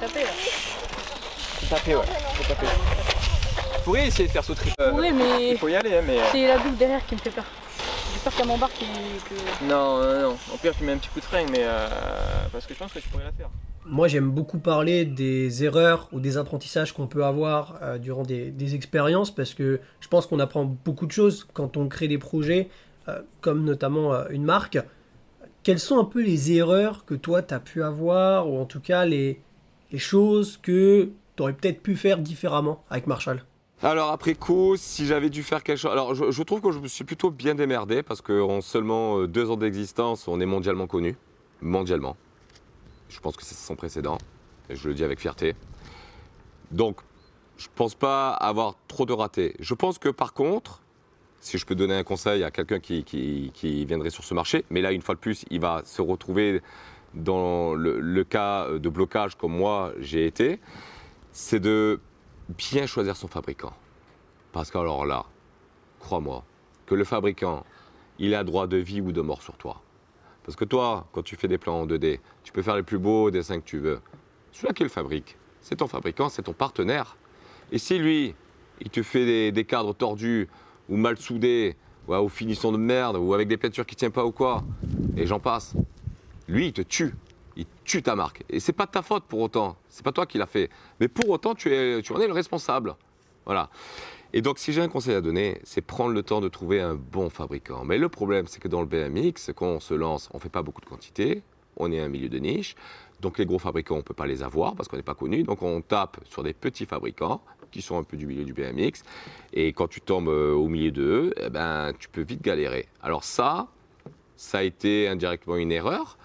taper 0.00 0.22
là. 0.24 0.30
Faut 0.30 1.66
taper, 1.74 1.94
ouais. 1.96 2.02
Je 3.78 3.82
pourrais 3.84 4.06
essayer 4.06 4.26
de 4.26 4.32
faire 4.32 4.44
sauter. 4.44 4.70
Euh, 4.80 4.92
Oui, 4.94 5.12
mais 5.12 5.50
Il 5.50 5.58
faut 5.58 5.68
y 5.68 5.76
aller, 5.76 5.98
hein, 5.98 6.02
mais. 6.06 6.18
euh, 6.18 6.22
c'est 6.32 6.46
la 6.46 6.58
double 6.58 6.76
derrière 6.76 7.04
qui 7.06 7.14
me 7.14 7.20
fait 7.20 7.30
peur. 7.30 7.44
J'ai 8.14 8.20
peur 8.20 8.34
qu'elle 8.34 8.46
m'embarque 8.46 8.82
et 8.82 8.86
que. 9.28 9.64
Non, 9.64 9.98
non, 10.02 10.20
non. 10.30 10.36
Au 10.52 10.56
pire, 10.56 10.74
tu 10.76 10.84
mets 10.84 10.92
un 10.92 10.96
petit 10.98 11.08
coup 11.10 11.20
de 11.20 11.24
frein, 11.24 11.44
mais. 11.50 11.60
euh, 11.62 11.88
Parce 12.52 12.66
que 12.66 12.74
je 12.74 12.78
pense 12.78 12.92
que 12.92 12.98
tu 13.00 13.08
pourrais 13.08 13.24
la 13.24 13.32
faire. 13.32 13.50
Moi, 13.90 14.06
j'aime 14.06 14.30
beaucoup 14.30 14.58
parler 14.58 15.06
des 15.06 15.64
erreurs 15.64 16.10
ou 16.12 16.20
des 16.20 16.36
apprentissages 16.36 16.92
qu'on 16.92 17.06
peut 17.06 17.24
avoir 17.24 17.78
euh, 17.80 17.96
durant 17.96 18.22
des, 18.22 18.74
expériences 18.74 19.34
parce 19.34 19.54
que 19.54 19.80
je 20.00 20.08
pense 20.08 20.26
qu'on 20.26 20.40
apprend 20.40 20.64
beaucoup 20.64 21.06
de 21.06 21.12
choses 21.12 21.48
quand 21.54 21.78
on 21.78 21.88
crée 21.88 22.06
des 22.06 22.18
projets, 22.18 22.68
euh, 23.08 23.22
comme 23.40 23.64
notamment 23.64 24.12
euh, 24.12 24.26
une 24.28 24.44
marque. 24.44 24.78
Quelles 25.62 25.78
sont 25.78 25.98
un 25.98 26.04
peu 26.04 26.22
les 26.22 26.52
erreurs 26.52 27.06
que 27.06 27.14
toi, 27.14 27.40
tu 27.40 27.54
as 27.54 27.60
pu 27.60 27.82
avoir 27.82 28.50
ou 28.50 28.58
en 28.58 28.66
tout 28.66 28.80
cas 28.80 29.06
les, 29.06 29.40
choses 29.96 30.58
que 30.58 31.08
tu 31.36 31.42
aurais 31.42 31.54
peut-être 31.54 31.82
pu 31.82 31.96
faire 31.96 32.18
différemment 32.18 32.84
avec 32.90 33.06
Marshall? 33.06 33.42
Alors 33.82 34.10
après 34.10 34.34
coup, 34.34 34.76
si 34.76 35.06
j'avais 35.06 35.30
dû 35.30 35.42
faire 35.42 35.62
quelque 35.62 35.78
chose... 35.78 35.92
Alors 35.92 36.14
je, 36.14 36.42
trouve 36.42 36.60
que 36.60 36.72
je 36.72 36.78
me 36.78 36.88
suis 36.88 37.04
plutôt 37.04 37.30
bien 37.30 37.54
démerdé 37.54 38.02
parce 38.02 38.20
qu'en 38.20 38.60
seulement 38.60 39.24
deux 39.24 39.50
ans 39.50 39.56
d'existence, 39.56 40.28
on 40.28 40.40
est 40.40 40.46
mondialement 40.46 40.86
connu. 40.86 41.16
Mondialement. 41.62 42.16
Je 43.08 43.20
pense 43.20 43.36
que 43.36 43.44
c'est 43.44 43.54
sans 43.54 43.76
précédent. 43.76 44.18
Et 44.68 44.76
je 44.76 44.88
le 44.88 44.94
dis 44.94 45.04
avec 45.04 45.18
fierté. 45.18 45.54
Donc, 46.70 47.00
je 47.56 47.66
pense 47.74 47.94
pas 47.94 48.30
avoir 48.30 48.76
trop 48.86 49.06
de 49.06 49.12
ratés. 49.12 49.54
Je 49.58 49.74
pense 49.74 49.98
que 49.98 50.08
par 50.08 50.32
contre, 50.32 50.80
si 51.40 51.58
je 51.58 51.66
peux 51.66 51.74
donner 51.74 51.94
un 51.94 52.04
conseil 52.04 52.44
à 52.44 52.50
quelqu'un 52.50 52.80
qui, 52.80 53.84
viendrait 53.86 54.10
sur 54.10 54.24
ce 54.24 54.34
marché, 54.34 54.64
mais 54.70 54.80
là, 54.80 54.92
une 54.92 55.02
fois 55.02 55.14
de 55.14 55.20
plus, 55.20 55.44
il 55.50 55.60
va 55.60 55.82
se 55.84 56.02
retrouver 56.02 56.62
dans 57.14 57.74
le, 57.74 58.24
cas 58.24 58.68
de 58.70 58.88
blocage 58.88 59.36
comme 59.36 59.56
moi 59.56 59.92
j'ai 59.98 60.26
été, 60.26 60.60
c'est 61.32 61.60
de 61.60 62.00
bien 62.48 62.86
choisir 62.86 63.16
son 63.16 63.28
fabricant. 63.28 63.72
Parce 64.52 64.70
que 64.70 64.78
alors 64.78 65.06
là, 65.06 65.24
crois-moi, 66.00 66.44
que 66.86 66.94
le 66.94 67.04
fabricant, 67.04 67.64
il 68.18 68.34
a 68.34 68.44
droit 68.44 68.66
de 68.66 68.76
vie 68.76 69.00
ou 69.00 69.12
de 69.12 69.20
mort 69.20 69.42
sur 69.42 69.56
toi. 69.56 69.82
Parce 70.48 70.56
que 70.56 70.64
toi, 70.64 71.06
quand 71.12 71.20
tu 71.22 71.36
fais 71.36 71.46
des 71.46 71.58
plans 71.58 71.82
en 71.82 71.86
2D, 71.86 72.20
tu 72.42 72.52
peux 72.52 72.62
faire 72.62 72.74
les 72.74 72.82
plus 72.82 72.96
beaux 72.96 73.30
dessins 73.30 73.60
que 73.60 73.66
tu 73.66 73.76
veux. 73.76 74.00
Celui-là 74.52 74.72
qui 74.72 74.82
le 74.82 74.88
fabrique, 74.88 75.36
c'est 75.60 75.76
ton 75.76 75.88
fabricant, 75.88 76.30
c'est 76.30 76.40
ton 76.40 76.54
partenaire. 76.54 77.18
Et 77.70 77.76
si 77.76 77.98
lui, 77.98 78.34
il 78.80 78.88
te 78.88 79.02
fait 79.02 79.52
des, 79.52 79.64
cadres 79.66 79.92
tordus 79.92 80.48
ou 80.88 80.96
mal 80.96 81.18
soudés, 81.18 81.76
ou, 82.08 82.14
ou 82.14 82.30
finissons 82.30 82.72
de 82.72 82.78
merde, 82.78 83.18
ou 83.18 83.34
avec 83.34 83.46
des 83.46 83.58
peintures 83.58 83.84
qui 83.84 83.94
ne 83.94 83.98
tiennent 83.98 84.10
pas 84.10 84.24
ou 84.24 84.32
quoi, 84.32 84.64
et 85.18 85.26
j'en 85.26 85.38
passe, 85.38 85.74
lui, 86.48 86.68
il 86.68 86.72
te 86.72 86.80
tue. 86.80 87.14
Il 87.54 87.66
tue 87.84 88.02
ta 88.02 88.16
marque. 88.16 88.42
Et 88.48 88.58
c'est 88.58 88.72
pas 88.72 88.86
ta 88.86 89.02
faute 89.02 89.24
pour 89.24 89.40
autant. 89.40 89.76
C'est 89.90 90.02
pas 90.02 90.12
toi 90.12 90.24
qui 90.24 90.38
l'as 90.38 90.46
fait. 90.46 90.70
Mais 90.98 91.08
pour 91.08 91.28
autant, 91.28 91.54
tu 91.54 91.68
en 91.68 92.20
es 92.20 92.26
le 92.26 92.32
responsable. 92.32 92.96
Voilà. 93.44 93.68
Et 94.34 94.42
donc, 94.42 94.58
si 94.58 94.72
j'ai 94.72 94.82
un 94.82 94.88
conseil 94.88 95.14
à 95.14 95.22
donner, 95.22 95.58
c'est 95.64 95.80
prendre 95.80 96.12
le 96.12 96.22
temps 96.22 96.40
de 96.40 96.48
trouver 96.48 96.80
un 96.80 96.94
bon 96.94 97.30
fabricant. 97.30 97.84
Mais 97.84 97.96
le 97.96 98.10
problème, 98.10 98.46
c'est 98.46 98.60
que 98.60 98.68
dans 98.68 98.82
le 98.82 98.86
BMX, 98.86 99.52
quand 99.54 99.66
on 99.66 99.80
se 99.80 99.94
lance, 99.94 100.28
on 100.32 100.36
ne 100.36 100.42
fait 100.42 100.50
pas 100.50 100.62
beaucoup 100.62 100.82
de 100.82 100.86
quantité. 100.86 101.42
On 101.78 101.90
est 101.92 102.00
un 102.00 102.08
milieu 102.08 102.28
de 102.28 102.38
niche. 102.38 102.76
Donc, 103.20 103.38
les 103.38 103.46
gros 103.46 103.58
fabricants, 103.58 103.94
on 103.94 103.98
ne 103.98 104.02
peut 104.02 104.14
pas 104.14 104.26
les 104.26 104.42
avoir 104.42 104.74
parce 104.74 104.86
qu'on 104.88 104.96
n'est 104.96 105.02
pas 105.02 105.14
connu. 105.14 105.44
Donc, 105.44 105.62
on 105.62 105.80
tape 105.80 106.18
sur 106.24 106.42
des 106.42 106.52
petits 106.52 106.84
fabricants 106.84 107.40
qui 107.70 107.80
sont 107.80 107.98
un 107.98 108.02
peu 108.02 108.18
du 108.18 108.26
milieu 108.26 108.44
du 108.44 108.52
BMX. 108.52 109.02
Et 109.54 109.72
quand 109.72 109.88
tu 109.88 110.00
tombes 110.02 110.28
euh, 110.28 110.52
au 110.52 110.68
milieu 110.68 110.90
d'eux, 110.90 111.32
eh 111.42 111.48
ben, 111.48 111.92
tu 111.98 112.08
peux 112.10 112.22
vite 112.22 112.42
galérer. 112.42 112.86
Alors, 113.02 113.24
ça, 113.24 113.68
ça 114.36 114.58
a 114.58 114.62
été 114.62 115.08
indirectement 115.08 115.56
une 115.56 115.72
erreur. 115.72 116.18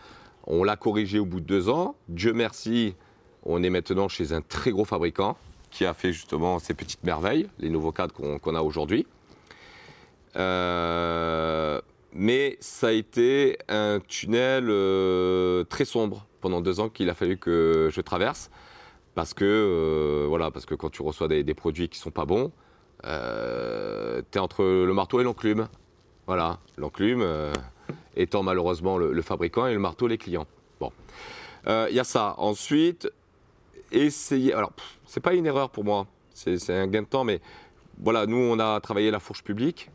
On 0.46 0.66
l'a 0.66 0.76
corrigé 0.76 1.20
au 1.20 1.26
bout 1.26 1.40
de 1.40 1.46
deux 1.46 1.70
ans. 1.70 1.96
Dieu 2.10 2.34
merci, 2.34 2.96
on 3.44 3.64
est 3.64 3.70
maintenant 3.70 4.10
chez 4.10 4.34
un 4.34 4.42
très 4.42 4.72
gros 4.72 4.86
fabricant 4.86 5.38
qui 5.74 5.86
a 5.86 5.94
fait 5.94 6.14
justement 6.14 6.60
ces 6.60 6.76
petites 6.76 7.04
merveilles, 7.04 7.50
les 7.60 7.70
nouveaux 7.70 7.92
cadres 7.92 8.14
qu'on 8.14 8.56
a 8.56 8.62
aujourd'hui. 8.62 9.08
Euh, 10.36 11.82
mais 12.14 12.58
ça 12.60 12.88
a 12.88 12.92
été 12.92 13.58
un 13.68 14.00
tunnel 14.08 14.68
euh, 14.70 15.64
très 15.64 15.86
sombre 15.86 16.28
pendant 16.42 16.62
deux 16.62 16.80
ans 16.80 16.90
qu'il 16.90 17.10
a 17.10 17.16
fallu 17.16 17.38
que 17.38 17.90
je 17.92 18.02
traverse. 18.02 18.52
Parce 19.16 19.34
que, 19.34 19.46
euh, 19.46 20.26
voilà, 20.28 20.52
parce 20.52 20.66
que 20.66 20.76
quand 20.76 20.90
tu 20.90 21.02
reçois 21.02 21.28
des, 21.28 21.54
produits 21.54 21.90
qui 21.90 21.98
sont 21.98 22.12
pas 22.12 22.26
bons, 22.26 22.52
tu 23.04 23.10
es 23.10 24.40
entre 24.40 24.64
le 24.64 24.94
marteau 24.94 25.20
et 25.22 25.24
l'enclume. 25.24 25.68
Voilà, 26.28 26.60
l'enclume 26.78 27.26
étant 28.16 28.44
malheureusement 28.44 28.98
le, 28.98 29.12
le 29.12 29.22
fabricant 29.24 29.66
et 29.66 29.74
le 29.74 29.80
marteau 29.80 30.08
les 30.08 30.18
clients. 30.18 30.48
Bon, 30.80 30.92
il 31.68 31.94
y 31.94 32.00
a 32.00 32.04
ça. 32.04 32.36
Ensuite, 32.38 33.10
essayer. 33.94 34.54
Alors, 34.54 34.74
c'est 35.06 35.22
pas 35.22 35.34
une 35.34 35.46
erreur 35.46 35.70
pour 35.70 35.84
moi, 35.84 36.08
c'est 36.34 36.70
un 36.70 36.88
gain 36.88 37.04
de 37.04 37.08
temps, 37.08 37.24
mais 37.24 37.42
voilà, 38.02 38.26
nous 38.26 38.38
on 38.38 38.60
a 38.60 38.80
travaillé 38.82 39.12
la 39.12 39.20
fourche 39.20 39.44
publique. 39.44 39.90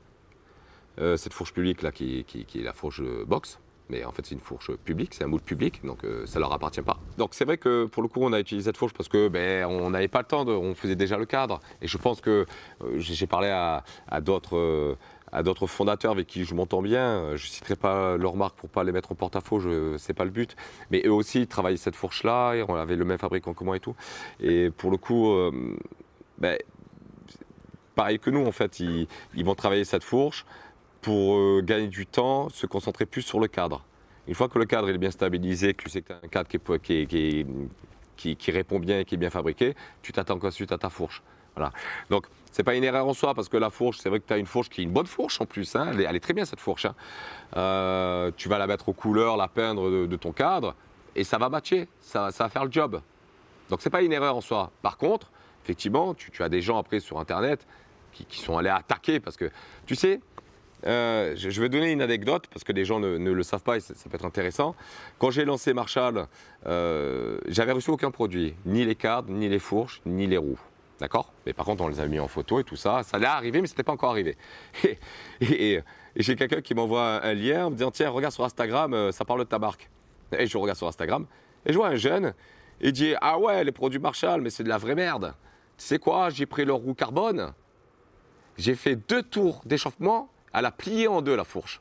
Euh, 1.00 1.16
cette 1.16 1.32
fourche 1.32 1.52
publique 1.52 1.82
là 1.82 1.92
qui, 1.92 2.24
est 2.28 2.62
la 2.62 2.72
fourche 2.72 3.02
box, 3.26 3.60
mais 3.88 4.04
en 4.04 4.10
fait 4.10 4.26
c'est 4.26 4.34
une 4.34 4.40
fourche 4.40 4.72
publique, 4.84 5.14
c'est 5.14 5.22
un 5.22 5.28
moule 5.28 5.42
public, 5.42 5.84
donc 5.84 6.04
euh, 6.04 6.26
ça 6.26 6.40
leur 6.40 6.52
appartient 6.52 6.82
pas. 6.82 6.98
Donc 7.18 7.34
c'est 7.34 7.44
vrai 7.44 7.56
que 7.56 7.84
pour 7.84 8.02
le 8.02 8.08
coup 8.08 8.20
on 8.20 8.32
a 8.32 8.40
utilisé 8.40 8.68
cette 8.68 8.76
fourche 8.76 8.94
parce 8.94 9.08
que 9.08 9.28
ben 9.28 9.64
on 9.66 9.90
n'avait 9.90 10.08
pas 10.08 10.20
le 10.20 10.26
temps, 10.26 10.44
de, 10.44 10.52
on 10.52 10.74
faisait 10.74 10.96
déjà 10.96 11.16
le 11.16 11.26
cadre, 11.26 11.60
et 11.82 11.86
je 11.86 11.98
pense 11.98 12.20
que 12.20 12.46
euh, 12.82 12.98
j'ai 12.98 13.26
parlé 13.26 13.48
à 13.48 14.20
d'autres. 14.20 14.96
À 15.32 15.42
d'autres 15.42 15.66
fondateurs 15.66 16.12
avec 16.12 16.26
qui 16.26 16.44
je 16.44 16.54
m'entends 16.54 16.82
bien, 16.82 17.36
je 17.36 17.44
ne 17.44 17.50
citerai 17.50 17.76
pas 17.76 18.16
leurs 18.16 18.36
marques 18.36 18.56
pour 18.56 18.68
pas 18.68 18.84
les 18.84 18.92
mettre 18.92 19.12
en 19.12 19.14
porte-à-faux, 19.14 19.60
ce 19.60 19.96
n'est 19.96 20.14
pas 20.14 20.24
le 20.24 20.30
but, 20.30 20.56
mais 20.90 21.02
eux 21.06 21.12
aussi 21.12 21.40
ils 21.40 21.46
travaillaient 21.46 21.76
cette 21.76 21.96
fourche-là, 21.96 22.54
on 22.68 22.74
avait 22.74 22.96
le 22.96 23.04
même 23.04 23.18
fabricant 23.18 23.54
que 23.54 23.64
moi 23.64 23.76
et 23.76 23.80
tout, 23.80 23.94
et 24.40 24.70
pour 24.70 24.90
le 24.90 24.96
coup, 24.96 25.32
euh, 25.32 25.50
ben, 26.38 26.56
pareil 27.94 28.18
que 28.18 28.30
nous 28.30 28.46
en 28.46 28.52
fait, 28.52 28.80
ils, 28.80 29.08
vont 29.44 29.54
travailler 29.54 29.84
cette 29.84 30.04
fourche 30.04 30.46
pour 31.02 31.36
euh, 31.36 31.62
gagner 31.64 31.88
du 31.88 32.06
temps, 32.06 32.48
se 32.48 32.66
concentrer 32.66 33.06
plus 33.06 33.22
sur 33.22 33.40
le 33.40 33.48
cadre. 33.48 33.84
Une 34.26 34.34
fois 34.34 34.48
que 34.48 34.58
le 34.58 34.66
cadre 34.66 34.88
est 34.88 34.98
bien 34.98 35.10
stabilisé, 35.10 35.74
que 35.74 35.84
tu 35.84 35.90
sais 35.90 36.02
que 36.02 36.08
tu 36.08 36.12
as 36.12 36.20
un 36.22 36.28
cadre 36.28 36.48
qui 36.48 36.92
est- 36.92 37.46
qui- 38.18 38.50
répond 38.50 38.78
bien 38.78 39.00
et 39.00 39.04
qui 39.04 39.14
est 39.14 39.18
bien 39.18 39.30
fabriqué, 39.30 39.74
tu 40.02 40.12
t'attends 40.12 40.38
ensuite 40.42 40.72
à 40.72 40.78
ta 40.78 40.90
fourche? 40.90 41.22
Voilà. 41.54 41.72
Donc, 42.10 42.26
c'est 42.52 42.62
pas 42.62 42.74
une 42.74 42.84
erreur 42.84 43.06
en 43.06 43.14
soi, 43.14 43.34
parce 43.34 43.48
que 43.48 43.56
la 43.56 43.70
fourche, 43.70 43.98
c'est 43.98 44.08
vrai 44.08 44.20
que 44.20 44.26
tu 44.26 44.32
as 44.32 44.38
une 44.38 44.46
fourche 44.46 44.68
qui 44.68 44.80
est 44.80 44.84
une 44.84 44.92
bonne 44.92 45.06
fourche 45.06 45.40
en 45.40 45.46
plus. 45.46 45.74
hein. 45.76 45.90
Elle, 45.92 46.16
est, 46.16 46.20
très 46.20 46.34
bien 46.34 46.44
cette 46.44 46.60
fourche. 46.60 46.84
hein. 46.84 46.94
Euh, 47.56 48.30
tu 48.36 48.48
vas 48.48 48.58
la 48.58 48.66
mettre 48.66 48.88
aux 48.88 48.92
couleurs, 48.92 49.36
la 49.36 49.48
peindre 49.48 50.06
de, 50.06 50.16
ton 50.16 50.32
cadre, 50.32 50.74
et 51.16 51.24
ça 51.24 51.38
va 51.38 51.48
matcher, 51.48 51.88
ça, 52.00 52.30
ça 52.30 52.44
va 52.44 52.50
faire 52.50 52.64
le 52.64 52.72
job. 52.72 53.00
Donc, 53.70 53.80
c'est 53.82 53.90
pas 53.90 54.02
une 54.02 54.12
erreur 54.12 54.36
en 54.36 54.40
soi. 54.40 54.70
Par 54.82 54.96
contre, 54.98 55.30
effectivement, 55.64 56.14
tu, 56.14 56.30
tu 56.30 56.42
as 56.42 56.48
des 56.48 56.60
gens 56.60 56.78
après 56.78 57.00
sur 57.00 57.18
Internet 57.18 57.66
qui, 58.12 58.24
qui 58.24 58.40
sont 58.40 58.56
allés 58.56 58.70
attaquer, 58.70 59.20
parce 59.20 59.36
que, 59.36 59.50
tu 59.86 59.94
sais, 59.94 60.20
euh, 60.86 61.34
je, 61.36 61.60
vais 61.60 61.68
donner 61.68 61.90
une 61.90 62.02
anecdote 62.02 62.46
parce 62.52 62.64
que 62.64 62.72
les 62.72 62.84
gens 62.84 63.00
ne, 63.00 63.16
le 63.16 63.42
savent 63.42 63.62
pas 63.62 63.76
et 63.76 63.80
ça, 63.80 63.94
peut 64.08 64.16
être 64.16 64.24
intéressant. 64.24 64.74
Quand 65.18 65.30
j'ai 65.30 65.44
lancé 65.44 65.74
Marshall, 65.74 66.26
euh, 66.66 67.38
j'avais 67.48 67.72
reçu 67.72 67.90
aucun 67.90 68.10
produit, 68.10 68.54
ni 68.64 68.84
les 68.84 68.94
cadres, 68.94 69.30
ni 69.30 69.48
les 69.48 69.58
fourches, 69.58 70.00
ni 70.06 70.26
les 70.26 70.36
roues. 70.36 70.60
D'accord? 71.00 71.32
Mais 71.46 71.52
par 71.52 71.64
contre, 71.64 71.84
on 71.84 71.88
les 71.88 72.00
a 72.00 72.06
mis 72.06 72.18
en 72.18 72.28
photo 72.28 72.58
et 72.60 72.64
tout 72.64 72.76
ça. 72.76 73.02
Ça 73.02 73.16
allait 73.16 73.26
arriver, 73.26 73.60
mais 73.60 73.68
ce 73.68 73.72
n'était 73.72 73.84
pas 73.84 73.92
encore 73.92 74.10
arrivé. 74.10 74.36
Et, 75.40 75.80
j'ai 76.16 76.34
quelqu'un 76.34 76.60
qui 76.60 76.74
m'envoie 76.74 77.22
un, 77.22 77.30
un 77.30 77.34
lien 77.34 77.66
en 77.66 77.70
me 77.70 77.76
disant 77.76 77.92
Tiens, 77.92 78.10
regarde 78.10 78.34
sur 78.34 78.44
Instagram, 78.44 78.92
euh, 78.94 79.12
ça 79.12 79.24
parle 79.24 79.40
de 79.40 79.44
ta 79.44 79.60
marque. 79.60 79.88
Et 80.36 80.46
je 80.46 80.58
regarde 80.58 80.76
sur 80.76 80.88
Instagram 80.88 81.26
et 81.64 81.72
je 81.72 81.78
vois 81.78 81.88
un 81.88 81.96
jeune. 81.96 82.34
Il 82.80 82.92
dit 82.92 83.14
Ah 83.20 83.38
ouais, 83.38 83.62
les 83.62 83.72
produits 83.72 84.00
Marshall, 84.00 84.40
mais 84.40 84.50
c'est 84.50 84.64
de 84.64 84.68
la 84.68 84.78
vraie 84.78 84.96
merde. 84.96 85.34
Tu 85.76 85.84
sais 85.84 85.98
quoi? 85.98 86.30
J'ai 86.30 86.46
pris 86.46 86.64
leur 86.64 86.78
roue 86.78 86.94
carbone. 86.94 87.52
J'ai 88.56 88.74
fait 88.74 88.96
deux 88.96 89.22
tours 89.22 89.60
d'échauffement. 89.64 90.28
Elle 90.52 90.64
a 90.64 90.70
plié 90.70 91.08
en 91.08 91.22
deux 91.22 91.36
la 91.36 91.44
fourche. 91.44 91.80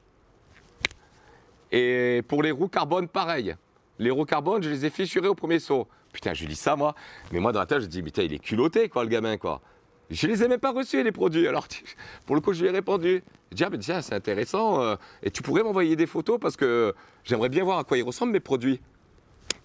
Et 1.71 2.21
pour 2.27 2.43
les 2.43 2.51
roues 2.51 2.67
carbone, 2.67 3.07
pareil. 3.07 3.55
Les 3.99 4.11
carbone, 4.25 4.61
je 4.63 4.69
les 4.69 4.85
ai 4.85 4.89
fissurés 4.89 5.27
au 5.27 5.35
premier 5.35 5.59
saut. 5.59 5.87
Putain, 6.13 6.33
je 6.33 6.41
lui 6.41 6.47
dis 6.47 6.55
ça, 6.55 6.75
moi. 6.75 6.95
Mais 7.31 7.39
moi, 7.39 7.51
dans 7.51 7.59
la 7.59 7.65
tête, 7.65 7.81
je 7.81 7.85
dis, 7.87 8.01
mais 8.01 8.09
il 8.09 8.33
est 8.33 8.39
culotté, 8.39 8.89
quoi, 8.89 9.03
le 9.03 9.09
gamin, 9.09 9.37
quoi. 9.37 9.61
Je 10.09 10.27
les 10.27 10.43
ai 10.43 10.47
même 10.47 10.59
pas 10.59 10.71
reçus, 10.71 11.03
les 11.03 11.11
produits. 11.11 11.47
Alors, 11.47 11.67
pour 12.25 12.35
le 12.35 12.41
coup, 12.41 12.53
je 12.53 12.61
lui 12.61 12.69
ai 12.69 12.71
répondu. 12.71 13.23
Je 13.51 13.55
dis, 13.55 13.63
ah, 13.63 13.69
ben 13.69 13.79
tiens, 13.79 14.01
c'est 14.01 14.13
intéressant. 14.13 14.81
euh, 14.81 14.95
et 15.23 15.31
tu 15.31 15.41
pourrais 15.41 15.63
m'envoyer 15.63 15.95
des 15.95 16.05
photos 16.05 16.39
parce 16.39 16.55
que 16.55 16.93
j'aimerais 17.23 17.49
bien 17.49 17.63
voir 17.63 17.79
à 17.79 17.83
quoi 17.83 17.97
ils 17.97 18.03
ressemblent, 18.03 18.31
mes 18.31 18.39
produits. 18.39 18.79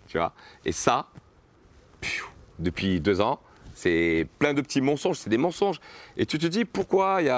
Tu 0.08 0.18
vois 0.18 0.34
Et 0.64 0.72
ça, 0.72 1.08
depuis 2.58 3.00
deux 3.00 3.20
ans, 3.20 3.40
c'est 3.82 4.28
plein 4.38 4.54
de 4.54 4.60
petits 4.60 4.80
mensonges, 4.80 5.18
c'est 5.18 5.30
des 5.30 5.38
mensonges. 5.38 5.80
Et 6.16 6.24
tu 6.24 6.38
te 6.38 6.46
dis, 6.46 6.64
pourquoi 6.64 7.20
il 7.20 7.26
y 7.26 7.28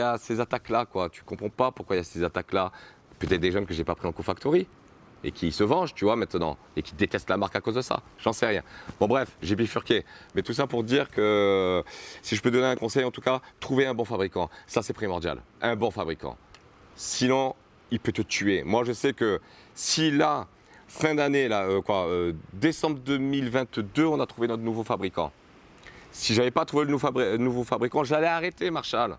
a, 0.00 0.16
ces 0.18 0.40
attaques-là, 0.40 0.86
quoi? 0.86 1.08
Tu 1.08 1.22
comprends 1.22 1.48
pas 1.48 1.70
pourquoi 1.70 1.94
il 1.94 2.00
y 2.00 2.00
a 2.00 2.04
ces 2.04 2.24
attaques-là. 2.24 2.72
Peut-être 3.20 3.40
des 3.40 3.52
jeunes 3.52 3.64
que 3.64 3.74
j'ai 3.74 3.84
pas 3.84 3.94
pris 3.94 4.08
en 4.08 4.12
co-factory 4.12 4.66
et 5.22 5.30
qui 5.30 5.52
se 5.52 5.62
vengent, 5.62 5.94
tu 5.94 6.04
vois, 6.04 6.16
maintenant, 6.16 6.58
et 6.76 6.82
qui 6.82 6.94
détestent 6.94 7.30
la 7.30 7.36
marque 7.36 7.54
à 7.54 7.60
cause 7.60 7.76
de 7.76 7.80
ça. 7.80 8.00
J'en 8.18 8.32
sais 8.32 8.46
rien. 8.46 8.62
Bon, 8.98 9.06
bref, 9.06 9.36
j'ai 9.40 9.54
bifurqué. 9.54 10.04
Mais 10.34 10.42
tout 10.42 10.52
ça 10.52 10.66
pour 10.66 10.82
dire 10.82 11.08
que, 11.10 11.82
si 12.22 12.34
je 12.34 12.42
peux 12.42 12.50
donner 12.50 12.66
un 12.66 12.76
conseil, 12.76 13.04
en 13.04 13.12
tout 13.12 13.22
cas, 13.22 13.40
trouver 13.60 13.86
un 13.86 13.94
bon 13.94 14.04
fabricant. 14.04 14.50
Ça, 14.66 14.82
c'est 14.82 14.92
primordial. 14.92 15.38
Un 15.62 15.76
bon 15.76 15.92
fabricant. 15.92 16.36
Sinon, 16.96 17.54
il 17.92 18.00
peut 18.00 18.12
te 18.12 18.22
tuer. 18.22 18.64
Moi, 18.64 18.82
je 18.84 18.92
sais 18.92 19.12
que 19.12 19.40
si 19.74 20.10
là, 20.10 20.48
fin 20.88 21.14
d'année, 21.14 21.46
là, 21.46 21.62
euh, 21.66 21.80
quoi, 21.80 22.06
euh, 22.08 22.32
décembre 22.52 22.98
2022, 22.98 24.04
on 24.04 24.18
a 24.18 24.26
trouvé 24.26 24.48
notre 24.48 24.62
nouveau 24.64 24.82
fabricant. 24.82 25.32
Si 26.14 26.32
j'avais 26.32 26.52
pas 26.52 26.64
trouvé 26.64 26.84
le 26.84 26.92
nouveau, 26.92 27.08
fabri- 27.08 27.36
nouveau 27.38 27.64
fabricant, 27.64 28.04
j'allais 28.04 28.28
arrêter, 28.28 28.70
Marshall. 28.70 29.18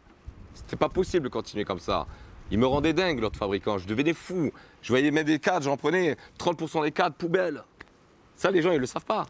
C'était 0.53 0.77
pas 0.77 0.87
possible 0.87 1.25
de 1.25 1.29
continuer 1.29 1.65
comme 1.65 1.79
ça. 1.79 2.07
Il 2.51 2.57
me 2.57 2.65
rendait 2.65 2.93
dingue, 2.93 3.19
l'autre 3.19 3.37
fabricant. 3.37 3.77
Je 3.77 3.85
devenais 3.85 4.13
fou. 4.13 4.49
Je 4.81 4.89
voyais 4.93 5.11
même 5.11 5.25
des 5.25 5.39
cadres, 5.39 5.65
j'en 5.65 5.75
prenais 5.75 6.15
30% 6.39 6.83
des 6.83 6.91
cadres, 6.91 7.15
poubelle. 7.15 7.63
Ça, 8.37 8.49
les 8.49 8.61
gens, 8.61 8.71
ils 8.71 8.79
le 8.79 8.85
savent 8.85 9.03
pas. 9.05 9.25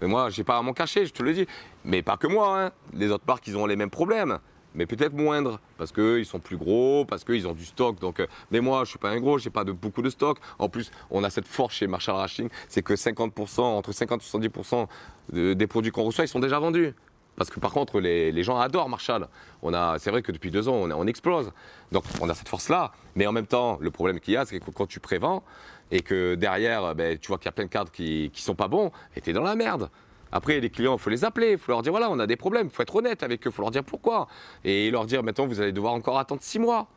Mais 0.00 0.08
moi, 0.08 0.28
j'ai 0.30 0.42
pas 0.42 0.58
à 0.58 0.62
m'en 0.62 0.72
cacher, 0.72 1.06
je 1.06 1.12
te 1.12 1.22
le 1.22 1.32
dis. 1.34 1.46
Mais 1.84 2.02
pas 2.02 2.16
que 2.16 2.26
moi, 2.26 2.60
hein. 2.64 2.72
Les 2.92 3.10
autres 3.12 3.24
marques, 3.28 3.46
ils 3.46 3.56
ont 3.56 3.66
les 3.66 3.76
mêmes 3.76 3.90
problèmes. 3.90 4.38
Mais 4.74 4.86
peut-être 4.86 5.14
moindres, 5.14 5.60
parce 5.76 5.92
qu'ils 5.92 6.26
sont 6.26 6.38
plus 6.38 6.56
gros, 6.56 7.04
parce 7.04 7.24
qu'ils 7.24 7.46
ont 7.48 7.54
du 7.54 7.64
stock. 7.64 7.98
Donc, 8.00 8.20
euh, 8.20 8.26
mais 8.50 8.60
moi, 8.60 8.84
je 8.84 8.90
suis 8.90 8.98
pas 8.98 9.10
un 9.10 9.20
gros, 9.20 9.38
j'ai 9.38 9.50
pas 9.50 9.64
de, 9.64 9.72
beaucoup 9.72 10.02
de 10.02 10.10
stock. 10.10 10.38
En 10.58 10.68
plus, 10.68 10.90
on 11.10 11.24
a 11.24 11.30
cette 11.30 11.46
force 11.46 11.74
chez 11.74 11.86
Marshall 11.86 12.16
Racing, 12.16 12.48
c'est 12.68 12.82
que 12.82 12.94
50%, 12.94 13.60
entre 13.60 13.92
50 13.92 14.22
et 14.22 14.24
70% 14.24 14.88
de- 15.32 15.54
des 15.54 15.66
produits 15.66 15.90
qu'on 15.90 16.04
reçoit, 16.04 16.24
ils 16.24 16.28
sont 16.28 16.40
déjà 16.40 16.58
vendus. 16.58 16.94
Parce 17.36 17.50
que 17.50 17.60
par 17.60 17.72
contre, 17.72 18.00
les, 18.00 18.42
gens 18.42 18.58
adorent 18.58 18.88
Marshall. 18.88 19.28
On 19.62 19.72
a, 19.72 19.98
c'est 20.00 20.10
vrai 20.10 20.22
que 20.22 20.32
depuis 20.32 20.50
deux 20.50 20.68
ans, 20.68 20.74
on, 20.74 21.06
explose. 21.06 21.52
Donc, 21.92 22.02
on 22.20 22.28
a 22.28 22.34
cette 22.34 22.48
force-là. 22.48 22.90
Mais 23.14 23.28
en 23.28 23.32
même 23.32 23.46
temps, 23.46 23.78
le 23.80 23.92
problème 23.92 24.18
qu'il 24.18 24.34
y 24.34 24.36
a, 24.36 24.44
c'est 24.44 24.58
que 24.58 24.70
quand 24.72 24.86
tu 24.86 24.98
prévends 24.98 25.44
et 25.92 26.00
que 26.00 26.34
derrière, 26.34 26.96
ben, 26.96 27.16
tu 27.16 27.28
vois 27.28 27.38
qu'il 27.38 27.46
y 27.46 27.48
a 27.48 27.52
plein 27.52 27.64
de 27.64 27.70
cadres 27.70 27.92
qui, 27.92 28.30
qui 28.34 28.42
sont 28.42 28.56
pas 28.56 28.66
bons, 28.66 28.90
et 29.16 29.22
es 29.24 29.32
dans 29.32 29.42
la 29.44 29.54
merde. 29.54 29.88
Après, 30.32 30.60
les 30.60 30.70
clients, 30.70 30.94
il 30.96 30.98
faut 31.00 31.10
les 31.10 31.24
appeler, 31.24 31.52
il 31.52 31.58
faut 31.58 31.72
leur 31.72 31.82
dire 31.82 31.92
voilà, 31.92 32.10
on 32.10 32.18
a 32.18 32.26
des 32.26 32.36
problèmes, 32.36 32.66
il 32.66 32.72
faut 32.72 32.82
être 32.82 32.96
honnête 32.96 33.22
avec 33.22 33.46
eux, 33.46 33.50
il 33.50 33.52
faut 33.52 33.62
leur 33.62 33.70
dire 33.70 33.84
pourquoi. 33.84 34.28
Et 34.64 34.90
leur 34.90 35.06
dire 35.06 35.22
maintenant, 35.22 35.46
vous 35.46 35.60
allez 35.60 35.72
devoir 35.72 35.94
encore 35.94 36.18
attendre 36.18 36.42
six 36.42 36.58
mois 36.58 36.88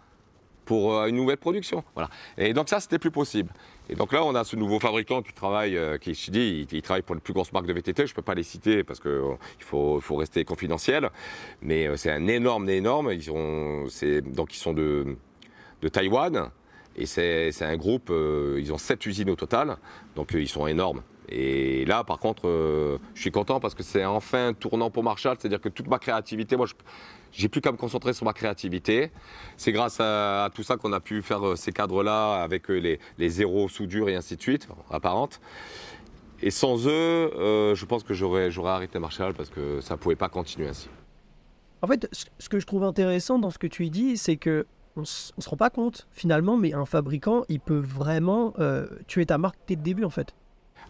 pour 0.65 0.93
euh, 0.93 1.07
une 1.07 1.15
nouvelle 1.15 1.38
production. 1.38 1.84
Voilà. 1.95 2.09
Et 2.38 2.53
donc 2.53 2.69
ça, 2.69 2.79
c'était 2.79 2.99
plus 2.99 3.11
possible. 3.11 3.51
Et 3.89 3.95
donc 3.95 4.13
là, 4.13 4.23
on 4.23 4.36
a 4.36 4.43
ce 4.43 4.55
nouveau 4.55 4.79
fabricant 4.79 5.21
qui 5.21 5.34
travaille, 5.34 5.75
euh, 5.75 5.97
qui, 5.97 6.13
je 6.13 6.32
dis, 6.32 6.67
il, 6.71 6.77
il 6.77 6.82
travaille 6.82 7.01
pour 7.01 7.15
les 7.15 7.21
plus 7.21 7.34
grosses 7.34 7.51
marques 7.51 7.65
de 7.65 7.73
VTT. 7.73 8.05
Je 8.05 8.11
ne 8.11 8.15
peux 8.15 8.21
pas 8.21 8.36
les 8.36 8.43
citer 8.43 8.84
parce 8.84 8.99
qu'il 8.99 9.11
faut, 9.59 9.97
il 9.97 10.01
faut 10.01 10.15
rester 10.15 10.45
confidentiel. 10.45 11.09
Mais 11.61 11.88
euh, 11.88 11.97
c'est 11.97 12.11
un 12.11 12.27
énorme, 12.27 12.69
énorme. 12.69 13.11
Ils 13.11 13.25
donc 13.25 14.53
ils 14.53 14.59
sont 14.59 14.73
de, 14.73 15.17
de 15.82 15.88
Taïwan. 15.88 16.51
Et 16.95 17.05
c'est, 17.05 17.61
un 17.61 17.77
groupe, 17.77 18.09
euh, 18.09 18.59
ils 18.59 18.73
ont 18.73 18.77
sept 18.77 19.05
usines 19.05 19.29
au 19.29 19.36
total. 19.36 19.77
Donc 20.15 20.36
euh, 20.36 20.41
ils 20.41 20.49
sont 20.49 20.67
énormes. 20.67 21.01
Et 21.32 21.86
là, 21.86 22.03
par 22.03 22.19
contre, 22.19 22.47
euh, 22.47 22.97
je 23.15 23.21
suis 23.21 23.32
content 23.32 23.59
parce 23.59 23.73
que 23.73 23.84
c'est 23.84 24.03
enfin 24.03 24.49
un 24.49 24.53
tournant 24.53 24.89
pour 24.89 25.03
Marshall. 25.03 25.38
C'est-à-dire 25.39 25.61
que 25.61 25.69
toute 25.69 25.88
ma 25.88 25.97
créativité, 25.97 26.57
moi, 26.57 26.67
j'ai 27.32 27.47
plus 27.47 27.61
qu'à 27.61 27.71
me 27.71 27.77
concentrer 27.77 28.13
sur 28.13 28.25
ma 28.25 28.34
créativité. 28.34 29.11
C'est 29.55 29.71
grâce 29.71 29.99
à, 29.99 30.49
tout 30.53 30.63
ça 30.63 30.75
qu'on 30.75 30.91
a 30.91 30.99
pu 30.99 31.21
faire 31.21 31.47
euh, 31.47 31.55
ces 31.55 31.71
cadres-là 31.71 32.41
avec 32.43 32.69
euh, 32.69 32.77
les, 32.77 32.99
les 33.17 33.29
zéros 33.29 33.69
soudures 33.69 34.09
et 34.09 34.15
ainsi 34.15 34.36
de 34.36 34.41
suite, 34.41 34.67
apparentes. 34.89 35.39
Et 36.41 36.51
sans 36.51 36.88
eux, 36.88 37.32
je 37.75 37.86
pense 37.86 38.01
que 38.01 38.15
j'aurais, 38.15 38.49
arrêté 38.65 38.97
Marshall 38.97 39.36
parce 39.36 39.51
que 39.51 39.79
ça 39.79 39.93
ne 39.93 39.99
pouvait 39.99 40.15
pas 40.15 40.27
continuer 40.27 40.67
ainsi. 40.67 40.89
En 41.84 41.88
fait, 41.88 42.09
ce 42.11 42.49
que 42.49 42.59
je 42.59 42.65
trouve 42.65 42.84
intéressant 42.84 43.38
dans 43.38 43.51
ce 43.51 43.59
que 43.59 43.67
tu 43.67 43.91
dis, 43.91 44.17
c'est 44.17 44.38
que 44.38 44.65
on 44.95 45.01
on 45.01 45.41
se 45.41 45.49
rend 45.49 45.55
pas 45.55 45.69
compte 45.69 46.07
finalement, 46.09 46.57
mais 46.57 46.73
un 46.73 46.86
fabricant, 46.86 47.43
il 47.47 47.59
peut 47.59 47.77
vraiment 47.77 48.55
tuer 49.05 49.27
ta 49.27 49.38
marque 49.38 49.59
dès 49.67 49.75
le 49.75 49.84
début 49.84 50.03
en 50.03 50.09
fait. 50.09 50.34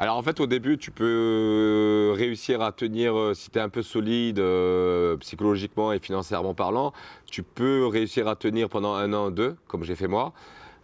Alors 0.02 0.18
en 0.18 0.24
fait 0.24 0.40
au 0.40 0.48
début 0.48 0.80
tu 0.80 0.90
peux 0.90 2.12
réussir 2.18 2.64
à 2.64 2.72
tenir, 2.72 3.16
euh, 3.16 3.36
si 3.36 3.52
tu 3.52 3.60
es 3.60 3.62
un 3.62 3.70
peu 3.70 3.84
solide 3.84 4.40
euh, 4.40 5.16
psychologiquement 5.18 5.94
et 5.94 6.00
financièrement 6.00 6.56
parlant, 6.56 6.92
tu 7.28 7.44
peux 7.44 7.86
réussir 7.86 8.28
à 8.28 8.36
tenir 8.36 8.68
pendant 8.68 8.96
un 8.96 9.14
an, 9.14 9.30
deux, 9.30 9.56
comme 9.68 9.84
j'ai 9.84 9.94
fait 9.94 10.08
moi, 10.08 10.34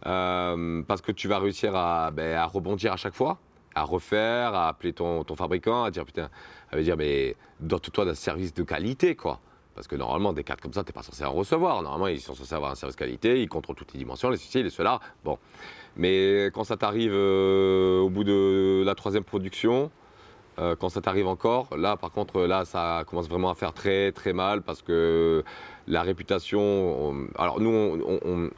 euh, 0.06 0.84
parce 0.84 1.02
que 1.02 1.12
tu 1.12 1.28
vas 1.28 1.40
réussir 1.40 1.76
à, 1.76 2.12
ben, 2.12 2.36
à 2.36 2.46
rebondir 2.46 2.94
à 2.94 2.96
chaque 2.96 3.16
fois, 3.16 3.40
à 3.74 3.86
refaire, 3.86 4.54
à 4.54 4.68
appeler 4.68 4.94
ton, 4.94 5.24
ton 5.24 5.36
fabricant, 5.36 5.84
à 5.84 5.90
dire 5.90 6.06
putain, 6.06 6.30
à 6.72 6.80
dire 6.80 6.96
mais 6.96 7.36
dote-toi 7.60 8.06
d'un 8.06 8.14
service 8.14 8.54
de 8.54 8.62
qualité 8.62 9.16
quoi. 9.16 9.40
Parce 9.74 9.88
que 9.88 9.96
normalement, 9.96 10.34
des 10.34 10.44
cadres 10.44 10.62
comme 10.62 10.74
ça, 10.74 10.84
tu 10.84 10.90
n'es 10.90 10.94
pas 10.94 11.04
censé 11.04 11.24
en 11.24 11.32
recevoir. 11.32 11.84
Normalement, 11.84 12.08
ils 12.08 12.20
sont 12.20 12.34
censés 12.34 12.56
avoir 12.56 12.72
un 12.72 12.76
service 12.76 12.96
qualité, 12.96 13.44
ils 13.44 13.48
contrôlent 13.48 13.76
toutes 13.76 13.94
les 13.94 14.00
dimensions, 14.00 14.32
les 14.32 14.38
ceci, 14.38 14.64
les 14.64 14.72
cela. 14.72 15.00
Bon. 15.24 15.38
Mais 15.98 16.46
quand 16.54 16.64
ça 16.64 16.78
t'arrive 16.78 17.12
euh, 17.14 18.00
au 18.00 18.10
bout 18.10 18.24
de 18.24 18.84
la 18.86 18.96
troisième 18.96 19.24
production, 19.24 19.90
euh, 20.60 20.76
quand 20.76 20.90
ça 20.90 21.02
t'arrive 21.02 21.28
encore, 21.28 21.70
là 21.78 21.98
par 21.98 22.12
contre, 22.12 22.42
là 22.42 22.66
ça 22.66 23.04
commence 23.08 23.28
vraiment 23.30 23.50
à 23.50 23.56
faire 23.56 23.74
très 23.74 24.12
très 24.12 24.34
mal 24.34 24.62
parce 24.62 24.82
que 24.82 25.44
la 25.88 26.02
réputation. 26.04 26.60
on- 26.62 27.28
alors 27.38 27.60
nous, 27.60 28.02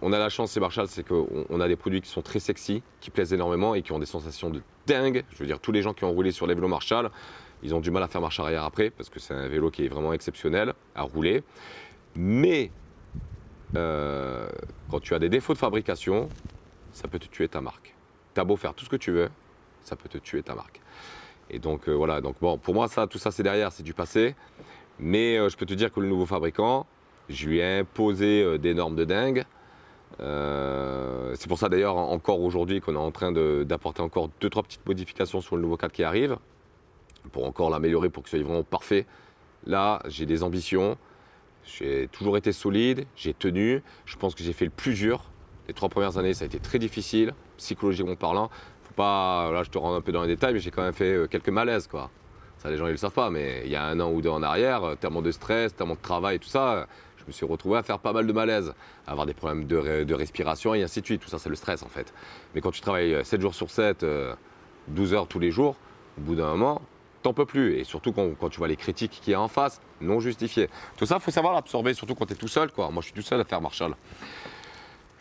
on, 0.01 0.13
a 0.13 0.17
la 0.19 0.29
chance 0.29 0.53
chez 0.53 0.59
Marshall, 0.59 0.87
c'est 0.87 1.07
qu'on 1.07 1.27
on 1.49 1.59
a 1.61 1.67
des 1.67 1.75
produits 1.75 2.01
qui 2.01 2.09
sont 2.09 2.21
très 2.21 2.39
sexy, 2.39 2.81
qui 3.01 3.09
plaisent 3.11 3.33
énormément 3.33 3.75
et 3.75 3.81
qui 3.81 3.91
ont 3.91 3.99
des 3.99 4.05
sensations 4.05 4.49
de 4.49 4.61
dingue. 4.87 5.23
Je 5.31 5.37
veux 5.39 5.45
dire, 5.45 5.59
tous 5.59 5.71
les 5.71 5.81
gens 5.81 5.93
qui 5.93 6.03
ont 6.05 6.11
roulé 6.11 6.31
sur 6.31 6.47
les 6.47 6.55
vélos 6.55 6.67
Marshall, 6.67 7.09
ils 7.63 7.75
ont 7.75 7.79
du 7.81 7.91
mal 7.91 8.01
à 8.03 8.07
faire 8.07 8.21
marche 8.21 8.39
arrière 8.39 8.63
après 8.63 8.89
parce 8.89 9.09
que 9.09 9.19
c'est 9.19 9.33
un 9.33 9.47
vélo 9.47 9.69
qui 9.69 9.85
est 9.85 9.89
vraiment 9.89 10.13
exceptionnel 10.13 10.73
à 10.95 11.03
rouler. 11.03 11.43
Mais 12.15 12.71
euh, 13.75 14.47
quand 14.89 14.99
tu 14.99 15.13
as 15.13 15.19
des 15.19 15.29
défauts 15.29 15.53
de 15.53 15.57
fabrication, 15.59 16.29
ça 16.93 17.07
peut 17.07 17.19
te 17.19 17.27
tuer 17.27 17.47
ta 17.47 17.61
marque. 17.61 17.95
T'as 18.33 18.43
beau 18.43 18.55
faire 18.55 18.73
tout 18.73 18.85
ce 18.85 18.89
que 18.89 18.95
tu 18.95 19.11
veux, 19.11 19.29
ça 19.83 19.95
peut 19.95 20.09
te 20.09 20.17
tuer 20.17 20.43
ta 20.43 20.55
marque. 20.55 20.81
Et 21.49 21.59
donc 21.59 21.87
euh, 21.89 21.93
voilà, 21.93 22.21
donc 22.21 22.35
bon, 22.41 22.57
pour 22.57 22.73
moi 22.73 22.87
ça, 22.87 23.07
tout 23.07 23.17
ça 23.17 23.31
c'est 23.31 23.43
derrière, 23.43 23.71
c'est 23.71 23.83
du 23.83 23.93
passé. 23.93 24.35
Mais 24.99 25.37
euh, 25.37 25.49
je 25.49 25.57
peux 25.57 25.65
te 25.65 25.73
dire 25.73 25.91
que 25.91 25.99
le 25.99 26.07
nouveau 26.07 26.25
fabricant, 26.25 26.85
je 27.29 27.47
lui 27.47 27.59
ai 27.59 27.79
imposé 27.79 28.43
euh, 28.43 28.57
des 28.57 28.73
normes 28.73 28.95
de 28.95 29.05
dingue. 29.05 29.45
C'est 30.19 31.47
pour 31.47 31.57
ça 31.57 31.69
d'ailleurs 31.69 31.95
en- 31.95 32.11
encore 32.11 32.41
aujourd'hui 32.41 32.81
qu'on 32.81 32.95
est 32.95 32.97
en 32.97 33.11
train 33.11 33.31
d'apporter 33.31 34.01
encore 34.01 34.29
deux 34.41 34.49
trois 34.49 34.63
petites 34.63 34.85
modifications 34.85 35.39
sur 35.39 35.55
le 35.55 35.61
nouveau 35.61 35.77
cadre 35.77 35.93
qui 35.93 36.03
arrive 36.03 36.37
pour 37.31 37.45
encore 37.45 37.69
l'améliorer 37.69 38.09
pour 38.09 38.23
qu'il 38.23 38.37
soit 38.37 38.45
vraiment 38.45 38.63
parfait. 38.63 39.05
Là, 39.65 40.01
j'ai 40.07 40.25
des 40.25 40.43
ambitions. 40.43 40.97
J'ai 41.63 42.09
toujours 42.11 42.35
été 42.37 42.51
solide, 42.51 43.05
j'ai 43.15 43.33
tenu. 43.33 43.81
Je 44.05 44.17
pense 44.17 44.35
que 44.35 44.43
j'ai 44.43 44.53
fait 44.53 44.65
le 44.65 44.71
plus 44.71 44.93
dur. 44.93 45.23
Les 45.69 45.73
trois 45.73 45.87
premières 45.89 46.17
années, 46.17 46.33
ça 46.33 46.45
a 46.45 46.47
été 46.47 46.57
très 46.59 46.79
difficile, 46.79 47.31
psychologiquement 47.57 48.15
parlant. 48.15 48.49
Faut 48.85 48.93
pas, 48.95 49.51
là, 49.51 49.61
je 49.61 49.69
te 49.69 49.77
rends 49.77 49.93
un 49.93 50.01
peu 50.01 50.11
dans 50.11 50.23
les 50.23 50.29
détails, 50.29 50.53
mais 50.55 50.59
j'ai 50.59 50.71
quand 50.71 50.81
même 50.81 50.93
fait 50.93 51.13
euh, 51.13 51.27
quelques 51.27 51.49
malaises, 51.49 51.85
quoi. 51.85 52.09
Ça, 52.57 52.71
les 52.71 52.77
gens, 52.77 52.87
ils 52.87 52.91
le 52.93 52.97
savent 52.97 53.11
pas, 53.13 53.29
mais 53.29 53.61
il 53.65 53.69
y 53.71 53.75
a 53.75 53.83
un 53.83 53.99
an 53.99 54.11
ou 54.11 54.19
deux 54.19 54.31
en 54.31 54.41
arrière, 54.41 54.83
euh, 54.83 54.95
tellement 54.95 55.21
de 55.21 55.29
stress, 55.29 55.75
tellement 55.75 55.93
de 55.93 55.99
travail 56.01 56.39
tout 56.39 56.49
ça, 56.49 56.73
euh, 56.73 56.85
je 57.17 57.23
me 57.27 57.31
suis 57.31 57.45
retrouvé 57.45 57.77
à 57.77 57.83
faire 57.83 57.99
pas 57.99 58.13
mal 58.13 58.25
de 58.25 58.33
malaises, 58.33 58.73
à 59.05 59.11
avoir 59.11 59.27
des 59.27 59.35
problèmes 59.35 59.65
de, 59.67 59.77
re- 59.77 60.05
de 60.05 60.13
respiration 60.15 60.73
et 60.73 60.81
ainsi 60.81 61.01
de 61.01 61.05
suite. 61.05 61.21
Tout 61.21 61.29
ça, 61.29 61.37
c'est 61.37 61.49
le 61.49 61.55
stress, 61.55 61.83
en 61.83 61.87
fait. 61.87 62.11
Mais 62.55 62.61
quand 62.61 62.71
tu 62.71 62.81
travailles 62.81 63.13
euh, 63.13 63.23
7 63.23 63.39
jours 63.41 63.53
sur 63.53 63.69
7, 63.69 64.01
euh, 64.01 64.33
12 64.87 65.13
heures 65.13 65.27
tous 65.27 65.37
les 65.37 65.51
jours, 65.51 65.75
au 66.17 66.21
bout 66.21 66.33
d'un 66.33 66.49
moment, 66.49 66.81
t'en 67.21 67.33
peux 67.33 67.45
plus. 67.45 67.75
Et 67.77 67.83
surtout 67.83 68.11
quand, 68.11 68.49
tu 68.49 68.57
vois 68.57 68.67
les 68.67 68.75
critiques 68.75 69.19
qu'il 69.21 69.33
y 69.33 69.35
a 69.35 69.39
en 69.41 69.47
face, 69.47 69.79
non 70.01 70.19
justifiées. 70.19 70.67
Tout 70.97 71.05
ça, 71.05 71.19
faut 71.19 71.29
savoir 71.29 71.53
l'absorber, 71.53 71.93
surtout 71.93 72.15
quand 72.15 72.25
tu 72.25 72.33
es 72.33 72.35
tout 72.35 72.47
seul. 72.47 72.71
Quoi. 72.71 72.89
Moi, 72.89 73.01
je 73.01 73.05
suis 73.09 73.13
tout 73.13 73.21
seul 73.21 73.39
à 73.39 73.43
faire 73.43 73.61
Marshall. 73.61 73.93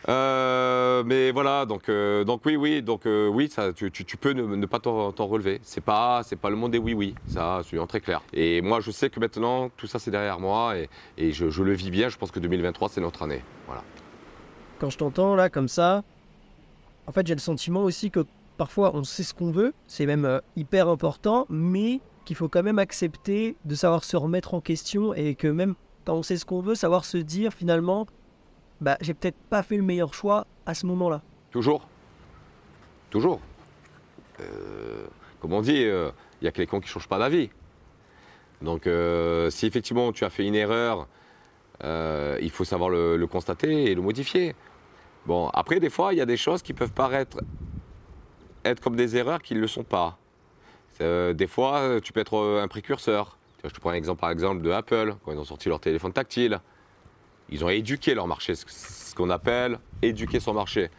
Euh, 0.07 1.03
mais 1.05 1.31
voilà, 1.31 1.65
donc, 1.65 1.89
euh, 1.89 2.23
donc 2.23 2.41
oui, 2.45 2.55
oui, 2.55 2.81
donc 2.81 3.05
euh, 3.05 3.27
oui, 3.27 3.49
ça, 3.49 3.73
tu, 3.73 3.91
peux 4.17 4.31
ne, 4.31 4.65
pas 4.65 4.79
t'en 4.79 5.11
relever. 5.11 5.59
C'est 5.63 5.83
pas, 5.83 6.21
c'est 6.23 6.37
pas 6.37 6.49
le 6.49 6.55
monde 6.55 6.71
des 6.71 6.77
oui, 6.77 6.93
oui, 6.93 7.15
ça, 7.27 7.61
c'est 7.69 7.87
très 7.87 7.99
clair. 7.99 8.21
Et 8.33 8.61
moi, 8.61 8.79
je 8.79 8.91
sais 8.91 9.09
que 9.09 9.19
maintenant, 9.19 9.69
tout 9.75 9.87
ça, 9.87 9.99
c'est 9.99 10.11
derrière 10.11 10.39
moi 10.39 10.75
et, 11.17 11.31
je, 11.31 11.49
je 11.49 11.63
le 11.63 11.73
vis 11.73 11.91
bien. 11.91 12.09
Je 12.09 12.17
pense 12.17 12.31
que 12.31 12.39
2023, 12.39 12.89
c'est 12.89 13.01
notre 13.01 13.23
année. 13.23 13.43
Voilà. 13.67 13.83
Quand 14.79 14.89
je 14.89 14.97
t'entends 14.97 15.35
là 15.35 15.49
comme 15.49 15.67
ça, 15.67 16.03
en 17.05 17.11
fait 17.11 17.27
j'ai 17.27 17.33
le 17.33 17.41
sentiment 17.41 17.83
aussi 17.83 18.11
que 18.11 18.25
parfois 18.57 18.91
on 18.93 19.03
sait 19.03 19.23
ce 19.23 19.33
qu'on 19.33 19.51
veut, 19.51 19.73
c'est 19.87 20.05
même 20.05 20.39
hyper 20.55 20.87
important, 20.87 21.45
mais 21.49 21.99
qu'il 22.23 22.37
faut 22.37 22.47
quand 22.47 22.63
même 22.63 22.79
accepter 22.79 23.57
de 23.65 23.75
savoir 23.75 24.05
se 24.05 24.15
remettre 24.15 24.53
en 24.53 24.61
question 24.61 25.13
et 25.13 25.35
que 25.35 25.47
même 25.47 25.75
quand 26.05 26.13
on 26.13 26.23
sait 26.23 26.37
ce 26.37 26.45
qu'on 26.45 26.61
veut, 26.61 26.75
savoir 26.75 27.03
se 27.03 27.17
dire 27.17 27.51
finalement, 27.51 28.07
bah 28.81 28.97
j'ai 29.01 29.13
peut-être 29.13 29.37
pas 29.49 29.63
fait 29.63 29.77
le 29.77 29.83
meilleur 29.83 30.13
choix 30.13 30.45
à 30.65 30.73
ce 30.73 30.85
moment-là. 30.85 31.21
Toujours? 31.51 31.87
Toujours? 33.09 33.39
euh, 34.39 35.05
comme 35.41 35.53
on 35.53 35.61
dit, 35.61 35.83
euh, 35.85 36.11
il 36.41 36.45
n'y 36.45 36.47
a 36.47 36.51
que 36.51 36.59
les 36.59 36.67
cons 36.67 36.79
qui 36.79 36.85
ne 36.85 36.91
changent 36.91 37.07
pas 37.07 37.19
d'avis. 37.19 37.49
Donc 38.61 38.87
euh, 38.87 39.49
si 39.49 39.65
effectivement 39.65 40.11
tu 40.11 40.25
as 40.25 40.29
fait 40.29 40.45
une 40.45 40.55
erreur, 40.55 41.07
euh, 41.83 42.37
il 42.41 42.51
faut 42.51 42.65
savoir 42.65 42.89
le, 42.89 43.17
le 43.17 43.27
constater 43.27 43.91
et 43.91 43.95
le 43.95 44.01
modifier. 44.01 44.55
Bon, 45.25 45.49
après, 45.49 45.79
des 45.79 45.89
fois, 45.89 46.13
il 46.13 46.17
y 46.17 46.21
a 46.21 46.25
des 46.25 46.37
choses 46.37 46.61
qui 46.61 46.73
peuvent 46.73 46.91
paraître 46.91 47.39
être 48.65 48.81
comme 48.81 48.95
des 48.95 49.15
erreurs 49.15 49.41
qui 49.41 49.53
ne 49.55 49.59
le 49.59 49.67
sont 49.67 49.83
pas. 49.83 50.17
Euh, 51.01 51.33
des 51.33 51.47
fois, 51.47 52.01
tu 52.01 52.11
peux 52.11 52.19
être 52.19 52.37
euh, 52.37 52.63
un 52.63 52.67
précurseur. 52.67 53.37
Je 53.63 53.69
te 53.69 53.79
prends 53.79 53.91
un 53.91 53.93
exemple, 53.93 54.19
par 54.19 54.31
exemple, 54.31 54.61
de 54.61 54.71
Apple, 54.71 55.15
quand 55.23 55.31
ils 55.31 55.37
ont 55.37 55.45
sorti 55.45 55.69
leur 55.69 55.79
téléphone 55.79 56.13
tactile. 56.13 56.59
Ils 57.51 57.63
ont 57.65 57.69
éduqué 57.69 58.13
leur 58.13 58.27
marché, 58.27 58.55
ce- 58.55 59.15
qu'on 59.15 59.29
appelle 59.29 59.79
éduquer 60.01 60.39
son 60.39 60.53
marché. 60.53 60.89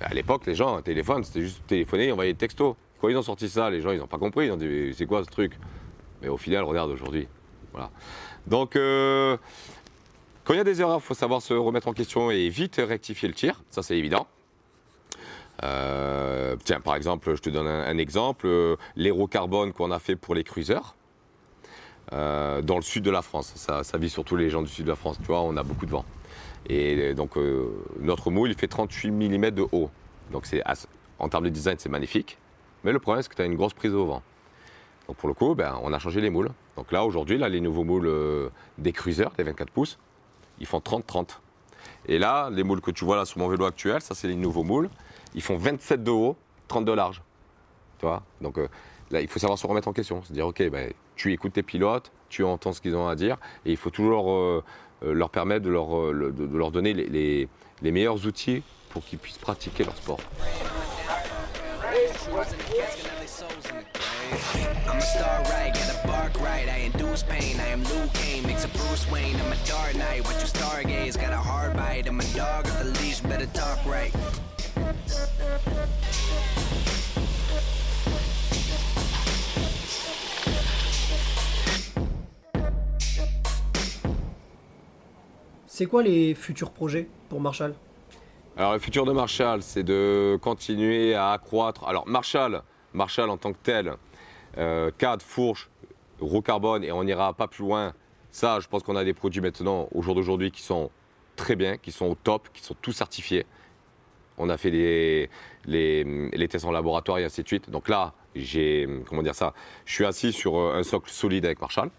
À 0.00 0.12
l'époque, 0.12 0.44
les 0.46 0.54
gens, 0.54 0.76
un 0.76 0.82
téléphone, 0.82 1.24
c'était 1.24 1.40
juste 1.40 1.66
téléphoner 1.66 2.12
envoyer 2.12 2.32
des 2.34 2.38
textos. 2.38 2.74
Quand 3.00 3.08
ils 3.08 3.16
ont 3.16 3.22
sorti 3.22 3.48
ça, 3.48 3.70
les 3.70 3.80
gens, 3.80 3.92
ils 3.92 3.98
n'ont 3.98 4.06
pas 4.06 4.18
compris. 4.18 4.46
Ils 4.46 4.52
ont 4.52 4.56
dit, 4.56 4.92
c'est 4.96 5.06
quoi 5.06 5.24
ce 5.24 5.30
truc? 5.30 5.52
Mais 6.22 6.28
au 6.28 6.36
final, 6.36 6.64
regarde 6.64 6.90
aujourd'hui. 6.90 7.28
Voilà. 7.72 7.90
Donc, 8.46 8.76
euh, 8.76 9.36
quand 10.44 10.52
il 10.54 10.56
y 10.58 10.60
a 10.60 10.64
des 10.64 10.80
erreurs, 10.80 10.98
il 11.02 11.06
faut 11.06 11.14
savoir 11.14 11.40
se 11.40 11.54
remettre 11.54 11.88
en 11.88 11.92
question 11.92 12.30
et 12.30 12.48
vite 12.48 12.76
rectifier 12.86 13.28
le 13.28 13.34
tir. 13.34 13.62
Ça, 13.70 13.82
c'est 13.82 13.96
évident. 13.96 14.26
Euh, 15.62 16.56
tiens, 16.64 16.80
par 16.80 16.94
exemple, 16.96 17.34
je 17.34 17.40
te 17.40 17.50
donne 17.50 17.66
un, 17.66 17.98
exemple. 17.98 18.46
euh, 18.46 18.76
L'aérocarbone 18.96 19.72
qu'on 19.72 19.90
a 19.90 19.98
fait 19.98 20.16
pour 20.16 20.34
les 20.34 20.44
cruisers 20.44 20.94
euh, 22.12 22.62
dans 22.62 22.76
le 22.76 22.82
sud 22.82 23.04
de 23.04 23.10
la 23.10 23.22
France. 23.22 23.52
Ça, 23.56 23.84
ça 23.84 23.98
vise 23.98 24.12
surtout 24.12 24.36
les 24.36 24.50
gens 24.50 24.62
du 24.62 24.68
sud 24.68 24.84
de 24.84 24.90
la 24.90 24.96
France. 24.96 25.18
Tu 25.18 25.26
vois, 25.26 25.42
on 25.42 25.56
a 25.56 25.62
beaucoup 25.62 25.86
de 25.86 25.90
vent. 25.90 26.04
Et 26.68 27.14
donc, 27.14 27.36
euh, 27.36 27.70
notre 28.00 28.30
moule, 28.30 28.50
il 28.50 28.56
fait 28.56 28.68
38 28.68 29.10
mm 29.10 29.50
de 29.50 29.66
haut. 29.72 29.90
Donc, 30.32 30.46
c'est 30.46 30.62
en 31.18 31.28
termes 31.28 31.44
de 31.44 31.50
design, 31.50 31.76
c'est 31.78 31.88
magnifique. 31.88 32.38
Mais 32.84 32.92
le 32.92 32.98
problème, 32.98 33.22
c'est 33.22 33.28
que 33.28 33.34
tu 33.34 33.42
as 33.42 33.46
une 33.46 33.54
grosse 33.54 33.74
prise 33.74 33.94
au 33.94 34.06
vent. 34.06 34.22
Donc, 35.08 35.16
pour 35.16 35.28
le 35.28 35.34
coup, 35.34 35.54
ben, 35.54 35.78
on 35.82 35.92
a 35.92 35.98
changé 35.98 36.20
les 36.20 36.30
moules. 36.30 36.50
Donc 36.76 36.92
là, 36.92 37.04
aujourd'hui, 37.04 37.38
là, 37.38 37.48
les 37.48 37.60
nouveaux 37.60 37.84
moules 37.84 38.06
euh, 38.06 38.48
des 38.78 38.92
cruisers, 38.92 39.30
des 39.36 39.44
24 39.44 39.70
pouces, 39.70 39.98
ils 40.58 40.66
font 40.66 40.78
30-30. 40.78 41.38
Et 42.06 42.18
là, 42.18 42.50
les 42.50 42.64
moules 42.64 42.80
que 42.80 42.90
tu 42.90 43.04
vois 43.04 43.16
là 43.16 43.24
sur 43.24 43.38
mon 43.38 43.48
vélo 43.48 43.64
actuel, 43.64 44.00
ça, 44.00 44.14
c'est 44.14 44.28
les 44.28 44.36
nouveaux 44.36 44.64
moules. 44.64 44.90
Ils 45.34 45.42
font 45.42 45.56
27 45.56 46.02
de 46.02 46.10
haut, 46.10 46.36
30 46.68 46.84
de 46.84 46.92
large. 46.92 47.22
Tu 47.98 48.06
vois? 48.06 48.22
Donc 48.40 48.58
euh, 48.58 48.68
là, 49.10 49.20
il 49.20 49.28
faut 49.28 49.38
savoir 49.38 49.58
se 49.58 49.66
remettre 49.66 49.88
en 49.88 49.92
question. 49.92 50.22
Se 50.22 50.32
dire, 50.32 50.46
OK, 50.46 50.62
ben, 50.70 50.92
tu 51.16 51.32
écoutes 51.32 51.54
tes 51.54 51.62
pilotes, 51.62 52.12
tu 52.28 52.44
entends 52.44 52.72
ce 52.72 52.80
qu'ils 52.80 52.94
ont 52.94 53.08
à 53.08 53.16
dire, 53.16 53.38
et 53.64 53.72
il 53.72 53.76
faut 53.76 53.90
toujours 53.90 54.30
euh, 54.30 54.62
euh, 55.04 55.12
leur 55.12 55.30
permettre 55.30 55.64
de 55.64 55.70
leur, 55.70 55.96
euh, 55.96 56.70
donner 56.70 56.94
les 56.94 57.48
meilleurs 57.82 58.26
outils 58.26 58.62
pour 58.90 59.04
qu'ils 59.04 59.18
puissent 59.18 59.38
pratiquer 59.38 59.84
leur 59.84 59.96
sport. 59.96 60.20
C'est 85.78 85.84
quoi 85.84 86.02
les 86.02 86.34
futurs 86.34 86.70
projets 86.70 87.06
pour 87.28 87.38
Marshall? 87.38 87.74
Alors 88.56 88.72
le 88.72 88.78
futur 88.78 89.04
de 89.04 89.12
Marshall, 89.12 89.60
c'est 89.60 89.82
de 89.82 90.38
continuer 90.40 91.14
à 91.14 91.32
accroître. 91.32 91.86
Alors 91.86 92.08
Marshall, 92.08 92.62
Marshall 92.94 93.28
en 93.28 93.36
tant 93.36 93.52
que 93.52 93.58
tel, 93.62 93.92
euh, 94.56 94.90
cadre, 94.96 95.22
fourche, 95.22 95.68
roue 96.18 96.40
carbone, 96.40 96.82
et 96.82 96.92
on 96.92 97.04
n'ira 97.04 97.34
pas 97.34 97.46
plus 97.46 97.62
loin. 97.62 97.92
Ça, 98.30 98.58
je 98.58 98.68
pense 98.68 98.84
qu'on 98.84 98.96
a 98.96 99.04
des 99.04 99.12
produits 99.12 99.42
maintenant, 99.42 99.86
au 99.92 100.00
jour 100.00 100.14
d'aujourd'hui, 100.14 100.50
qui 100.50 100.62
sont 100.62 100.90
très 101.36 101.56
bien, 101.56 101.76
qui 101.76 101.92
sont 101.92 102.06
au 102.06 102.14
top, 102.14 102.48
qui 102.54 102.62
sont 102.62 102.76
tous 102.80 102.92
certifiés. 102.92 103.44
On 104.38 104.48
a 104.48 104.56
fait 104.56 104.70
les, 104.70 106.48
tests 106.48 106.64
en 106.64 106.72
laboratoire 106.72 107.18
et 107.18 107.24
ainsi 107.24 107.42
de 107.42 107.48
suite. 107.48 107.68
Donc 107.68 107.90
là, 107.90 108.14
j'ai, 108.34 108.88
comment 109.10 109.22
dire 109.22 109.34
ça, 109.34 109.52
je 109.84 109.92
suis 109.92 110.06
assis 110.06 110.32
sur 110.32 110.58
un 110.58 110.82
socle 110.82 111.10
solide 111.10 111.44
avec 111.44 111.60
Marshall. 111.60 111.90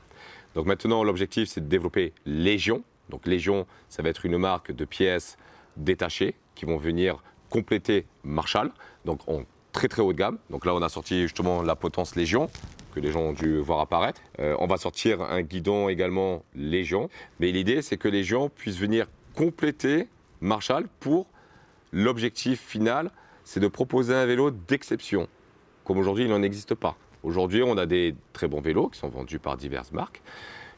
Donc 0.56 0.66
maintenant, 0.66 1.04
l'objectif, 1.04 1.48
c'est 1.48 1.62
de 1.62 1.68
développer 1.68 2.14
Légion. 2.26 2.84
Donc 3.10 3.26
Légion, 3.28 3.66
ça 3.90 4.04
va 4.04 4.10
être 4.10 4.26
une 4.26 4.38
marque 4.38 4.72
de 4.72 4.86
pièces 4.86 5.38
détachées 5.76 6.36
qui 6.56 6.66
vont 6.66 6.78
venir 6.78 7.24
compléter 7.50 8.06
Marshall. 8.24 8.72
Donc 9.06 9.28
en 9.28 9.44
très 9.72 9.88
très 9.88 10.02
haut 10.02 10.14
de 10.14 10.18
gamme. 10.18 10.40
Donc 10.50 10.66
là, 10.66 10.74
on 10.74 10.82
a 10.82 10.90
sorti 10.90 11.22
justement 11.22 11.62
la 11.62 11.76
potence 11.76 12.16
Légion 12.16 12.50
que 12.94 13.00
les 13.00 13.12
gens 13.12 13.22
ont 13.22 13.34
dû 13.34 13.60
voir 13.60 13.80
apparaître. 13.80 14.22
Euh, 14.40 14.56
on 14.60 14.66
va 14.66 14.78
sortir 14.78 15.22
un 15.22 15.42
guidon 15.42 15.88
également 15.88 16.44
Légion. 16.56 17.10
Mais 17.40 17.52
l'idée, 17.52 17.82
c'est 17.82 17.98
que 17.98 18.08
Légion 18.08 18.50
puisse 18.50 18.78
venir 18.78 19.08
compléter 19.36 20.08
Marshall 20.42 20.88
pour 21.00 21.28
l'objectif 21.92 22.60
final, 22.60 23.12
c'est 23.44 23.60
de 23.60 23.68
proposer 23.68 24.14
un 24.14 24.26
vélo 24.26 24.52
d'exception. 24.52 25.28
Comme 25.84 26.00
aujourd'hui, 26.00 26.26
il 26.26 26.30
n'en 26.30 26.42
existe 26.42 26.76
pas. 26.76 26.98
Aujourd'hui, 27.24 27.64
on 27.64 27.78
a 27.78 27.86
des 27.86 28.16
très 28.34 28.48
bons 28.48 28.62
vélos 28.62 28.90
qui 28.90 29.00
sont 29.00 29.10
vendus 29.10 29.40
par 29.40 29.58
diverses 29.58 29.92
marques, 29.92 30.22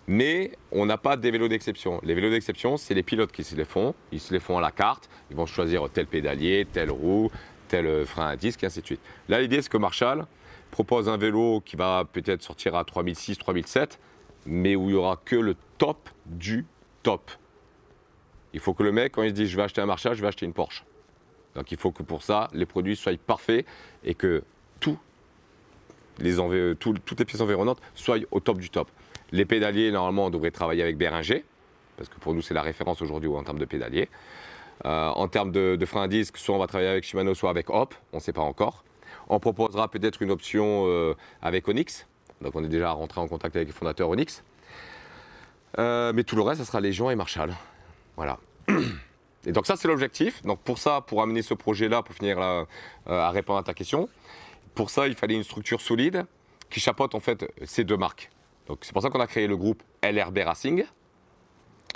mais 0.10 0.52
on 0.72 0.88
n'a 0.88 0.98
pas 0.98 1.18
des 1.18 1.30
vélos 1.30 1.48
d'exception. 1.50 2.00
Les 2.02 2.16
vélos 2.16 2.32
d'exception, 2.32 2.78
c'est 2.78 2.96
les 2.96 3.04
pilotes 3.04 3.32
qui 3.32 3.44
se 3.44 3.56
les 3.56 3.64
font. 3.64 3.94
Ils 4.12 4.20
se 4.20 4.34
les 4.34 4.40
font 4.40 4.58
à 4.58 4.62
la 4.62 4.72
carte. 4.72 5.08
Ils 5.30 5.38
vont 5.38 5.46
choisir 5.46 5.88
tel 5.94 6.08
pédalier, 6.08 6.66
telle 6.74 6.90
roue, 6.90 7.30
tel 7.68 7.86
euh, 7.86 8.06
frein 8.08 8.26
à 8.30 8.36
disque, 8.36 8.64
et 8.64 8.66
ainsi 8.66 8.82
de 8.82 8.86
suite. 8.88 9.02
Là, 9.28 9.40
l'idée, 9.40 9.62
c'est 9.62 9.70
que 9.70 9.78
Marshall 9.78 10.26
propose 10.72 11.08
un 11.10 11.18
vélo 11.18 11.62
qui 11.64 11.76
va 11.76 12.06
peut-être 12.12 12.42
sortir 12.42 12.74
à 12.74 12.84
3006, 12.84 13.38
3007, 13.38 14.00
mais 14.48 14.76
où 14.76 14.86
il 14.90 14.94
n'y 14.94 14.94
aura 14.96 15.22
que 15.24 15.36
le 15.36 15.56
top 15.78 16.10
du 16.26 16.66
top. 17.04 17.30
Il 18.54 18.60
faut 18.60 18.74
que 18.74 18.82
le 18.82 18.92
mec, 18.92 19.12
quand 19.12 19.22
il 19.22 19.30
se 19.30 19.36
dit 19.36 19.46
je 19.46 19.56
vais 19.56 19.62
acheter 19.62 19.80
un 19.82 19.86
Marshall, 19.86 20.16
je 20.16 20.22
vais 20.22 20.28
acheter 20.28 20.48
une 20.48 20.54
Porsche. 20.54 20.86
Donc 21.54 21.72
il 21.72 21.78
faut 21.78 21.92
que 21.92 22.02
pour 22.02 22.24
ça, 22.24 22.48
les 22.54 22.66
produits 22.66 22.96
soient 22.96 23.14
parfaits 23.28 23.64
et 24.04 24.16
que 24.16 24.42
tout- 24.80 24.98
toutes 26.20 27.20
les 27.20 27.26
pièces 27.26 27.42
environnantes 27.42 27.80
soient 27.94 28.18
au 28.32 28.40
top 28.40 28.58
du 28.58 28.72
top. 28.72 28.90
Les 29.32 29.46
pédaliers, 29.46 29.92
normalement, 29.92 30.26
on 30.26 30.30
devrait 30.30 30.52
travailler 30.52 30.84
avec 30.84 30.98
Béringer, 30.98 31.44
parce 31.98 32.10
que 32.10 32.20
pour 32.20 32.34
nous, 32.34 32.42
c'est 32.42 32.54
la 32.54 32.62
référence 32.62 33.02
aujourd'hui 33.02 33.30
en 33.30 33.44
termes 33.44 33.60
de 33.60 33.66
pédaliers. 33.66 34.10
Euh, 34.86 35.10
en 35.10 35.28
termes 35.28 35.52
de, 35.52 35.76
de 35.76 35.86
frein 35.86 36.04
à 36.04 36.08
disque, 36.08 36.38
soit 36.38 36.56
on 36.56 36.60
va 36.60 36.68
travailler 36.68 36.90
avec 36.90 37.04
Shimano, 37.04 37.34
soit 37.34 37.50
avec 37.50 37.70
Hop, 37.70 37.94
on 38.14 38.18
ne 38.18 38.22
sait 38.22 38.34
pas 38.34 38.42
encore. 38.42 38.84
On 39.28 39.40
proposera 39.40 39.90
peut-être 39.90 40.22
une 40.22 40.32
option 40.32 40.86
euh, 40.88 41.16
avec 41.42 41.68
Onyx, 41.68 42.08
donc 42.42 42.56
on 42.56 42.64
est 42.64 42.70
déjà 42.70 42.92
rentré 42.92 43.20
en 43.20 43.28
contact 43.28 43.56
avec 43.56 43.68
les 43.68 43.74
fondateurs 43.74 44.10
Onyx. 44.10 44.44
Euh, 45.78 46.14
mais 46.16 46.24
tout 46.24 46.36
le 46.36 46.42
reste, 46.42 46.62
ça 46.62 46.66
sera 46.66 46.80
Légion 46.80 47.12
et 47.12 47.16
Marshall. 47.16 47.54
Voilà. 48.16 48.40
Et 49.46 49.54
donc 49.54 49.68
ça, 49.68 49.78
c'est 49.78 49.88
l'objectif. 49.88 50.42
Donc 50.44 50.60
pour 50.60 50.78
ça, 50.78 51.02
pour 51.02 51.22
amener 51.22 51.42
ce 51.42 51.54
projet-là, 51.54 52.02
pour 52.02 52.14
finir 52.14 52.40
là, 52.40 52.66
à 53.06 53.32
répondre 53.32 53.58
à 53.58 53.64
ta 53.64 53.74
question, 53.74 54.10
pour 54.76 54.90
ça, 54.90 55.08
il 55.08 55.16
fallait 55.16 55.36
une 55.36 55.44
structure 55.44 55.80
solide 55.80 56.26
qui 56.70 56.80
chapeaute 56.82 57.16
en 57.16 57.20
fait 57.22 57.50
ces 57.64 57.86
deux 57.86 57.96
marques. 57.98 58.30
Donc 58.70 58.78
c'est 58.82 58.94
pour 58.94 59.02
ça 59.02 59.10
qu'on 59.10 59.20
a 59.20 59.28
créé 59.28 59.48
le 59.48 59.58
groupe 59.58 59.84
LRB 60.04 60.38
Racing. 60.46 60.86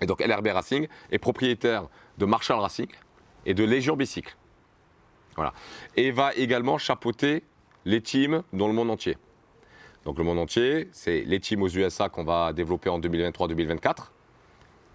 Et 0.02 0.06
donc 0.08 0.20
LRB 0.26 0.48
Racing 0.48 0.88
est 1.12 1.20
propriétaire 1.20 1.88
de 2.18 2.26
Marshall 2.26 2.60
Racing 2.60 2.88
et 3.46 3.54
de 3.54 3.64
Légion 3.64 3.96
Bicycle. 3.96 4.36
Voilà. 5.36 5.54
Et 5.96 6.12
va 6.12 6.34
également 6.34 6.78
chapeauter 6.80 7.44
les 7.86 8.02
teams 8.02 8.44
dans 8.52 8.68
le 8.68 8.74
monde 8.74 8.90
entier. 8.90 9.18
Donc 10.04 10.18
le 10.18 10.24
monde 10.24 10.40
entier, 10.40 10.90
c'est 10.92 11.22
les 11.22 11.40
teams 11.40 11.62
aux 11.62 11.70
USA 11.70 12.10
qu'on 12.10 12.24
va 12.24 12.54
développer 12.54 12.90
en 12.90 13.00
2023-2024, 13.00 14.10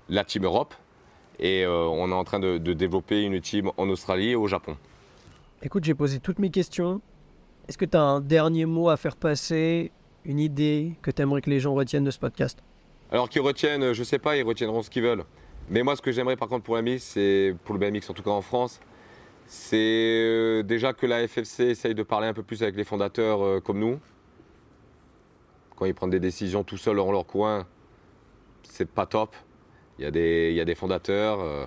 la 0.09 0.25
team 0.25 0.45
Europe, 0.45 0.75
et 1.39 1.65
euh, 1.65 1.85
on 1.85 2.11
est 2.11 2.15
en 2.15 2.25
train 2.25 2.41
de, 2.41 2.59
de 2.59 2.73
développer 2.73 3.23
une 3.23 3.41
team 3.41 3.71
en 3.77 3.89
Australie 3.89 4.31
et 4.31 4.37
au 4.37 4.49
Japon. 4.49 4.77
Écoute, 5.63 5.85
j'ai 5.85 5.95
posé 5.95 6.19
toutes 6.19 6.41
mes 6.41 6.51
questions. 6.51 7.01
Est-ce 7.69 7.79
que 7.79 7.85
tu 7.85 7.97
as 7.97 8.03
un 8.03 8.21
dernier 8.21 8.67
mot 8.67 8.89
à 8.89 8.97
faire 8.97 9.17
passer, 9.17 9.93
une 10.29 10.39
idée 10.39 10.93
que 11.03 11.11
tu 11.11 11.23
aimerais 11.23 11.41
que 11.41 11.51
les 11.51 11.59
gens 11.59 11.75
retiennent 11.75 12.05
de 12.05 12.11
ce 12.13 12.19
podcast? 12.19 12.63
Alors 13.11 13.29
qu'ils 13.29 13.41
retiennent, 13.41 13.95
je 13.95 14.05
sais 14.05 14.19
pas, 14.19 14.37
ils 14.37 14.45
retiendront 14.45 14.83
ce 14.83 14.91
qu'ils 14.91 15.03
veulent. 15.03 15.25
Mais 15.71 15.83
moi, 15.83 15.97
ce 15.97 16.03
que 16.03 16.13
j'aimerais 16.13 16.37
par 16.37 16.49
contre 16.49 16.65
pour 16.65 16.77
l'AMI, 16.77 17.01
c'est 17.01 17.57
pour 17.65 17.75
le 17.75 17.81
BMX 17.81 18.11
en 18.11 18.15
tout 18.15 18.23
cas 18.23 18.31
en 18.31 18.43
France, 18.43 18.79
c'est 19.47 19.77
euh, 19.77 20.63
déjà 20.63 20.93
que 20.93 21.07
la 21.07 21.27
FFC 21.27 21.71
essaye 21.71 21.95
de 21.95 22.03
parler 22.03 22.27
un 22.27 22.35
peu 22.35 22.43
plus 22.43 22.63
avec 22.63 22.77
les 22.77 22.85
fondateurs 22.85 23.43
euh, 23.43 23.61
comme 23.61 23.79
nous. 23.79 23.99
Quand 25.75 25.87
ils 25.87 25.95
prennent 25.95 26.11
des 26.11 26.21
décisions 26.21 26.63
tout 26.63 26.77
seuls 26.77 26.97
dans 26.97 27.11
leur 27.11 27.27
coin, 27.27 27.67
c'est 28.65 28.89
pas 28.89 29.07
top. 29.07 29.35
Il 29.99 30.05
y 30.05 30.07
a 30.07 30.11
des, 30.11 30.51
il 30.51 30.57
y 30.57 30.61
a 30.61 30.67
des 30.67 30.75
fondateurs, 30.75 31.41
euh, 31.41 31.65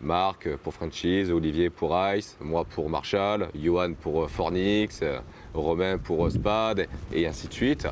Marc 0.00 0.48
pour 0.56 0.72
Franchise, 0.72 1.30
Olivier 1.30 1.70
pour 1.70 1.96
Ice, 2.14 2.36
moi 2.40 2.64
pour 2.64 2.88
Marshall, 2.88 3.48
Johan 3.54 3.92
pour 3.94 4.24
euh, 4.24 4.28
Fornix, 4.28 5.00
euh, 5.02 5.18
Romain 5.52 5.98
pour 5.98 6.26
euh, 6.26 6.30
Spad, 6.30 6.86
et 7.12 7.26
ainsi 7.26 7.48
de 7.48 7.52
suite. 7.52 7.86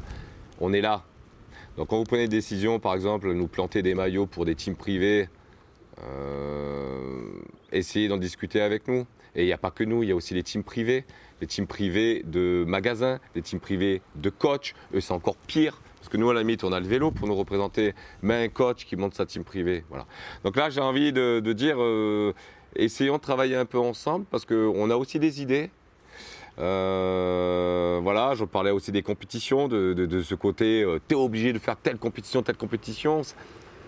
On 0.61 0.73
est 0.73 0.81
là. 0.81 1.05
Donc 1.77 1.89
quand 1.89 1.99
vous 1.99 2.05
prenez 2.05 2.27
des 2.27 2.37
décisions, 2.37 2.81
par 2.81 2.95
exemple, 2.95 3.33
nous 3.33 3.47
planter 3.47 3.83
des 3.83 3.95
maillots 3.95 4.27
pour 4.27 4.45
des 4.45 4.55
teams 4.55 4.75
privés, 4.75 5.29
euh, 6.03 7.41
essayer 7.73 8.09
d'en 8.09 8.17
discuter 8.17 8.61
avec 8.61 8.89
nous. 8.89 9.07
Et 9.35 9.43
il 9.43 9.47
n'y 9.47 9.53
a 9.53 9.59
pas 9.59 9.71
que 9.71 9.85
nous, 9.85 10.03
il 10.03 10.09
y 10.09 10.13
a 10.13 10.17
aussi 10.17 10.35
les 10.35 10.43
teams 10.43 10.65
privés, 10.65 11.05
les 11.41 11.47
teams 11.47 11.67
privés 11.67 12.23
de 12.25 12.65
magasins, 12.67 13.21
les 13.35 13.43
teams 13.43 13.61
privés 13.61 14.03
de 14.17 14.31
coachs. 14.31 14.75
Eux, 14.95 15.01
c'est 15.01 15.13
encore 15.13 15.37
pire. 15.37 15.81
Parce 15.99 16.09
que 16.09 16.17
nous, 16.17 16.31
à 16.31 16.35
la 16.35 16.41
limite, 16.41 16.65
on 16.65 16.73
a 16.73 16.81
le 16.81 16.87
vélo 16.87 17.11
pour 17.11 17.29
nous 17.29 17.35
représenter, 17.35 17.95
mais 18.23 18.45
un 18.45 18.49
coach 18.49 18.85
qui 18.85 18.97
monte 18.97 19.15
sa 19.15 19.27
team 19.27 19.45
privée. 19.45 19.85
Voilà. 19.89 20.07
Donc 20.45 20.57
là, 20.57 20.71
j'ai 20.71 20.81
envie 20.81 21.13
de, 21.13 21.41
dire, 21.53 21.77
euh, 21.79 22.33
essayons 22.77 23.17
de 23.17 23.23
travailler 23.23 23.57
un 23.57 23.67
peu 23.67 23.79
ensemble, 23.79 24.25
parce 24.31 24.45
qu'on 24.45 24.91
a 24.91 24.97
aussi 24.97 25.19
des 25.19 25.43
idées. 25.43 25.71
Euh, 26.59 28.01
voilà, 28.03 28.35
je 28.35 28.45
parlais 28.45 28.71
aussi 28.71 28.91
des 28.91 29.03
compétitions, 29.03 29.69
de, 29.69 30.23
ce 30.23 30.35
côté, 30.35 30.83
euh, 30.83 30.99
t'es 31.07 31.15
obligé 31.15 31.53
de 31.53 31.59
faire 31.59 31.77
telle 31.77 31.99
compétition, 31.99 32.43
telle 32.43 32.57
compétition. 32.57 33.23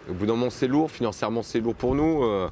Au 0.09 0.15
bout 0.15 0.27
d'un 0.27 0.35
moment, 0.35 0.51
c'est 0.51 0.69
lourd, 0.69 0.91
financièrement, 0.91 1.43
c'est 1.43 1.61
lourd 1.61 1.75
pour 1.75 1.95
nous. 1.95 2.25
euh, 2.25 2.49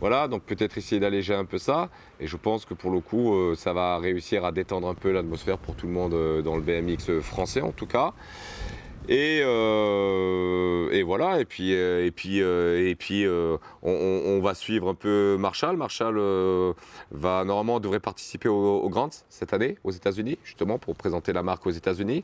voilà, 0.00 0.26
donc 0.26 0.42
peut-être 0.42 0.76
essayer 0.78 1.00
d'alléger 1.00 1.32
un 1.32 1.44
peu 1.44 1.58
ça. 1.58 1.88
Et 2.18 2.26
je 2.26 2.36
pense 2.36 2.64
que 2.64 2.74
pour 2.74 2.90
le 2.90 2.98
coup, 2.98 3.54
ça 3.54 3.72
va 3.72 3.98
réussir 3.98 4.44
à 4.44 4.50
détendre 4.50 4.88
un 4.88 4.94
peu 4.94 5.12
l'atmosphère 5.12 5.58
pour 5.58 5.76
tout 5.76 5.86
le 5.86 5.92
monde 5.92 6.42
dans 6.42 6.56
le 6.56 6.60
BMX 6.60 7.20
français 7.20 7.60
en 7.60 7.70
tout 7.70 7.86
cas. 7.86 8.12
Et, 9.08 9.40
euh, 9.44 10.88
et 10.92 11.02
voilà, 11.02 11.40
et 11.40 11.44
puis, 11.44 11.74
euh, 11.74 12.08
euh, 13.10 13.58
on, 13.82 14.40
va 14.40 14.54
suivre 14.54 14.88
un 14.88 14.94
peu 14.94 15.36
Marshall. 15.38 15.76
Marshall 15.76 16.16
va 17.10 17.44
normalement 17.44 17.80
devrait 17.80 18.00
participer 18.00 18.48
au, 18.48 18.78
au 18.78 18.88
Grants 18.88 19.10
cette 19.28 19.52
année 19.52 19.76
aux 19.82 19.90
États-Unis, 19.90 20.38
justement 20.44 20.78
pour 20.78 20.94
présenter 20.94 21.32
la 21.32 21.42
marque 21.42 21.66
aux 21.66 21.70
États-Unis, 21.70 22.22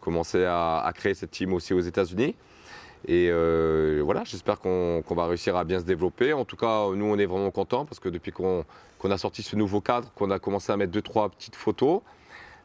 commencer 0.00 0.44
à, 0.44 0.90
créer 0.94 1.14
cette 1.14 1.32
team 1.32 1.52
aussi 1.52 1.74
aux 1.74 1.80
États-Unis. 1.80 2.36
Et 3.08 3.30
voilà, 4.00 4.22
j'espère 4.24 4.60
qu'on 4.60 5.02
va 5.10 5.26
réussir 5.26 5.56
à 5.56 5.64
bien 5.64 5.80
se 5.80 5.84
développer. 5.84 6.32
En 6.32 6.44
tout 6.44 6.56
cas, 6.56 6.90
nous, 6.94 7.06
on 7.06 7.18
est 7.18 7.26
vraiment 7.26 7.50
contents 7.50 7.84
parce 7.84 7.98
que 7.98 8.08
depuis 8.08 8.30
qu'on 8.30 8.64
a 9.02 9.18
sorti 9.18 9.42
ce 9.42 9.56
nouveau 9.56 9.80
cadre, 9.80 10.12
qu'on 10.14 10.30
a 10.30 10.38
commencé 10.38 10.70
à 10.70 10.76
mettre 10.76 10.92
deux, 10.92 11.02
trois 11.02 11.28
petites 11.28 11.56
photos, 11.56 12.02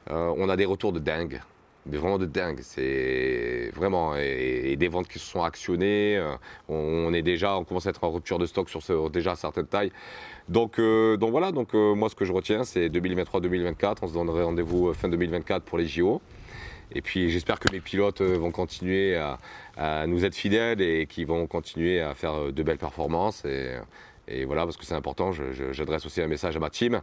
on 0.07 0.49
a 0.49 0.55
des 0.55 0.66
retours 0.66 0.93
de 0.93 0.99
dingue. 0.99 1.41
Mais 1.88 1.97
vraiment 1.97 2.17
de 2.17 2.25
dingue. 2.25 2.59
C'est 2.61 3.71
vraiment. 3.75 4.15
Et, 4.15 4.75
des 4.75 4.88
ventes 4.88 5.07
qui 5.07 5.19
se 5.19 5.25
sont 5.25 5.43
actionnées. 5.43 6.17
euh, 6.17 6.36
on, 6.67 7.13
est 7.13 7.21
déjà, 7.21 7.57
on 7.57 7.63
commence 7.63 7.86
à 7.88 7.91
être 7.91 8.03
en 8.03 8.11
rupture 8.11 8.39
de 8.39 8.45
stock 8.45 8.69
sur 8.69 9.09
déjà 9.09 9.36
certaines 9.36 9.67
tailles. 9.67 9.91
Donc, 10.49 10.79
euh, 10.79 11.15
donc 11.17 11.31
voilà, 11.31 11.51
donc, 11.51 11.73
euh, 11.75 11.95
moi, 11.95 12.09
ce 12.09 12.15
que 12.15 12.25
je 12.25 12.33
retiens, 12.33 12.63
c'est 12.63 12.89
2023-2024. 12.89 13.97
On 14.01 14.07
se 14.07 14.13
donnerait 14.13 14.43
rendez-vous 14.43 14.93
fin 14.93 15.09
2024 15.09 15.63
pour 15.63 15.77
les 15.77 15.88
JO. 15.88 16.21
Et 16.91 17.01
puis 17.01 17.31
j'espère 17.31 17.59
que 17.59 17.71
mes 17.71 17.79
pilotes 17.79 18.21
vont 18.21 18.51
continuer 18.51 19.15
à, 19.75 20.05
nous 20.07 20.23
être 20.23 20.36
fidèles 20.36 20.81
et 20.81 21.07
qu'ils 21.07 21.25
vont 21.25 21.47
continuer 21.47 21.99
à 21.99 22.13
faire 22.13 22.53
de 22.53 22.63
belles 22.63 22.77
performances. 22.77 23.43
Et, 24.27 24.45
voilà, 24.45 24.65
parce 24.65 24.77
que 24.77 24.86
c'est 24.86 24.93
important, 24.93 25.31
j'adresse 25.71 26.05
aussi 26.05 26.21
un 26.21 26.27
message 26.27 26.55
à 26.55 26.59
ma 26.59 26.69
team 26.69 27.01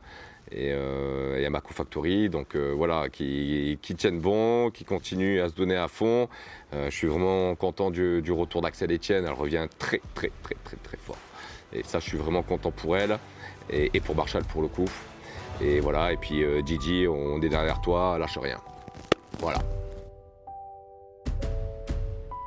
et, 0.55 0.70
euh, 0.72 1.44
à 1.44 1.50
ma 1.50 1.61
co-factory. 1.61 2.28
Donc 2.28 2.55
euh, 2.55 2.72
voilà, 2.76 3.09
qui, 3.09 3.78
tiennent 3.96 4.20
bon, 4.20 4.70
qui 4.70 4.84
continuent 4.84 5.40
à 5.40 5.48
se 5.48 5.55
donner 5.55 5.76
à 5.76 5.88
fond. 5.88 6.28
Euh, 6.74 6.90
je 6.90 6.96
suis 6.96 7.07
vraiment 7.07 7.55
content 7.55 7.90
du, 7.90 8.22
retour 8.30 8.62
d'Axel 8.62 8.92
Etienne. 8.92 9.24
Elle 9.26 9.32
revient 9.32 9.66
très, 9.78 10.00
très, 10.14 10.30
très, 10.42 10.57
très, 10.64 10.76
très 10.76 10.96
fort. 10.96 11.18
Et 11.72 11.82
ça, 11.82 12.00
je 12.00 12.09
suis 12.09 12.18
vraiment 12.18 12.42
content 12.42 12.70
pour 12.70 12.96
elle 12.96 13.18
et, 13.70 13.90
et 13.94 14.00
pour 14.00 14.14
Marshall 14.14 14.44
pour 14.44 14.62
le 14.62 14.68
coup. 14.68 14.88
Et 15.61 15.80
voilà, 15.80 16.12
et 16.12 16.16
puis 16.16 16.42
euh, 16.42 16.61
Gigi, 16.64 17.07
on 17.09 17.40
est 17.40 17.48
derrière 17.48 17.80
toi, 17.80 18.18
lâche 18.18 18.38
rien. 18.38 18.59
Voilà. 19.38 19.59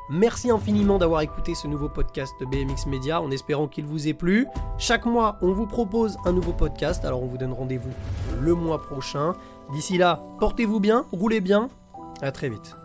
Merci 0.09 0.51
infiniment 0.51 0.99
d'avoir 0.99 1.21
écouté 1.21 1.55
ce 1.55 1.67
nouveau 1.67 1.89
podcast 1.89 2.33
de 2.39 2.45
BMX 2.45 2.85
Media 2.85 3.21
en 3.21 3.31
espérant 3.31 3.67
qu'il 3.67 3.85
vous 3.85 4.07
ait 4.07 4.13
plu. 4.13 4.45
Chaque 4.77 5.05
mois, 5.05 5.37
on 5.41 5.51
vous 5.51 5.65
propose 5.65 6.17
un 6.25 6.31
nouveau 6.31 6.53
podcast, 6.53 7.03
alors 7.05 7.23
on 7.23 7.27
vous 7.27 7.37
donne 7.37 7.53
rendez-vous 7.53 7.93
le 8.39 8.53
mois 8.53 8.81
prochain. 8.81 9.33
D'ici 9.71 9.97
là, 9.97 10.21
portez-vous 10.39 10.79
bien, 10.79 11.05
roulez 11.11 11.41
bien, 11.41 11.69
à 12.21 12.31
très 12.31 12.49
vite. 12.49 12.75